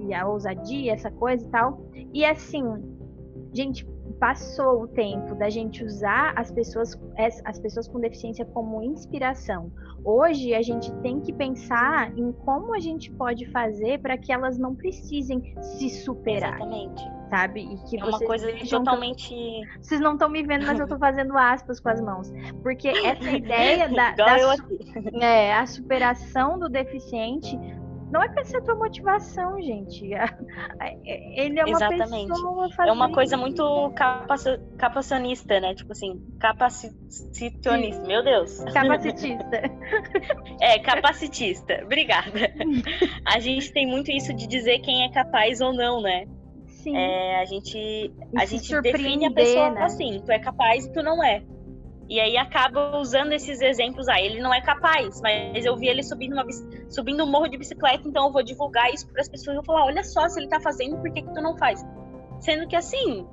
e 0.07 0.13
a 0.13 0.28
ousadia, 0.28 0.93
essa 0.93 1.11
coisa 1.11 1.45
e 1.45 1.49
tal. 1.49 1.86
E 2.11 2.26
assim, 2.26 2.63
gente, 3.53 3.86
passou 4.24 4.84
o 4.84 4.88
tempo 4.88 5.36
da 5.36 5.49
gente 5.49 5.84
usar 5.84 6.32
as 6.38 6.49
pessoas, 6.49 6.97
as 7.43 7.59
pessoas 7.59 7.89
com 7.89 7.99
deficiência 7.99 8.45
como 8.45 8.82
inspiração. 8.82 9.69
Hoje 10.01 10.55
a 10.55 10.61
gente 10.61 10.93
tem 11.01 11.19
que 11.19 11.34
pensar 11.34 12.17
em 12.17 12.32
como 12.32 12.74
a 12.74 12.80
gente 12.80 13.11
pode 13.11 13.45
fazer 13.47 13.99
para 13.99 14.17
que 14.17 14.32
elas 14.32 14.57
não 14.57 14.74
precisem 14.76 15.53
se 15.61 15.89
superar. 15.89 16.55
Exatamente. 16.55 17.03
Sabe? 17.30 17.61
E 17.63 17.78
que 17.89 17.99
é 17.99 18.05
uma 18.05 18.19
coisa 18.19 18.47
totalmente. 18.69 19.36
Vocês 19.82 19.99
não 19.99 20.13
estão 20.13 20.30
me 20.30 20.41
vendo, 20.41 20.67
mas 20.67 20.80
eu 20.80 20.86
estou 20.86 20.99
fazendo 20.99 21.38
aspas 21.38 21.82
com 21.82 21.89
as 21.89 21.99
mãos. 21.99 22.32
Porque 22.61 22.88
essa 22.88 23.28
ideia 23.36 23.89
da, 23.89 24.11
da 24.11 24.39
su... 24.39 24.63
é, 25.21 25.53
a 25.53 25.65
superação 25.65 26.57
do 26.57 26.69
deficiente 26.69 27.59
não 28.14 28.22
é 28.22 28.30
para 28.30 28.45
ser 28.45 28.61
tua 28.61 28.76
motivação, 28.76 29.59
gente. 29.59 30.05
Ele 31.03 31.59
é 31.59 31.66
uma 31.66 31.78
Exatamente. 31.78 32.28
pessoa 32.28 32.70
fazendo... 32.70 32.89
É 32.89 32.91
uma 32.91 33.11
coisa 33.11 33.36
muito 33.36 33.91
capac... 33.95 34.59
capacionista, 34.78 35.59
né? 35.59 35.74
Tipo 35.74 35.93
assim, 35.93 36.24
capacitionista. 36.39 38.05
Meu 38.05 38.24
Deus. 38.24 38.64
Capacitista. 38.72 39.61
é, 40.61 40.78
capacitista. 40.78 41.82
Obrigada. 41.84 42.53
A 43.26 43.39
gente 43.39 43.74
tem 43.74 43.88
muito 43.88 44.11
isso 44.11 44.32
de 44.32 44.45
dizer 44.45 44.78
quem 44.82 45.05
é 45.05 45.11
capaz 45.11 45.59
ou 45.59 45.74
não, 45.74 45.99
né? 45.99 46.28
Sim. 46.68 46.95
É, 46.95 47.39
a 47.39 47.45
gente, 47.45 48.14
a 48.38 48.45
gente 48.45 48.82
define 48.82 49.26
a 49.26 49.32
pessoa 49.32 49.72
né? 49.72 49.84
assim, 49.84 50.22
tu 50.26 50.30
é 50.30 50.38
capaz 50.38 50.86
e 50.86 50.91
tu 50.91 51.01
não 51.01 51.24
é. 51.24 51.41
E 52.09 52.19
aí 52.19 52.37
acaba 52.37 52.97
usando 52.97 53.31
esses 53.31 53.61
exemplos. 53.61 54.07
Ah, 54.07 54.21
ele 54.21 54.41
não 54.41 54.53
é 54.53 54.61
capaz, 54.61 55.21
mas 55.21 55.65
eu 55.65 55.75
vi 55.75 55.87
ele 55.87 56.03
subindo, 56.03 56.33
uma, 56.33 56.45
subindo 56.89 57.23
um 57.23 57.31
morro 57.31 57.47
de 57.47 57.57
bicicleta, 57.57 58.07
então 58.07 58.27
eu 58.27 58.31
vou 58.31 58.43
divulgar 58.43 58.93
isso 58.93 59.07
para 59.11 59.21
as 59.21 59.29
pessoas. 59.29 59.55
Eu 59.55 59.63
vou 59.63 59.65
falar: 59.65 59.85
olha 59.85 60.03
só, 60.03 60.27
se 60.27 60.39
ele 60.39 60.49
tá 60.49 60.59
fazendo, 60.59 60.97
por 60.97 61.11
que, 61.11 61.21
que 61.21 61.33
tu 61.33 61.41
não 61.41 61.57
faz? 61.57 61.83
Sendo 62.39 62.67
que 62.67 62.75
assim, 62.75 63.25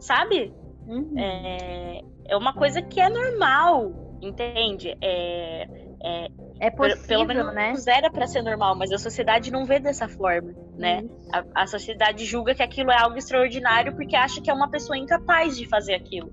sabe? 0.00 0.52
Uhum. 0.86 1.14
É, 1.18 2.00
é 2.28 2.36
uma 2.36 2.54
coisa 2.54 2.80
que 2.80 3.00
é 3.00 3.08
normal, 3.08 4.18
entende? 4.22 4.96
É, 5.02 5.68
é, 6.02 6.28
é 6.60 6.70
possível, 6.70 7.26
pelo 7.26 7.52
menos 7.52 7.86
né? 7.86 7.94
era 7.96 8.10
para 8.10 8.26
ser 8.26 8.42
normal, 8.42 8.76
mas 8.76 8.92
a 8.92 8.98
sociedade 8.98 9.50
não 9.50 9.64
vê 9.64 9.78
dessa 9.78 10.08
forma, 10.08 10.54
né? 10.76 11.04
A, 11.32 11.62
a, 11.62 11.66
sociedade 11.66 12.24
julga 12.24 12.54
que 12.54 12.62
aquilo 12.62 12.90
é 12.90 12.98
algo 12.98 13.16
extraordinário 13.16 13.94
porque 13.94 14.16
acha 14.16 14.40
que 14.40 14.50
é 14.50 14.54
uma 14.54 14.70
pessoa 14.70 14.96
incapaz 14.96 15.56
de 15.56 15.66
fazer 15.66 15.94
aquilo. 15.94 16.32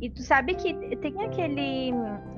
E 0.00 0.08
tu 0.08 0.22
sabe 0.22 0.54
que 0.54 0.72
tem 0.96 1.22
aquele. 1.22 1.92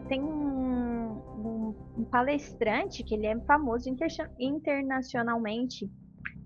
Tem 0.09 0.21
um, 0.21 1.13
um, 1.39 1.75
um 1.99 2.05
palestrante 2.05 3.05
que 3.05 3.15
ele 3.15 3.27
é 3.27 3.39
famoso 3.43 3.89
inter, 3.89 4.09
internacionalmente, 4.39 5.89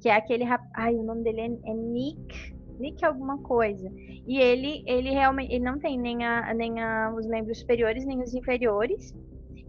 que 0.01 0.09
é 0.09 0.15
aquele. 0.15 0.45
Ai, 0.75 0.95
o 0.95 1.03
nome 1.03 1.25
dele 1.25 1.41
é, 1.41 1.71
é 1.71 1.75
Nick. 1.75 2.55
Nick 2.79 3.03
alguma 3.05 3.39
coisa. 3.39 3.91
E 4.27 4.39
ele, 4.39 4.85
ele 4.87 5.11
realmente 5.11 5.55
ele 5.55 5.65
não 5.65 5.79
tem 5.79 5.99
nem, 5.99 6.23
a, 6.25 6.53
nem 6.53 6.79
a, 6.83 7.15
os 7.15 7.27
membros 7.27 7.61
superiores, 7.61 8.05
nem 8.05 8.23
os 8.23 8.35
inferiores. 8.35 9.15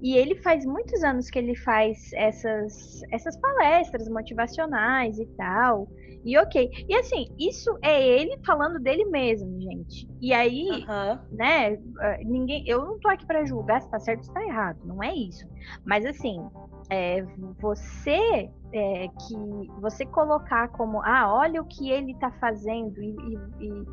E 0.01 0.15
ele 0.15 0.35
faz 0.35 0.65
muitos 0.65 1.01
anos 1.03 1.29
que 1.29 1.39
ele 1.39 1.55
faz 1.55 2.11
essas, 2.13 3.01
essas 3.11 3.39
palestras 3.39 4.07
motivacionais 4.09 5.17
e 5.17 5.25
tal. 5.37 5.87
E 6.23 6.37
ok. 6.37 6.69
E 6.87 6.95
assim, 6.95 7.27
isso 7.37 7.77
é 7.81 8.05
ele 8.05 8.37
falando 8.45 8.79
dele 8.79 9.05
mesmo, 9.05 9.59
gente. 9.61 10.07
E 10.21 10.33
aí, 10.33 10.67
uhum. 10.69 11.19
né, 11.31 11.77
ah, 11.99 12.17
ninguém. 12.23 12.63
Eu 12.67 12.85
não 12.85 12.99
tô 12.99 13.09
aqui 13.09 13.25
para 13.25 13.45
julgar 13.45 13.81
se 13.81 13.89
tá 13.89 13.99
certo 13.99 14.19
ou 14.19 14.23
se 14.25 14.33
tá 14.33 14.43
errado. 14.43 14.79
Não 14.83 15.01
é 15.01 15.13
isso. 15.13 15.47
Mas 15.85 16.05
assim, 16.05 16.45
é, 16.89 17.23
você 17.59 18.49
é, 18.73 19.07
que 19.07 19.71
você 19.79 20.05
colocar 20.05 20.69
como, 20.69 21.01
ah, 21.03 21.33
olha 21.33 21.61
o 21.61 21.65
que 21.65 21.89
ele 21.89 22.15
tá 22.15 22.31
fazendo 22.31 23.01
e, 23.01 23.15
e, 23.59 23.67
e 23.67 23.85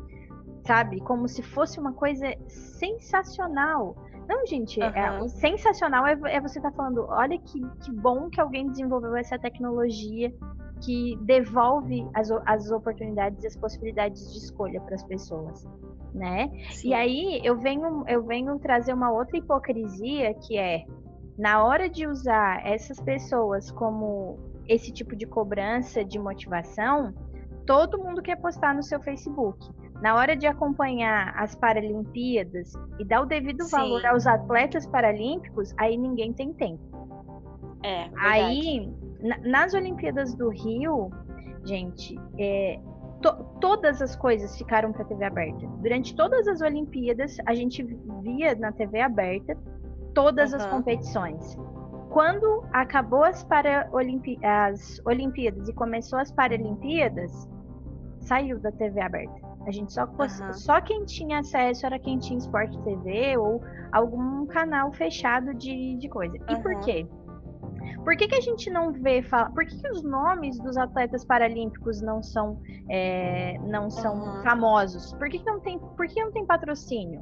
sabe, 0.65 0.99
como 1.01 1.27
se 1.27 1.41
fosse 1.41 1.79
uma 1.79 1.93
coisa 1.93 2.33
sensacional. 2.47 3.95
Não, 4.27 4.45
gente, 4.47 4.79
uhum. 4.79 4.85
é, 4.87 5.27
sensacional 5.27 6.07
é, 6.07 6.17
é 6.25 6.41
você 6.41 6.57
estar 6.57 6.71
tá 6.71 6.75
falando, 6.75 7.05
olha 7.07 7.37
que, 7.37 7.61
que 7.83 7.91
bom 7.91 8.29
que 8.29 8.41
alguém 8.41 8.67
desenvolveu 8.69 9.15
essa 9.15 9.37
tecnologia 9.37 10.33
que 10.85 11.17
devolve 11.21 12.07
as, 12.13 12.29
as 12.45 12.69
oportunidades 12.69 13.43
e 13.43 13.47
as 13.47 13.57
possibilidades 13.57 14.31
de 14.31 14.37
escolha 14.37 14.79
para 14.81 14.93
as 14.93 15.03
pessoas, 15.03 15.67
né? 16.13 16.51
Sim. 16.69 16.89
E 16.89 16.93
aí 16.93 17.41
eu 17.43 17.57
venho, 17.57 18.03
eu 18.07 18.23
venho 18.23 18.59
trazer 18.59 18.93
uma 18.93 19.11
outra 19.11 19.37
hipocrisia 19.37 20.33
que 20.35 20.57
é 20.57 20.85
na 21.37 21.65
hora 21.65 21.89
de 21.89 22.07
usar 22.07 22.65
essas 22.65 22.99
pessoas 23.01 23.71
como 23.71 24.37
esse 24.67 24.91
tipo 24.91 25.15
de 25.15 25.25
cobrança 25.25 26.05
de 26.05 26.19
motivação, 26.19 27.13
todo 27.65 27.97
mundo 27.97 28.21
quer 28.21 28.37
postar 28.37 28.73
no 28.73 28.83
seu 28.83 29.01
Facebook. 29.01 29.67
Na 30.01 30.15
hora 30.15 30.35
de 30.35 30.45
acompanhar 30.45 31.33
as 31.37 31.55
Paralimpíadas 31.55 32.73
e 32.99 33.05
dar 33.05 33.21
o 33.21 33.25
devido 33.25 33.63
Sim. 33.63 33.71
valor 33.71 34.05
aos 34.05 34.27
atletas 34.27 34.85
paralímpicos, 34.85 35.73
aí 35.77 35.97
ninguém 35.97 36.31
tem 36.31 36.53
tempo. 36.53 36.83
É, 37.81 38.09
verdade. 38.09 38.27
aí 38.27 38.93
nas 39.19 39.73
Olimpíadas 39.73 40.33
do 40.35 40.49
Rio, 40.49 41.09
gente, 41.63 42.19
é, 42.37 42.79
to, 43.21 43.33
todas 43.59 44.01
as 44.01 44.15
coisas 44.15 44.57
ficaram 44.57 44.91
para 44.91 45.05
TV 45.05 45.25
aberta. 45.25 45.65
Durante 45.81 46.15
todas 46.15 46.47
as 46.47 46.61
Olimpíadas, 46.61 47.37
a 47.45 47.53
gente 47.53 47.83
via 48.21 48.55
na 48.55 48.71
TV 48.71 49.01
aberta 49.01 49.57
todas 50.13 50.51
uhum. 50.51 50.57
as 50.57 50.65
competições. 50.67 51.57
Quando 52.09 52.63
acabou 52.71 53.23
as, 53.23 53.43
para 53.43 53.89
as 54.41 55.01
Olimpíadas 55.05 55.67
e 55.67 55.73
começou 55.73 56.19
as 56.19 56.31
Paralimpíadas, 56.31 57.49
saiu 58.21 58.59
da 58.59 58.71
TV 58.71 59.01
aberta. 59.01 59.45
A 59.67 59.71
gente 59.71 59.91
só, 59.91 60.05
uhum. 60.05 60.53
só 60.53 60.79
quem 60.79 61.03
tinha 61.05 61.39
acesso 61.39 61.85
era 61.85 61.97
quem 61.99 62.19
tinha 62.19 62.37
Sport 62.37 62.71
TV 62.83 63.35
ou 63.37 63.61
algum 63.91 64.45
canal 64.45 64.91
fechado 64.93 65.53
de, 65.55 65.97
de 65.97 66.07
coisa. 66.07 66.37
E 66.49 66.53
uhum. 66.53 66.61
por 66.61 66.79
quê? 66.81 67.07
Por 68.03 68.15
que, 68.15 68.27
que 68.27 68.35
a 68.35 68.41
gente 68.41 68.69
não 68.69 68.91
vê 68.91 69.21
falar? 69.21 69.51
Por 69.51 69.65
que, 69.65 69.79
que 69.81 69.89
os 69.89 70.03
nomes 70.03 70.59
dos 70.59 70.77
atletas 70.77 71.25
paralímpicos 71.25 72.01
não 72.01 72.21
são 72.21 72.61
é, 72.89 73.57
não 73.59 73.89
são 73.89 74.15
uhum. 74.15 74.43
famosos? 74.43 75.13
Por 75.13 75.29
que, 75.29 75.39
que 75.39 75.45
não 75.45 75.59
tem 75.59 75.79
por 75.79 76.07
que 76.07 76.23
não 76.23 76.31
tem 76.31 76.45
patrocínio? 76.45 77.21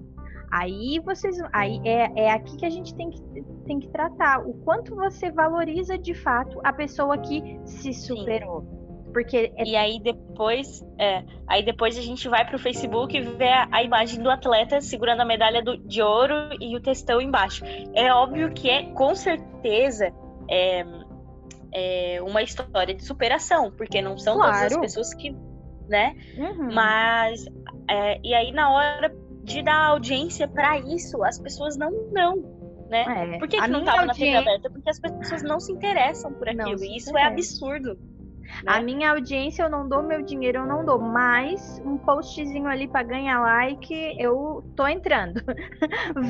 Aí 0.51 0.99
vocês 1.03 1.35
aí 1.51 1.81
é, 1.83 2.25
é 2.25 2.31
aqui 2.31 2.55
que 2.57 2.65
a 2.65 2.69
gente 2.69 2.93
tem 2.95 3.09
que, 3.09 3.21
tem 3.65 3.79
que 3.79 3.87
tratar 3.87 4.45
o 4.47 4.53
quanto 4.63 4.95
você 4.95 5.31
valoriza 5.31 5.97
de 5.97 6.13
fato 6.13 6.59
a 6.63 6.71
pessoa 6.71 7.17
que 7.17 7.59
se 7.65 7.91
superou. 7.91 8.61
Sim. 8.61 8.83
Porque 9.13 9.53
é... 9.55 9.63
E 9.63 9.75
aí 9.75 9.99
depois, 9.99 10.83
é, 10.99 11.23
aí 11.47 11.63
depois 11.63 11.97
a 11.97 12.01
gente 12.01 12.27
vai 12.27 12.45
para 12.45 12.55
o 12.55 12.59
Facebook 12.59 13.15
e 13.15 13.21
vê 13.21 13.49
a, 13.49 13.67
a, 13.71 13.83
imagem 13.83 14.21
do 14.21 14.29
atleta 14.29 14.81
segurando 14.81 15.21
a 15.21 15.25
medalha 15.25 15.63
do, 15.63 15.77
de 15.77 16.01
ouro 16.01 16.33
e 16.59 16.75
o 16.75 16.81
textão 16.81 17.21
embaixo. 17.21 17.63
É 17.93 18.11
óbvio 18.13 18.51
que 18.53 18.69
é 18.69 18.91
com 18.91 19.15
certeza 19.15 20.11
é, 20.49 20.85
é 21.73 22.21
uma 22.21 22.41
história 22.41 22.93
de 22.93 23.03
superação, 23.03 23.71
porque 23.71 24.01
não 24.01 24.17
são 24.17 24.35
claro. 24.35 24.53
todas 24.53 24.73
as 24.73 24.79
pessoas 24.79 25.13
que, 25.13 25.35
né? 25.87 26.15
Uhum. 26.37 26.73
Mas 26.73 27.45
é, 27.89 28.19
e 28.23 28.33
aí 28.33 28.51
na 28.51 28.71
hora 28.71 29.13
de 29.43 29.61
dar 29.61 29.87
audiência 29.87 30.47
para 30.47 30.79
isso, 30.79 31.23
as 31.23 31.39
pessoas 31.39 31.77
não 31.77 31.91
dão. 32.11 32.63
Né? 32.89 33.35
É. 33.35 33.39
Por 33.39 33.47
que, 33.47 33.59
que 33.59 33.67
não 33.67 33.79
estava 33.79 34.01
audiência... 34.01 34.33
na 34.33 34.41
TV 34.41 34.51
aberta? 34.51 34.69
Porque 34.69 34.89
as 34.89 34.99
pessoas 34.99 35.43
não 35.43 35.59
se 35.59 35.71
interessam 35.71 36.31
por 36.33 36.47
aquilo. 36.47 36.83
E 36.83 36.97
isso 36.97 37.17
é 37.17 37.23
absurdo. 37.23 37.97
Né? 38.43 38.49
A 38.65 38.81
minha 38.81 39.11
audiência 39.11 39.63
eu 39.63 39.69
não 39.69 39.87
dou, 39.87 40.03
meu 40.03 40.21
dinheiro 40.21 40.59
eu 40.59 40.65
não 40.65 40.85
dou, 40.85 40.99
mas 40.99 41.81
um 41.85 41.97
postzinho 41.97 42.67
ali 42.67 42.87
para 42.87 43.03
ganhar 43.03 43.39
like, 43.39 44.15
eu 44.19 44.63
tô 44.75 44.87
entrando. 44.87 45.41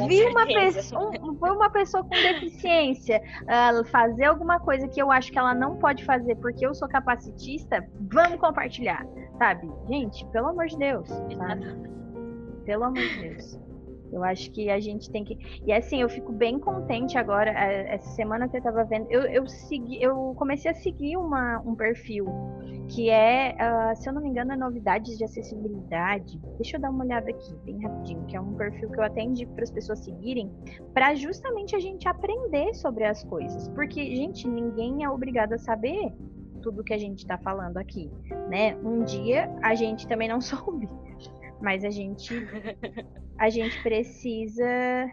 Vi 0.07 0.23
uma 0.25 0.45
pessoa, 0.45 1.11
foi 1.39 1.51
uma 1.51 1.69
pessoa 1.69 2.03
com 2.03 2.09
deficiência 2.09 3.21
uh, 3.43 3.83
fazer 3.85 4.25
alguma 4.25 4.59
coisa 4.59 4.87
que 4.87 5.01
eu 5.01 5.11
acho 5.11 5.31
que 5.31 5.39
ela 5.39 5.53
não 5.53 5.77
pode 5.77 6.03
fazer 6.05 6.35
porque 6.35 6.65
eu 6.65 6.73
sou 6.73 6.87
capacitista, 6.87 7.85
vamos 8.11 8.39
compartilhar, 8.39 9.05
sabe? 9.37 9.69
Gente, 9.87 10.25
pelo 10.27 10.47
amor 10.47 10.67
de 10.67 10.77
Deus, 10.77 11.07
sabe? 11.07 11.65
Pelo 12.65 12.85
amor 12.85 13.01
de 13.01 13.21
Deus. 13.21 13.59
Eu 14.13 14.23
acho 14.23 14.51
que 14.51 14.69
a 14.69 14.79
gente 14.79 15.09
tem 15.09 15.23
que. 15.23 15.61
E 15.65 15.73
assim, 15.73 16.01
eu 16.01 16.09
fico 16.09 16.31
bem 16.31 16.59
contente 16.59 17.17
agora. 17.17 17.51
É, 17.51 17.95
essa 17.95 18.09
semana 18.11 18.47
que 18.47 18.57
eu 18.57 18.61
tava 18.61 18.83
vendo, 18.83 19.07
eu, 19.09 19.21
eu 19.23 19.47
segui, 19.47 20.01
eu 20.01 20.33
comecei 20.37 20.71
a 20.71 20.73
seguir 20.73 21.17
uma, 21.17 21.59
um 21.65 21.75
perfil 21.75 22.25
que 22.87 23.09
é, 23.09 23.55
uh, 23.55 23.95
se 23.95 24.07
eu 24.07 24.13
não 24.13 24.21
me 24.21 24.29
engano, 24.29 24.53
é 24.53 24.55
novidades 24.55 25.17
de 25.17 25.23
acessibilidade. 25.23 26.39
Deixa 26.57 26.77
eu 26.77 26.81
dar 26.81 26.89
uma 26.89 27.03
olhada 27.03 27.29
aqui, 27.29 27.55
bem 27.63 27.81
rapidinho, 27.81 28.25
que 28.25 28.35
é 28.35 28.41
um 28.41 28.53
perfil 28.53 28.89
que 28.89 28.99
eu 28.99 29.03
até 29.03 29.21
indico 29.21 29.53
para 29.53 29.63
as 29.63 29.71
pessoas 29.71 29.99
seguirem, 29.99 30.51
para 30.93 31.15
justamente 31.15 31.75
a 31.75 31.79
gente 31.79 32.07
aprender 32.07 32.73
sobre 32.75 33.05
as 33.05 33.23
coisas. 33.23 33.67
Porque, 33.69 34.15
gente, 34.15 34.47
ninguém 34.47 35.03
é 35.03 35.09
obrigado 35.09 35.53
a 35.53 35.57
saber 35.57 36.13
tudo 36.61 36.83
que 36.83 36.93
a 36.93 36.97
gente 36.97 37.19
está 37.19 37.37
falando 37.37 37.77
aqui, 37.77 38.09
né? 38.49 38.75
Um 38.77 39.03
dia 39.03 39.53
a 39.61 39.75
gente 39.75 40.07
também 40.07 40.27
não 40.27 40.39
soube. 40.41 40.87
Mas 41.61 41.85
a 41.85 41.89
gente, 41.89 42.33
a 43.43 43.49
gente 43.49 43.81
precisa. 43.83 45.11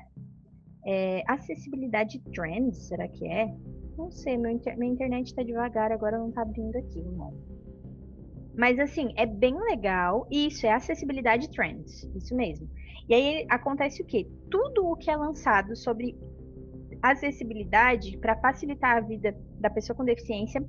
É, 0.87 1.23
acessibilidade 1.27 2.19
trends, 2.33 2.89
será 2.89 3.07
que 3.07 3.27
é? 3.27 3.55
Não 3.99 4.11
sei, 4.11 4.39
meu 4.39 4.51
inter... 4.51 4.79
minha 4.79 4.93
internet 4.93 5.27
está 5.27 5.43
devagar, 5.43 5.93
agora 5.93 6.17
não 6.17 6.29
está 6.31 6.43
abrindo 6.43 6.77
aqui, 6.77 7.01
irmão. 7.01 7.35
Mas 8.57 8.79
assim, 8.79 9.13
é 9.17 9.27
bem 9.27 9.55
legal. 9.65 10.27
Isso 10.31 10.65
é 10.67 10.73
acessibilidade 10.73 11.51
trends, 11.51 12.09
isso 12.15 12.35
mesmo. 12.35 12.71
E 13.09 13.15
aí 13.15 13.47
acontece 13.49 14.01
o 14.01 14.07
quê? 14.07 14.27
Tudo 14.51 14.87
o 14.87 14.97
que 14.97 15.11
é 15.11 15.17
lançado 15.17 15.77
sobre 15.77 16.17
acessibilidade 17.03 18.17
para 18.19 18.37
facilitar 18.37 18.97
a 18.97 19.01
vida 19.01 19.37
da 19.59 19.69
pessoa 19.69 19.97
com 19.97 20.05
deficiência 20.05 20.65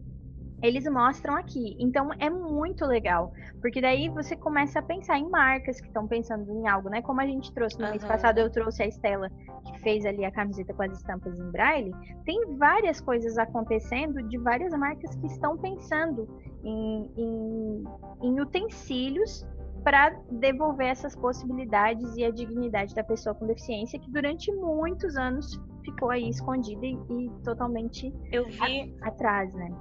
eles 0.62 0.86
mostram 0.86 1.36
aqui. 1.36 1.76
Então 1.80 2.09
é 2.20 2.30
muito 2.30 2.86
legal, 2.86 3.34
porque 3.62 3.82
daí 3.82 4.09
você 4.09 4.36
começa 4.36 4.80
a 4.80 4.82
pensar 4.82 5.18
em 5.18 5.30
marcas 5.30 5.80
que 5.80 5.88
estão 5.88 6.07
pensando 6.07 6.49
em 6.51 6.68
algo, 6.68 6.89
né? 6.89 7.01
Como 7.01 7.22
a 7.22 7.26
gente 7.26 7.51
trouxe 7.53 7.78
no 7.78 7.86
uhum. 7.86 7.91
mês 7.91 8.03
passado, 8.03 8.39
eu 8.39 8.49
trouxe 8.49 8.84
a 8.84 8.88
Estela 8.88 9.30
que 9.66 9.80
fez 9.82 10.05
ali 10.05 10.26
a 10.26 10.32
camiseta 10.32 10.74
com 10.74 10.84
as 10.84 10.93
estampas 10.93 11.38
em 11.38 11.51
braille. 11.51 11.91
Tem 12.26 12.57
várias 12.57 13.01
coisas 13.01 13.38
acontecendo 13.38 14.22
de 14.24 14.38
várias 14.38 14.72
marcas 14.74 15.16
que 15.16 15.28
estão 15.28 15.57
pensando 15.57 16.28
em, 16.64 17.12
em, 17.18 17.84
em 18.22 18.39
utensílios 18.39 19.45
para 19.84 20.09
devolver 20.30 20.88
essas 20.88 21.16
possibilidades 21.16 22.16
e 22.16 22.24
a 22.24 22.30
dignidade 22.30 22.93
da 22.93 23.03
pessoa 23.03 23.34
com 23.34 23.47
deficiência 23.47 23.99
que 23.99 24.12
durante 24.12 24.51
muitos 24.51 25.16
anos 25.16 25.59
ficou 25.84 26.12
aí 26.12 26.30
escondida 26.30 26.86
e, 26.86 26.93
e 27.09 27.30
totalmente 27.43 28.14
eu 28.32 28.45
vi 28.45 28.95
atrás, 29.01 29.51
né? 29.53 29.76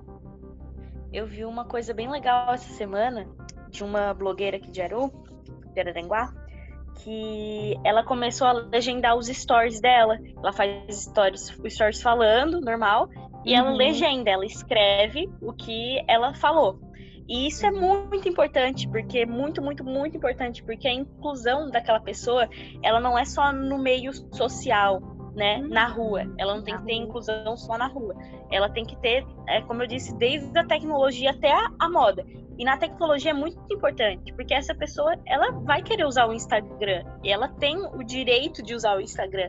Eu 1.13 1.27
vi 1.27 1.45
uma 1.45 1.65
coisa 1.65 1.93
bem 1.93 2.11
legal 2.11 2.53
essa 2.53 2.73
semana 2.75 3.27
de 3.69 3.85
uma 3.85 4.15
blogueira 4.15 4.57
aqui 4.57 4.71
de 4.71 4.81
Aru, 4.81 5.13
de 5.73 5.81
Araranguá, 5.81 6.33
que 7.03 7.77
ela 7.85 8.05
começou 8.05 8.47
a 8.47 8.53
legendar 8.53 9.17
os 9.17 9.27
stories 9.27 9.81
dela. 9.81 10.19
Ela 10.37 10.53
faz 10.53 11.03
stories, 11.03 11.57
stories 11.69 12.03
falando, 12.03 12.61
normal, 12.61 13.09
e 13.45 13.55
ela 13.55 13.71
uhum. 13.71 13.77
legenda, 13.77 14.31
ela 14.31 14.45
escreve 14.45 15.29
o 15.41 15.53
que 15.53 16.03
ela 16.07 16.35
falou. 16.35 16.79
E 17.29 17.47
isso 17.47 17.65
é 17.65 17.71
muito 17.71 18.29
importante, 18.29 18.89
porque 18.89 19.25
muito, 19.25 19.63
muito, 19.63 19.85
muito 19.85 20.17
importante, 20.17 20.63
porque 20.65 20.89
a 20.89 20.93
inclusão 20.93 21.71
daquela 21.71 22.01
pessoa, 22.01 22.49
ela 22.83 22.99
não 22.99 23.17
é 23.17 23.25
só 23.25 23.53
no 23.53 23.79
meio 23.79 24.13
social, 24.35 25.01
né, 25.41 25.57
uhum. 25.57 25.69
na 25.69 25.87
rua. 25.87 26.23
Ela 26.37 26.55
não 26.55 26.63
tem 26.63 26.77
que 26.77 26.85
ter 26.85 26.93
inclusão 26.93 27.57
só 27.57 27.79
na 27.79 27.87
rua. 27.87 28.15
Ela 28.53 28.69
tem 28.69 28.85
que 28.85 28.95
ter, 28.97 29.27
é, 29.49 29.63
como 29.63 29.83
eu 29.83 29.87
disse, 29.87 30.15
desde 30.19 30.57
a 30.59 30.65
tecnologia 30.65 31.31
até 31.31 31.51
a, 31.51 31.71
a, 31.79 31.89
moda. 31.89 32.27
E 32.59 32.65
na 32.65 32.77
tecnologia 32.77 33.31
é 33.31 33.35
muito 33.35 33.59
importante, 33.73 34.35
porque 34.35 34.53
essa 34.53 34.75
pessoa, 34.75 35.17
ela 35.27 35.51
vai 35.63 35.83
querer 35.83 36.05
usar 36.05 36.27
o 36.27 36.35
Instagram. 36.35 37.05
E 37.25 37.33
ela 37.33 37.49
tem 37.49 37.79
o 37.79 38.05
direito 38.05 38.63
de 38.63 38.75
usar 38.75 38.99
o 38.99 39.01
Instagram. 39.01 39.49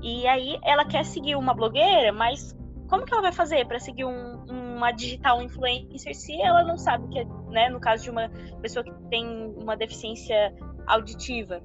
E 0.00 0.24
aí 0.28 0.56
ela 0.62 0.84
quer 0.84 1.04
seguir 1.04 1.34
uma 1.34 1.52
blogueira, 1.52 2.12
mas 2.12 2.56
como 2.88 3.04
que 3.04 3.12
ela 3.12 3.22
vai 3.22 3.32
fazer 3.32 3.66
para 3.66 3.80
seguir 3.80 4.04
um, 4.04 4.44
uma 4.48 4.92
digital 4.92 5.42
influencer 5.42 6.14
se 6.14 6.40
ela 6.40 6.62
não 6.62 6.78
sabe 6.78 7.08
que, 7.08 7.18
é, 7.18 7.24
né, 7.48 7.68
no 7.68 7.80
caso 7.80 8.04
de 8.04 8.10
uma 8.10 8.30
pessoa 8.62 8.84
que 8.84 8.92
tem 9.10 9.26
uma 9.60 9.76
deficiência 9.76 10.54
auditiva, 10.86 11.60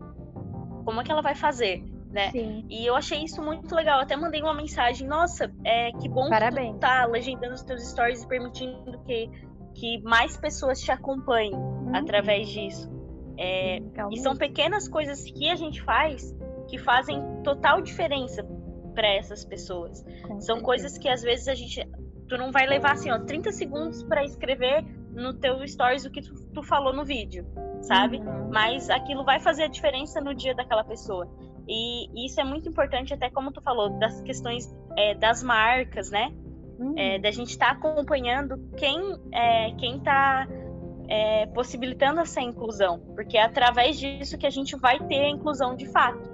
como 0.84 1.00
é 1.00 1.04
que 1.04 1.12
ela 1.12 1.22
vai 1.22 1.36
fazer? 1.36 1.93
Né? 2.14 2.32
Sim. 2.32 2.66
E 2.70 2.86
eu 2.86 2.96
achei 2.96 3.24
isso 3.24 3.42
muito 3.42 3.74
legal. 3.76 4.00
Até 4.00 4.16
mandei 4.16 4.42
uma 4.42 4.54
mensagem, 4.54 5.08
nossa, 5.08 5.52
é, 5.66 5.92
que 5.94 6.08
bom 6.08 6.30
Parabéns. 6.30 6.68
que 6.68 6.74
tu 6.76 6.80
tá 6.80 7.06
legendando 7.06 7.54
os 7.54 7.64
teus 7.64 7.84
stories 7.90 8.24
e 8.24 8.28
permitindo 8.28 9.00
que, 9.04 9.30
que 9.74 10.02
mais 10.04 10.38
pessoas 10.38 10.80
te 10.80 10.92
acompanhem 10.92 11.56
uhum. 11.56 11.96
através 11.96 12.48
disso. 12.48 12.90
É, 13.38 13.80
e 14.12 14.20
são 14.20 14.36
pequenas 14.36 14.88
coisas 14.88 15.24
que 15.24 15.50
a 15.50 15.56
gente 15.56 15.82
faz 15.82 16.34
que 16.70 16.78
fazem 16.78 17.20
total 17.44 17.82
diferença 17.82 18.48
para 18.94 19.08
essas 19.08 19.44
pessoas. 19.44 20.04
Com 20.22 20.40
são 20.40 20.40
certeza. 20.40 20.64
coisas 20.64 20.98
que 21.00 21.10
às 21.10 21.24
vezes 21.24 21.48
a 21.48 21.56
gente 21.56 21.84
tu 22.28 22.38
não 22.38 22.52
vai 22.52 22.66
levar 22.66 22.94
assim, 22.94 23.12
ó, 23.12 23.20
30 23.20 23.52
segundos 23.52 24.04
para 24.04 24.24
escrever 24.24 24.84
no 25.12 25.34
teu 25.34 25.68
stories 25.68 26.06
o 26.06 26.12
que 26.12 26.22
tu, 26.22 26.34
tu 26.54 26.64
falou 26.64 26.94
no 26.94 27.04
vídeo, 27.04 27.46
sabe? 27.82 28.18
Uhum. 28.18 28.50
Mas 28.52 28.90
aquilo 28.90 29.24
vai 29.24 29.40
fazer 29.40 29.64
a 29.64 29.68
diferença 29.68 30.22
no 30.22 30.34
dia 30.34 30.56
daquela 30.56 30.84
pessoa. 30.84 31.28
E 31.68 32.26
isso 32.26 32.40
é 32.40 32.44
muito 32.44 32.68
importante, 32.68 33.14
até 33.14 33.30
como 33.30 33.52
tu 33.52 33.62
falou, 33.62 33.90
das 34.00 34.22
questões 34.22 34.74
é, 34.98 35.16
das 35.16 35.42
marcas, 35.42 36.12
né? 36.12 36.32
Uhum. 36.78 36.94
É, 36.98 37.20
da 37.20 37.32
gente 37.32 37.50
estar 37.50 37.68
tá 37.68 37.72
acompanhando 37.90 38.58
quem 38.76 39.00
é, 39.32 39.72
quem 39.76 39.98
está 39.98 40.48
é, 41.08 41.46
possibilitando 41.48 42.20
essa 42.20 42.42
inclusão, 42.42 43.00
porque 43.16 43.38
é 43.38 43.44
através 43.44 43.98
disso 44.00 44.38
que 44.38 44.48
a 44.48 44.50
gente 44.50 44.76
vai 44.76 45.00
ter 45.08 45.26
a 45.26 45.30
inclusão 45.30 45.76
de 45.76 45.86
fato, 45.88 46.30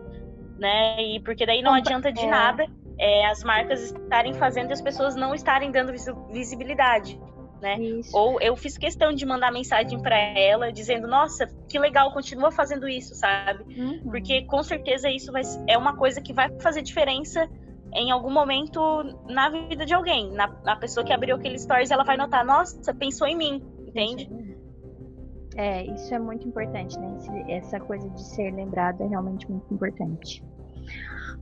né? 0.57 1.01
E 1.01 1.19
porque 1.19 1.45
daí 1.45 1.61
não 1.61 1.73
adianta 1.73 2.11
de 2.11 2.25
é. 2.25 2.29
nada 2.29 2.65
é, 2.97 3.25
as 3.27 3.43
marcas 3.43 3.91
estarem 3.91 4.33
fazendo 4.33 4.69
e 4.69 4.73
as 4.73 4.81
pessoas 4.81 5.15
não 5.15 5.35
estarem 5.35 5.71
dando 5.71 5.91
visibilidade 6.31 7.19
né? 7.61 7.79
Isso. 7.79 8.15
Ou 8.15 8.39
eu 8.41 8.55
fiz 8.55 8.77
questão 8.77 9.13
de 9.13 9.25
mandar 9.25 9.51
mensagem 9.51 9.99
para 9.99 10.17
ela 10.17 10.71
dizendo, 10.71 11.07
nossa, 11.07 11.47
que 11.67 11.77
legal, 11.79 12.11
continua 12.11 12.51
fazendo 12.51 12.87
isso, 12.87 13.15
sabe? 13.15 13.63
Uhum. 13.63 14.01
Porque 14.03 14.43
com 14.45 14.63
certeza 14.63 15.09
isso 15.09 15.31
vai, 15.31 15.43
é 15.67 15.77
uma 15.77 15.95
coisa 15.95 16.21
que 16.21 16.33
vai 16.33 16.49
fazer 16.59 16.81
diferença 16.81 17.47
em 17.93 18.11
algum 18.11 18.31
momento 18.31 18.79
na 19.27 19.49
vida 19.49 19.85
de 19.85 19.93
alguém. 19.93 20.31
Na, 20.31 20.47
na 20.63 20.75
pessoa 20.75 21.05
que 21.05 21.13
abriu 21.13 21.35
aquele 21.35 21.57
stories, 21.57 21.91
ela 21.91 22.03
vai 22.03 22.17
notar, 22.17 22.45
nossa, 22.45 22.93
pensou 22.93 23.27
em 23.27 23.35
mim, 23.35 23.63
entende? 23.87 24.29
É, 25.55 25.83
isso 25.85 26.13
é 26.13 26.19
muito 26.19 26.47
importante, 26.47 26.97
né? 26.99 27.17
Essa 27.49 27.79
coisa 27.79 28.09
de 28.09 28.23
ser 28.23 28.51
lembrado 28.51 29.01
é 29.01 29.07
realmente 29.07 29.49
muito 29.49 29.73
importante. 29.73 30.43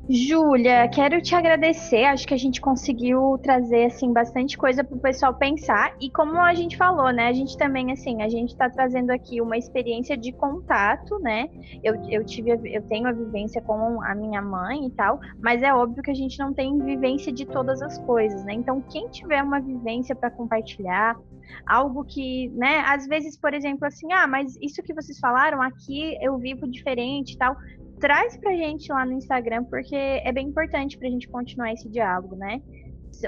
Júlia, 0.09 0.87
quero 0.87 1.21
te 1.21 1.35
agradecer. 1.35 2.05
Acho 2.05 2.25
que 2.25 2.33
a 2.33 2.37
gente 2.37 2.61
conseguiu 2.61 3.37
trazer 3.43 3.85
assim 3.85 4.13
bastante 4.13 4.57
coisa 4.57 4.81
para 4.81 4.95
o 4.95 4.99
pessoal 4.99 5.33
pensar 5.33 5.93
e 5.99 6.09
como 6.09 6.39
a 6.39 6.53
gente 6.53 6.77
falou, 6.77 7.11
né? 7.11 7.27
A 7.27 7.33
gente 7.33 7.57
também 7.57 7.91
assim, 7.91 8.21
a 8.21 8.29
gente 8.29 8.51
está 8.51 8.69
trazendo 8.69 9.11
aqui 9.11 9.41
uma 9.41 9.57
experiência 9.57 10.15
de 10.15 10.31
contato, 10.31 11.19
né? 11.19 11.49
Eu, 11.83 11.95
eu 12.09 12.25
tive, 12.25 12.51
eu 12.51 12.81
tenho 12.83 13.05
a 13.05 13.11
vivência 13.11 13.61
com 13.61 14.01
a 14.01 14.15
minha 14.15 14.41
mãe 14.41 14.85
e 14.85 14.91
tal, 14.91 15.19
mas 15.41 15.61
é 15.61 15.73
óbvio 15.73 16.01
que 16.01 16.11
a 16.11 16.15
gente 16.15 16.39
não 16.39 16.53
tem 16.53 16.79
vivência 16.79 17.31
de 17.31 17.45
todas 17.45 17.81
as 17.81 17.97
coisas, 17.99 18.45
né? 18.45 18.53
Então, 18.53 18.81
quem 18.81 19.09
tiver 19.09 19.43
uma 19.43 19.59
vivência 19.59 20.15
para 20.15 20.31
compartilhar, 20.31 21.17
algo 21.65 22.05
que, 22.05 22.47
né? 22.55 22.79
Às 22.87 23.07
vezes, 23.07 23.37
por 23.37 23.53
exemplo, 23.53 23.85
assim, 23.85 24.13
ah, 24.13 24.25
mas 24.25 24.55
isso 24.61 24.81
que 24.81 24.93
vocês 24.93 25.19
falaram 25.19 25.61
aqui 25.61 26.17
eu 26.21 26.37
vivo 26.37 26.65
diferente 26.65 27.33
e 27.33 27.37
tal 27.37 27.57
traz 27.99 28.37
pra 28.37 28.55
gente 28.55 28.91
lá 28.91 29.05
no 29.05 29.13
Instagram, 29.13 29.63
porque 29.65 29.95
é 29.95 30.31
bem 30.31 30.47
importante 30.47 30.97
pra 30.97 31.09
gente 31.09 31.27
continuar 31.27 31.73
esse 31.73 31.89
diálogo, 31.89 32.35
né? 32.35 32.61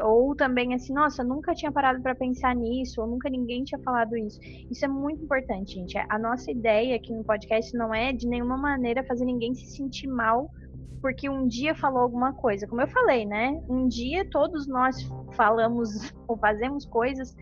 Ou 0.04 0.36
também 0.36 0.74
assim, 0.74 0.94
nossa, 0.94 1.24
nunca 1.24 1.56
tinha 1.56 1.72
parado 1.72 2.02
para 2.02 2.14
pensar 2.14 2.56
nisso, 2.56 3.02
ou 3.02 3.08
nunca 3.08 3.30
ninguém 3.30 3.64
tinha 3.64 3.80
falado 3.82 4.16
isso. 4.16 4.40
Isso 4.70 4.86
é 4.86 4.88
muito 4.88 5.24
importante, 5.24 5.76
gente. 5.76 5.98
A 5.98 6.20
nossa 6.20 6.52
ideia 6.52 6.96
aqui 6.96 7.12
no 7.14 7.24
podcast 7.24 7.76
não 7.76 7.94
é 7.94 8.14
de 8.14 8.28
nenhuma 8.28 8.58
maneira 8.58 9.04
fazer 9.04 9.26
ninguém 9.26 9.54
se 9.56 9.66
sentir 9.66 10.08
mal 10.08 10.50
porque 11.02 11.30
um 11.30 11.48
dia 11.48 11.74
falou 11.74 12.02
alguma 12.02 12.34
coisa. 12.34 12.68
Como 12.68 12.82
eu 12.82 12.88
falei, 12.88 13.26
né? 13.26 13.62
Um 13.70 13.88
dia 13.88 14.30
todos 14.30 14.68
nós 14.68 14.98
falamos 15.32 15.90
ou 16.28 16.38
fazemos 16.38 16.86
coisas 16.86 17.36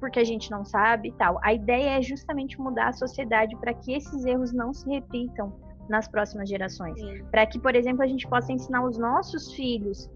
porque 0.00 0.18
a 0.18 0.24
gente 0.24 0.50
não 0.50 0.64
sabe 0.64 1.08
e 1.08 1.12
tal. 1.12 1.38
A 1.42 1.54
ideia 1.54 1.98
é 1.98 2.02
justamente 2.02 2.60
mudar 2.60 2.88
a 2.88 2.92
sociedade 2.92 3.56
para 3.56 3.72
que 3.72 3.92
esses 3.92 4.24
erros 4.24 4.52
não 4.52 4.74
se 4.74 4.88
repitam, 4.88 5.52
nas 5.88 6.08
próximas 6.08 6.48
gerações. 6.48 6.98
Para 7.30 7.46
que, 7.46 7.58
por 7.58 7.74
exemplo, 7.74 8.02
a 8.02 8.06
gente 8.06 8.26
possa 8.28 8.52
ensinar 8.52 8.84
os 8.84 8.98
nossos 8.98 9.52
filhos 9.52 10.10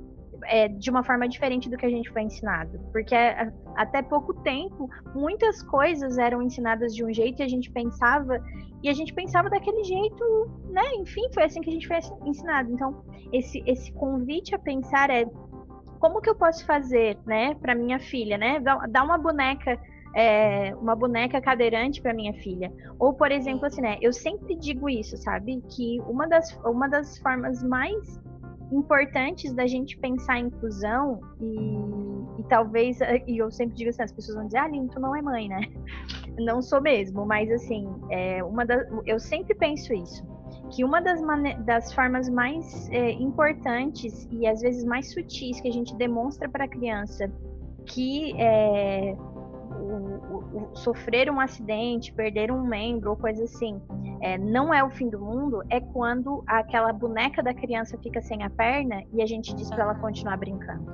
é, 0.45 0.69
de 0.69 0.91
uma 0.91 1.03
forma 1.03 1.29
diferente 1.29 1.69
do 1.69 1.77
que 1.77 1.87
a 1.87 1.91
gente 1.91 2.11
foi 2.11 2.23
ensinado. 2.23 2.79
Porque 2.93 3.14
é, 3.14 3.53
até 3.77 4.03
pouco 4.03 4.35
tempo, 4.43 4.89
muitas 5.14 5.62
coisas 5.62 6.19
eram 6.19 6.43
ensinadas 6.43 6.95
de 6.95 7.05
um 7.05 7.12
jeito 7.12 7.41
e 7.41 7.45
a 7.45 7.49
gente 7.49 7.71
pensava, 7.71 8.43
e 8.83 8.89
a 8.89 8.93
gente 8.93 9.12
pensava 9.12 9.51
daquele 9.51 9.83
jeito, 9.85 10.51
né? 10.71 10.83
Enfim, 10.97 11.23
foi 11.33 11.45
assim 11.45 11.61
que 11.61 11.71
a 11.71 11.73
gente 11.73 11.87
foi 11.89 11.99
ensinado. 12.25 12.73
Então, 12.73 13.03
esse, 13.33 13.62
esse 13.66 13.93
convite 13.93 14.55
a 14.55 14.59
pensar 14.59 15.11
é 15.11 15.27
como 15.99 16.21
que 16.21 16.31
eu 16.31 16.35
posso 16.37 16.64
fazer, 16.64 17.19
né, 17.27 17.57
para 17.57 17.75
minha 17.75 17.99
filha, 17.99 18.39
né? 18.39 18.61
Dar 18.61 19.03
uma 19.03 19.19
boneca 19.19 19.79
é, 20.15 20.75
uma 20.77 20.95
boneca 20.95 21.41
cadeirante 21.41 22.01
para 22.01 22.15
minha 22.15 22.33
filha. 22.35 22.73
Ou, 22.99 23.15
por 23.15 23.31
exemplo, 23.31 23.67
assim, 23.67 23.81
né? 23.81 23.99
Eu 24.01 24.13
sempre 24.13 24.55
digo 24.57 24.89
isso, 24.89 25.17
sabe? 25.17 25.63
Que 25.69 26.01
uma 26.07 26.27
das, 26.27 26.53
uma 26.65 26.89
das 26.89 27.19
formas 27.19 27.63
mais 27.63 28.21
importantes 28.73 29.53
da 29.55 29.67
gente 29.67 29.97
pensar 29.99 30.39
em 30.39 30.47
inclusão 30.47 31.21
e, 31.41 32.41
e 32.41 32.45
talvez 32.49 32.99
e 33.27 33.39
eu 33.39 33.51
sempre 33.51 33.75
digo 33.75 33.89
assim 33.89 34.03
as 34.03 34.13
pessoas 34.13 34.37
vão 34.37 34.45
dizer 34.45 34.59
ah 34.59 34.69
Lino, 34.69 34.89
tu 34.89 35.01
não 35.01 35.17
é 35.17 35.23
mãe 35.23 35.49
né 35.49 35.61
não 36.39 36.61
sou 36.61 36.79
mesmo 36.81 37.25
mas 37.25 37.51
assim 37.51 37.89
é 38.11 38.45
uma 38.45 38.67
da, 38.67 38.87
eu 39.07 39.19
sempre 39.19 39.55
penso 39.55 39.95
isso 39.95 40.23
que 40.71 40.85
uma 40.85 41.01
das, 41.01 41.21
das 41.65 41.93
formas 41.95 42.29
mais 42.29 42.89
é, 42.91 43.13
importantes 43.13 44.29
e 44.31 44.47
às 44.47 44.61
vezes 44.61 44.85
mais 44.85 45.13
sutis 45.13 45.61
que 45.61 45.69
a 45.69 45.73
gente 45.73 45.97
demonstra 45.97 46.49
para 46.49 46.65
a 46.65 46.69
criança 46.69 47.33
que 47.87 48.35
é, 48.39 49.17
o, 49.79 50.70
o, 50.72 50.76
sofrer 50.76 51.31
um 51.31 51.41
acidente, 51.41 52.12
perder 52.12 52.51
um 52.51 52.62
membro 52.62 53.11
ou 53.11 53.16
coisa 53.16 53.45
assim, 53.45 53.81
é, 54.20 54.37
não 54.37 54.72
é 54.72 54.83
o 54.83 54.91
fim 54.91 55.09
do 55.09 55.20
mundo, 55.20 55.62
é 55.70 55.81
quando 55.81 56.43
aquela 56.47 56.93
boneca 56.93 57.43
da 57.43 57.55
criança 57.55 57.99
fica 57.99 58.20
sem 58.20 58.43
a 58.43 58.51
perna 58.51 59.03
e 59.12 59.22
a 59.22 59.26
gente 59.26 59.55
diz 59.55 59.68
para 59.70 59.85
ela 59.85 59.95
continuar 59.95 60.37
brincando. 60.37 60.93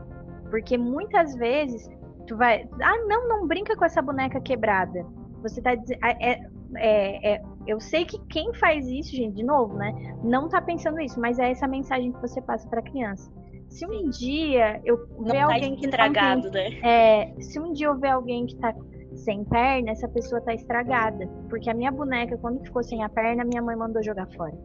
Porque 0.51 0.77
muitas 0.77 1.35
vezes 1.35 1.89
tu 2.27 2.37
vai, 2.37 2.69
ah, 2.81 3.07
não, 3.07 3.29
não 3.29 3.47
brinca 3.47 3.77
com 3.77 3.85
essa 3.85 4.01
boneca 4.01 4.41
quebrada. 4.41 5.05
Você 5.43 5.61
tá 5.61 5.75
dizendo. 5.75 5.99
É, 6.05 6.45
é, 6.77 7.35
é, 7.35 7.43
eu 7.67 7.81
sei 7.81 8.05
que 8.05 8.19
quem 8.27 8.53
faz 8.55 8.87
isso, 8.87 9.15
gente, 9.15 9.37
de 9.37 9.45
novo, 9.45 9.75
né? 9.75 10.17
Não 10.23 10.49
tá 10.49 10.61
pensando 10.61 11.01
isso, 11.01 11.21
mas 11.21 11.39
é 11.39 11.51
essa 11.51 11.67
mensagem 11.67 12.13
que 12.13 12.21
você 12.21 12.41
passa 12.41 12.69
para 12.69 12.81
a 12.81 12.83
criança. 12.83 13.31
Se 13.75 13.85
um 13.87 14.09
dia 14.09 14.81
eu 14.85 14.97
ver 15.19 15.33
tá 15.33 15.45
alguém 15.47 15.75
que 15.75 15.85
estragado, 15.85 16.43
tá, 16.45 16.51
né? 16.51 16.79
É, 16.81 17.35
se 17.41 17.59
um 17.59 17.73
dia 17.73 17.89
eu 17.89 17.99
ver 17.99 18.11
alguém 18.11 18.47
que 18.47 18.55
tá 18.57 18.73
sem 19.17 19.45
perna, 19.45 19.91
essa 19.91 20.09
pessoa 20.09 20.41
tá 20.41 20.55
estragada. 20.55 21.27
Porque 21.51 21.69
a 21.69 21.75
minha 21.75 21.91
boneca, 21.91 22.39
quando 22.39 22.63
ficou 22.63 22.85
sem 22.85 23.03
a 23.03 23.09
perna, 23.09 23.45
minha 23.45 23.61
mãe 23.61 23.75
mandou 23.75 24.01
jogar 24.01 24.29
fora. 24.37 24.57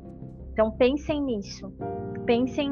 Então 0.54 0.70
pensem 0.72 1.24
nisso. 1.24 1.74
Pensem, 2.30 2.72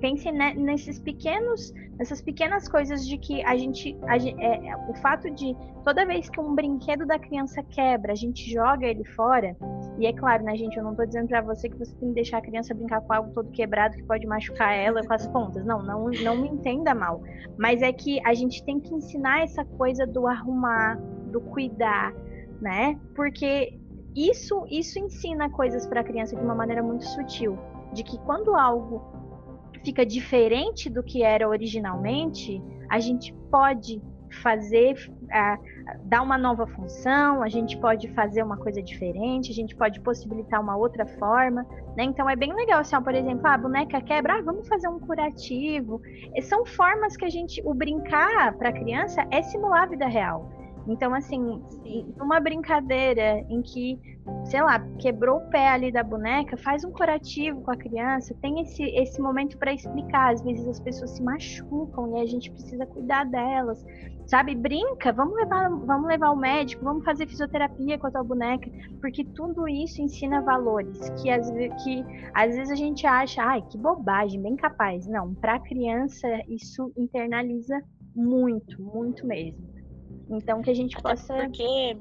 pensem 0.00 0.32
nesses 0.54 1.00
pequenos, 1.00 1.74
nessas 1.98 2.22
pequenas 2.22 2.68
coisas 2.68 3.04
de 3.04 3.18
que 3.18 3.42
a 3.42 3.56
gente, 3.56 3.98
a 4.06 4.16
é, 4.16 4.68
é, 4.68 4.76
o 4.88 4.94
fato 4.94 5.28
de 5.32 5.52
toda 5.82 6.06
vez 6.06 6.30
que 6.30 6.38
um 6.38 6.54
brinquedo 6.54 7.04
da 7.04 7.18
criança 7.18 7.60
quebra, 7.64 8.12
a 8.12 8.14
gente 8.14 8.48
joga 8.48 8.86
ele 8.86 9.02
fora. 9.02 9.56
E 9.98 10.06
é 10.06 10.12
claro, 10.12 10.44
né, 10.44 10.54
gente, 10.54 10.76
eu 10.76 10.84
não 10.84 10.92
estou 10.92 11.04
dizendo 11.06 11.26
para 11.26 11.42
você 11.42 11.68
que 11.68 11.76
você 11.76 11.92
tem 11.96 12.10
que 12.10 12.14
deixar 12.14 12.38
a 12.38 12.42
criança 12.42 12.72
brincar 12.72 13.00
com 13.00 13.12
algo 13.12 13.32
todo 13.34 13.50
quebrado 13.50 13.96
que 13.96 14.02
pode 14.04 14.28
machucar 14.28 14.72
ela 14.72 15.04
com 15.04 15.12
as 15.12 15.26
pontas. 15.26 15.66
Não, 15.66 15.82
não, 15.82 16.04
não 16.22 16.40
me 16.40 16.46
entenda 16.50 16.94
mal. 16.94 17.20
Mas 17.58 17.82
é 17.82 17.92
que 17.92 18.24
a 18.24 18.32
gente 18.32 18.64
tem 18.64 18.78
que 18.78 18.94
ensinar 18.94 19.42
essa 19.42 19.64
coisa 19.64 20.06
do 20.06 20.28
arrumar, 20.28 21.00
do 21.32 21.40
cuidar, 21.40 22.14
né? 22.60 22.96
Porque 23.16 23.76
isso, 24.14 24.64
isso 24.70 25.00
ensina 25.00 25.50
coisas 25.50 25.84
para 25.84 26.02
a 26.02 26.04
criança 26.04 26.36
de 26.36 26.42
uma 26.42 26.54
maneira 26.54 26.80
muito 26.80 27.04
sutil, 27.04 27.58
de 27.94 28.02
que 28.02 28.18
quando 28.18 28.54
algo 28.54 29.02
fica 29.84 30.04
diferente 30.04 30.90
do 30.90 31.02
que 31.02 31.22
era 31.22 31.48
originalmente, 31.48 32.62
a 32.90 32.98
gente 32.98 33.32
pode 33.50 34.02
fazer, 34.42 34.94
uh, 35.22 35.98
dar 36.04 36.22
uma 36.22 36.36
nova 36.36 36.66
função, 36.66 37.42
a 37.42 37.48
gente 37.48 37.78
pode 37.78 38.08
fazer 38.14 38.42
uma 38.42 38.56
coisa 38.56 38.82
diferente, 38.82 39.50
a 39.50 39.54
gente 39.54 39.76
pode 39.76 40.00
possibilitar 40.00 40.60
uma 40.60 40.76
outra 40.76 41.06
forma, 41.06 41.64
né? 41.96 42.04
Então 42.04 42.28
é 42.28 42.34
bem 42.34 42.52
legal, 42.52 42.80
assim, 42.80 42.96
ó, 42.96 43.00
por 43.00 43.14
exemplo, 43.14 43.46
ah, 43.46 43.54
a 43.54 43.58
boneca 43.58 44.00
quebra, 44.00 44.38
ah, 44.38 44.42
vamos 44.42 44.66
fazer 44.66 44.88
um 44.88 44.98
curativo. 44.98 46.00
E 46.34 46.42
são 46.42 46.66
formas 46.66 47.16
que 47.16 47.24
a 47.24 47.30
gente, 47.30 47.62
o 47.64 47.74
brincar 47.74 48.54
para 48.56 48.70
a 48.70 48.72
criança 48.72 49.24
é 49.30 49.42
simular 49.42 49.84
a 49.84 49.86
vida 49.86 50.06
real. 50.06 50.50
Então, 50.86 51.14
assim, 51.14 51.62
uma 52.20 52.40
brincadeira 52.40 53.44
em 53.48 53.62
que, 53.62 53.98
sei 54.44 54.62
lá, 54.62 54.78
quebrou 54.98 55.38
o 55.38 55.50
pé 55.50 55.68
ali 55.68 55.92
da 55.92 56.02
boneca, 56.02 56.56
faz 56.56 56.84
um 56.84 56.92
curativo 56.92 57.60
com 57.62 57.70
a 57.70 57.76
criança, 57.76 58.34
tem 58.40 58.60
esse, 58.60 58.82
esse 58.82 59.20
momento 59.20 59.58
para 59.58 59.72
explicar. 59.72 60.32
Às 60.32 60.42
vezes 60.42 60.66
as 60.66 60.80
pessoas 60.80 61.10
se 61.10 61.22
machucam 61.22 62.16
e 62.16 62.20
a 62.20 62.26
gente 62.26 62.50
precisa 62.50 62.86
cuidar 62.86 63.24
delas. 63.24 63.84
Sabe, 64.26 64.54
brinca, 64.54 65.12
vamos 65.12 65.34
levar, 65.36 65.68
vamos 65.68 66.08
levar 66.08 66.30
o 66.30 66.36
médico, 66.36 66.82
vamos 66.82 67.04
fazer 67.04 67.26
fisioterapia 67.26 67.98
com 67.98 68.06
a 68.06 68.10
tua 68.10 68.24
boneca, 68.24 68.70
porque 68.98 69.22
tudo 69.22 69.68
isso 69.68 70.00
ensina 70.00 70.40
valores 70.40 71.10
que 71.20 71.28
às, 71.28 71.50
que, 71.50 72.04
às 72.32 72.56
vezes 72.56 72.70
a 72.70 72.74
gente 72.74 73.06
acha, 73.06 73.42
ai, 73.42 73.60
que 73.62 73.76
bobagem, 73.76 74.40
bem 74.40 74.56
capaz. 74.56 75.06
Não, 75.06 75.34
para 75.34 75.56
a 75.56 75.60
criança 75.60 76.26
isso 76.48 76.90
internaliza 76.96 77.82
muito, 78.16 78.80
muito 78.80 79.26
mesmo. 79.26 79.62
Então 80.30 80.62
que 80.62 80.70
a 80.70 80.74
gente 80.74 80.96
até 80.96 81.10
possa. 81.10 81.34
Porque, 81.34 81.96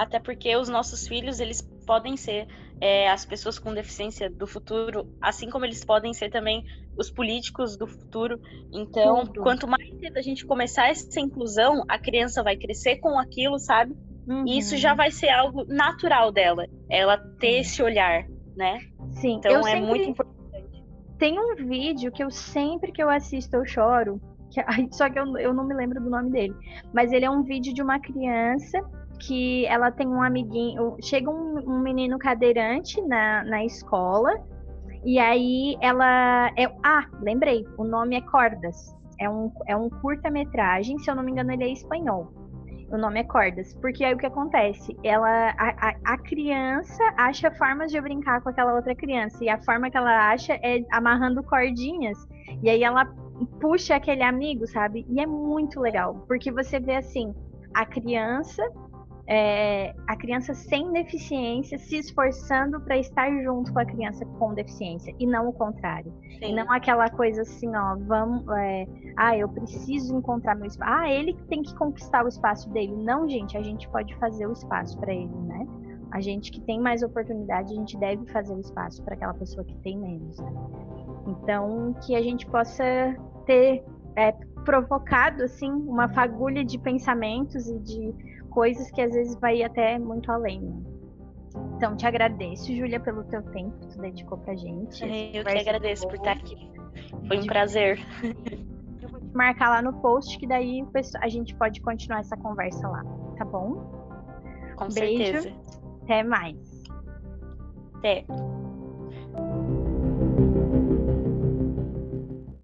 até 0.00 0.18
porque 0.18 0.56
os 0.56 0.70
nossos 0.70 1.06
filhos, 1.06 1.40
eles 1.40 1.60
podem 1.86 2.16
ser 2.16 2.48
é, 2.80 3.10
as 3.10 3.26
pessoas 3.26 3.58
com 3.58 3.74
deficiência 3.74 4.30
do 4.30 4.46
futuro, 4.46 5.06
assim 5.20 5.50
como 5.50 5.66
eles 5.66 5.84
podem 5.84 6.14
ser 6.14 6.30
também 6.30 6.64
os 6.96 7.10
políticos 7.10 7.76
do 7.76 7.86
futuro. 7.86 8.40
Então, 8.72 9.26
Tudo. 9.26 9.42
quanto 9.42 9.68
mais 9.68 9.86
cedo 9.98 10.16
a 10.16 10.22
gente 10.22 10.46
começar 10.46 10.88
essa 10.88 11.20
inclusão, 11.20 11.84
a 11.86 11.98
criança 11.98 12.42
vai 12.42 12.56
crescer 12.56 12.96
com 12.96 13.18
aquilo, 13.18 13.58
sabe? 13.58 13.94
Uhum. 14.26 14.46
E 14.46 14.56
isso 14.56 14.74
já 14.78 14.92
uhum. 14.92 14.96
vai 14.96 15.10
ser 15.10 15.28
algo 15.28 15.66
natural 15.66 16.32
dela, 16.32 16.66
ela 16.88 17.18
ter 17.38 17.60
esse 17.60 17.82
olhar, 17.82 18.24
né? 18.56 18.78
Sim. 19.10 19.34
Então 19.34 19.60
é 19.60 19.72
sempre... 19.72 19.80
muito 19.82 20.08
importante. 20.08 20.84
Tem 21.18 21.38
um 21.38 21.56
vídeo 21.56 22.10
que 22.10 22.24
eu 22.24 22.30
sempre 22.30 22.90
que 22.90 23.02
eu 23.02 23.10
assisto 23.10 23.54
eu 23.54 23.66
choro, 23.66 24.18
que, 24.50 24.64
só 24.96 25.10
que 25.10 25.18
eu, 25.18 25.36
eu 25.36 25.52
não 25.52 25.66
me 25.66 25.74
lembro 25.74 26.00
do 26.00 26.08
nome 26.08 26.30
dele. 26.30 26.54
Mas 26.90 27.12
ele 27.12 27.26
é 27.26 27.30
um 27.30 27.42
vídeo 27.42 27.74
de 27.74 27.82
uma 27.82 28.00
criança 28.00 28.80
que 29.20 29.66
ela 29.66 29.90
tem 29.90 30.06
um 30.06 30.22
amiguinho. 30.22 30.96
Chega 31.02 31.30
um, 31.30 31.58
um 31.58 31.78
menino 31.78 32.18
cadeirante 32.18 33.00
na, 33.02 33.44
na 33.44 33.64
escola. 33.64 34.32
E 35.04 35.18
aí 35.18 35.76
ela. 35.80 36.50
É, 36.56 36.66
ah, 36.82 37.06
lembrei. 37.20 37.64
O 37.78 37.84
nome 37.84 38.16
é 38.16 38.20
Cordas. 38.20 38.96
É 39.20 39.28
um, 39.28 39.52
é 39.66 39.76
um 39.76 39.88
curta-metragem. 39.88 40.98
Se 40.98 41.10
eu 41.10 41.14
não 41.14 41.22
me 41.22 41.30
engano, 41.32 41.52
ele 41.52 41.64
é 41.64 41.72
espanhol. 41.72 42.32
O 42.90 42.96
nome 42.96 43.20
é 43.20 43.24
Cordas. 43.24 43.74
Porque 43.74 44.04
aí 44.04 44.14
o 44.14 44.18
que 44.18 44.26
acontece? 44.26 44.96
Ela, 45.04 45.50
a, 45.50 45.88
a, 45.88 46.14
a, 46.14 46.18
criança 46.18 47.02
acha 47.16 47.50
formas 47.52 47.92
de 47.92 48.00
brincar 48.00 48.40
com 48.40 48.48
aquela 48.48 48.74
outra 48.74 48.94
criança. 48.94 49.44
E 49.44 49.48
a 49.48 49.58
forma 49.58 49.90
que 49.90 49.96
ela 49.96 50.30
acha 50.30 50.54
é 50.54 50.84
amarrando 50.90 51.42
cordinhas. 51.42 52.18
E 52.62 52.68
aí 52.68 52.82
ela 52.82 53.04
puxa 53.60 53.96
aquele 53.96 54.22
amigo, 54.22 54.66
sabe? 54.66 55.06
E 55.08 55.20
é 55.20 55.26
muito 55.26 55.80
legal, 55.80 56.24
porque 56.26 56.50
você 56.50 56.78
vê 56.78 56.96
assim, 56.96 57.34
a 57.74 57.86
criança, 57.86 58.62
é, 59.32 59.94
a 60.08 60.16
criança 60.16 60.52
sem 60.54 60.90
deficiência 60.90 61.78
se 61.78 61.98
esforçando 61.98 62.80
para 62.80 62.98
estar 62.98 63.30
junto 63.44 63.72
com 63.72 63.78
a 63.78 63.84
criança 63.84 64.26
com 64.26 64.52
deficiência 64.52 65.14
e 65.20 65.24
não 65.26 65.48
o 65.48 65.52
contrário. 65.52 66.12
Sim. 66.32 66.46
E 66.46 66.52
não 66.52 66.70
aquela 66.72 67.08
coisa 67.08 67.42
assim, 67.42 67.70
ó, 67.76 67.96
vamos, 67.96 68.44
é, 68.58 68.88
ah, 69.16 69.38
eu 69.38 69.48
preciso 69.48 70.16
encontrar 70.16 70.56
meu 70.56 70.66
espaço. 70.66 70.92
Ah, 70.92 71.08
ele 71.08 71.32
tem 71.48 71.62
que 71.62 71.72
conquistar 71.76 72.24
o 72.24 72.28
espaço 72.28 72.68
dele. 72.70 72.92
Não, 72.96 73.28
gente, 73.28 73.56
a 73.56 73.62
gente 73.62 73.88
pode 73.88 74.12
fazer 74.16 74.48
o 74.48 74.52
espaço 74.52 74.98
para 74.98 75.14
ele, 75.14 75.32
né? 75.46 75.64
A 76.10 76.20
gente 76.20 76.50
que 76.50 76.60
tem 76.62 76.80
mais 76.80 77.04
oportunidade, 77.04 77.72
a 77.72 77.76
gente 77.76 77.96
deve 77.98 78.26
fazer 78.32 78.52
o 78.52 78.58
espaço 78.58 79.00
para 79.04 79.14
aquela 79.14 79.34
pessoa 79.34 79.64
que 79.64 79.76
tem 79.76 79.96
menos. 79.96 80.40
Né? 80.40 80.52
Então, 81.28 81.94
que 82.04 82.16
a 82.16 82.20
gente 82.20 82.44
possa 82.46 82.84
ter 83.46 83.84
é, 84.16 84.32
provocado 84.64 85.44
assim 85.44 85.70
uma 85.70 86.08
fagulha 86.08 86.64
de 86.64 86.78
pensamentos 86.78 87.68
e 87.68 87.78
de 87.78 88.39
coisas 88.50 88.90
que 88.90 89.00
às 89.00 89.12
vezes 89.12 89.38
vai 89.40 89.62
até 89.62 89.98
muito 89.98 90.30
além. 90.30 90.60
Né? 90.60 90.82
Então, 91.76 91.96
te 91.96 92.06
agradeço, 92.06 92.74
Júlia, 92.74 93.00
pelo 93.00 93.24
teu 93.24 93.42
tempo 93.42 93.76
que 93.78 93.88
tu 93.88 94.00
dedicou 94.00 94.38
pra 94.38 94.54
gente. 94.54 95.02
Eu 95.34 95.44
que 95.44 95.58
agradeço 95.58 96.06
por 96.06 96.16
estar 96.16 96.32
aqui. 96.32 96.70
Foi 97.26 97.38
um 97.38 97.46
prazer. 97.46 97.98
Eu 99.02 99.08
vou 99.08 99.20
te 99.20 99.34
marcar 99.34 99.70
lá 99.70 99.82
no 99.82 99.94
post, 100.00 100.38
que 100.38 100.46
daí 100.46 100.84
a 101.22 101.28
gente 101.28 101.54
pode 101.54 101.80
continuar 101.80 102.20
essa 102.20 102.36
conversa 102.36 102.86
lá, 102.86 103.02
tá 103.36 103.44
bom? 103.44 104.00
Com 104.76 104.88
Beijo. 104.88 105.42
certeza. 105.42 105.56
Até 106.02 106.22
mais. 106.22 106.84
Até. 107.94 108.26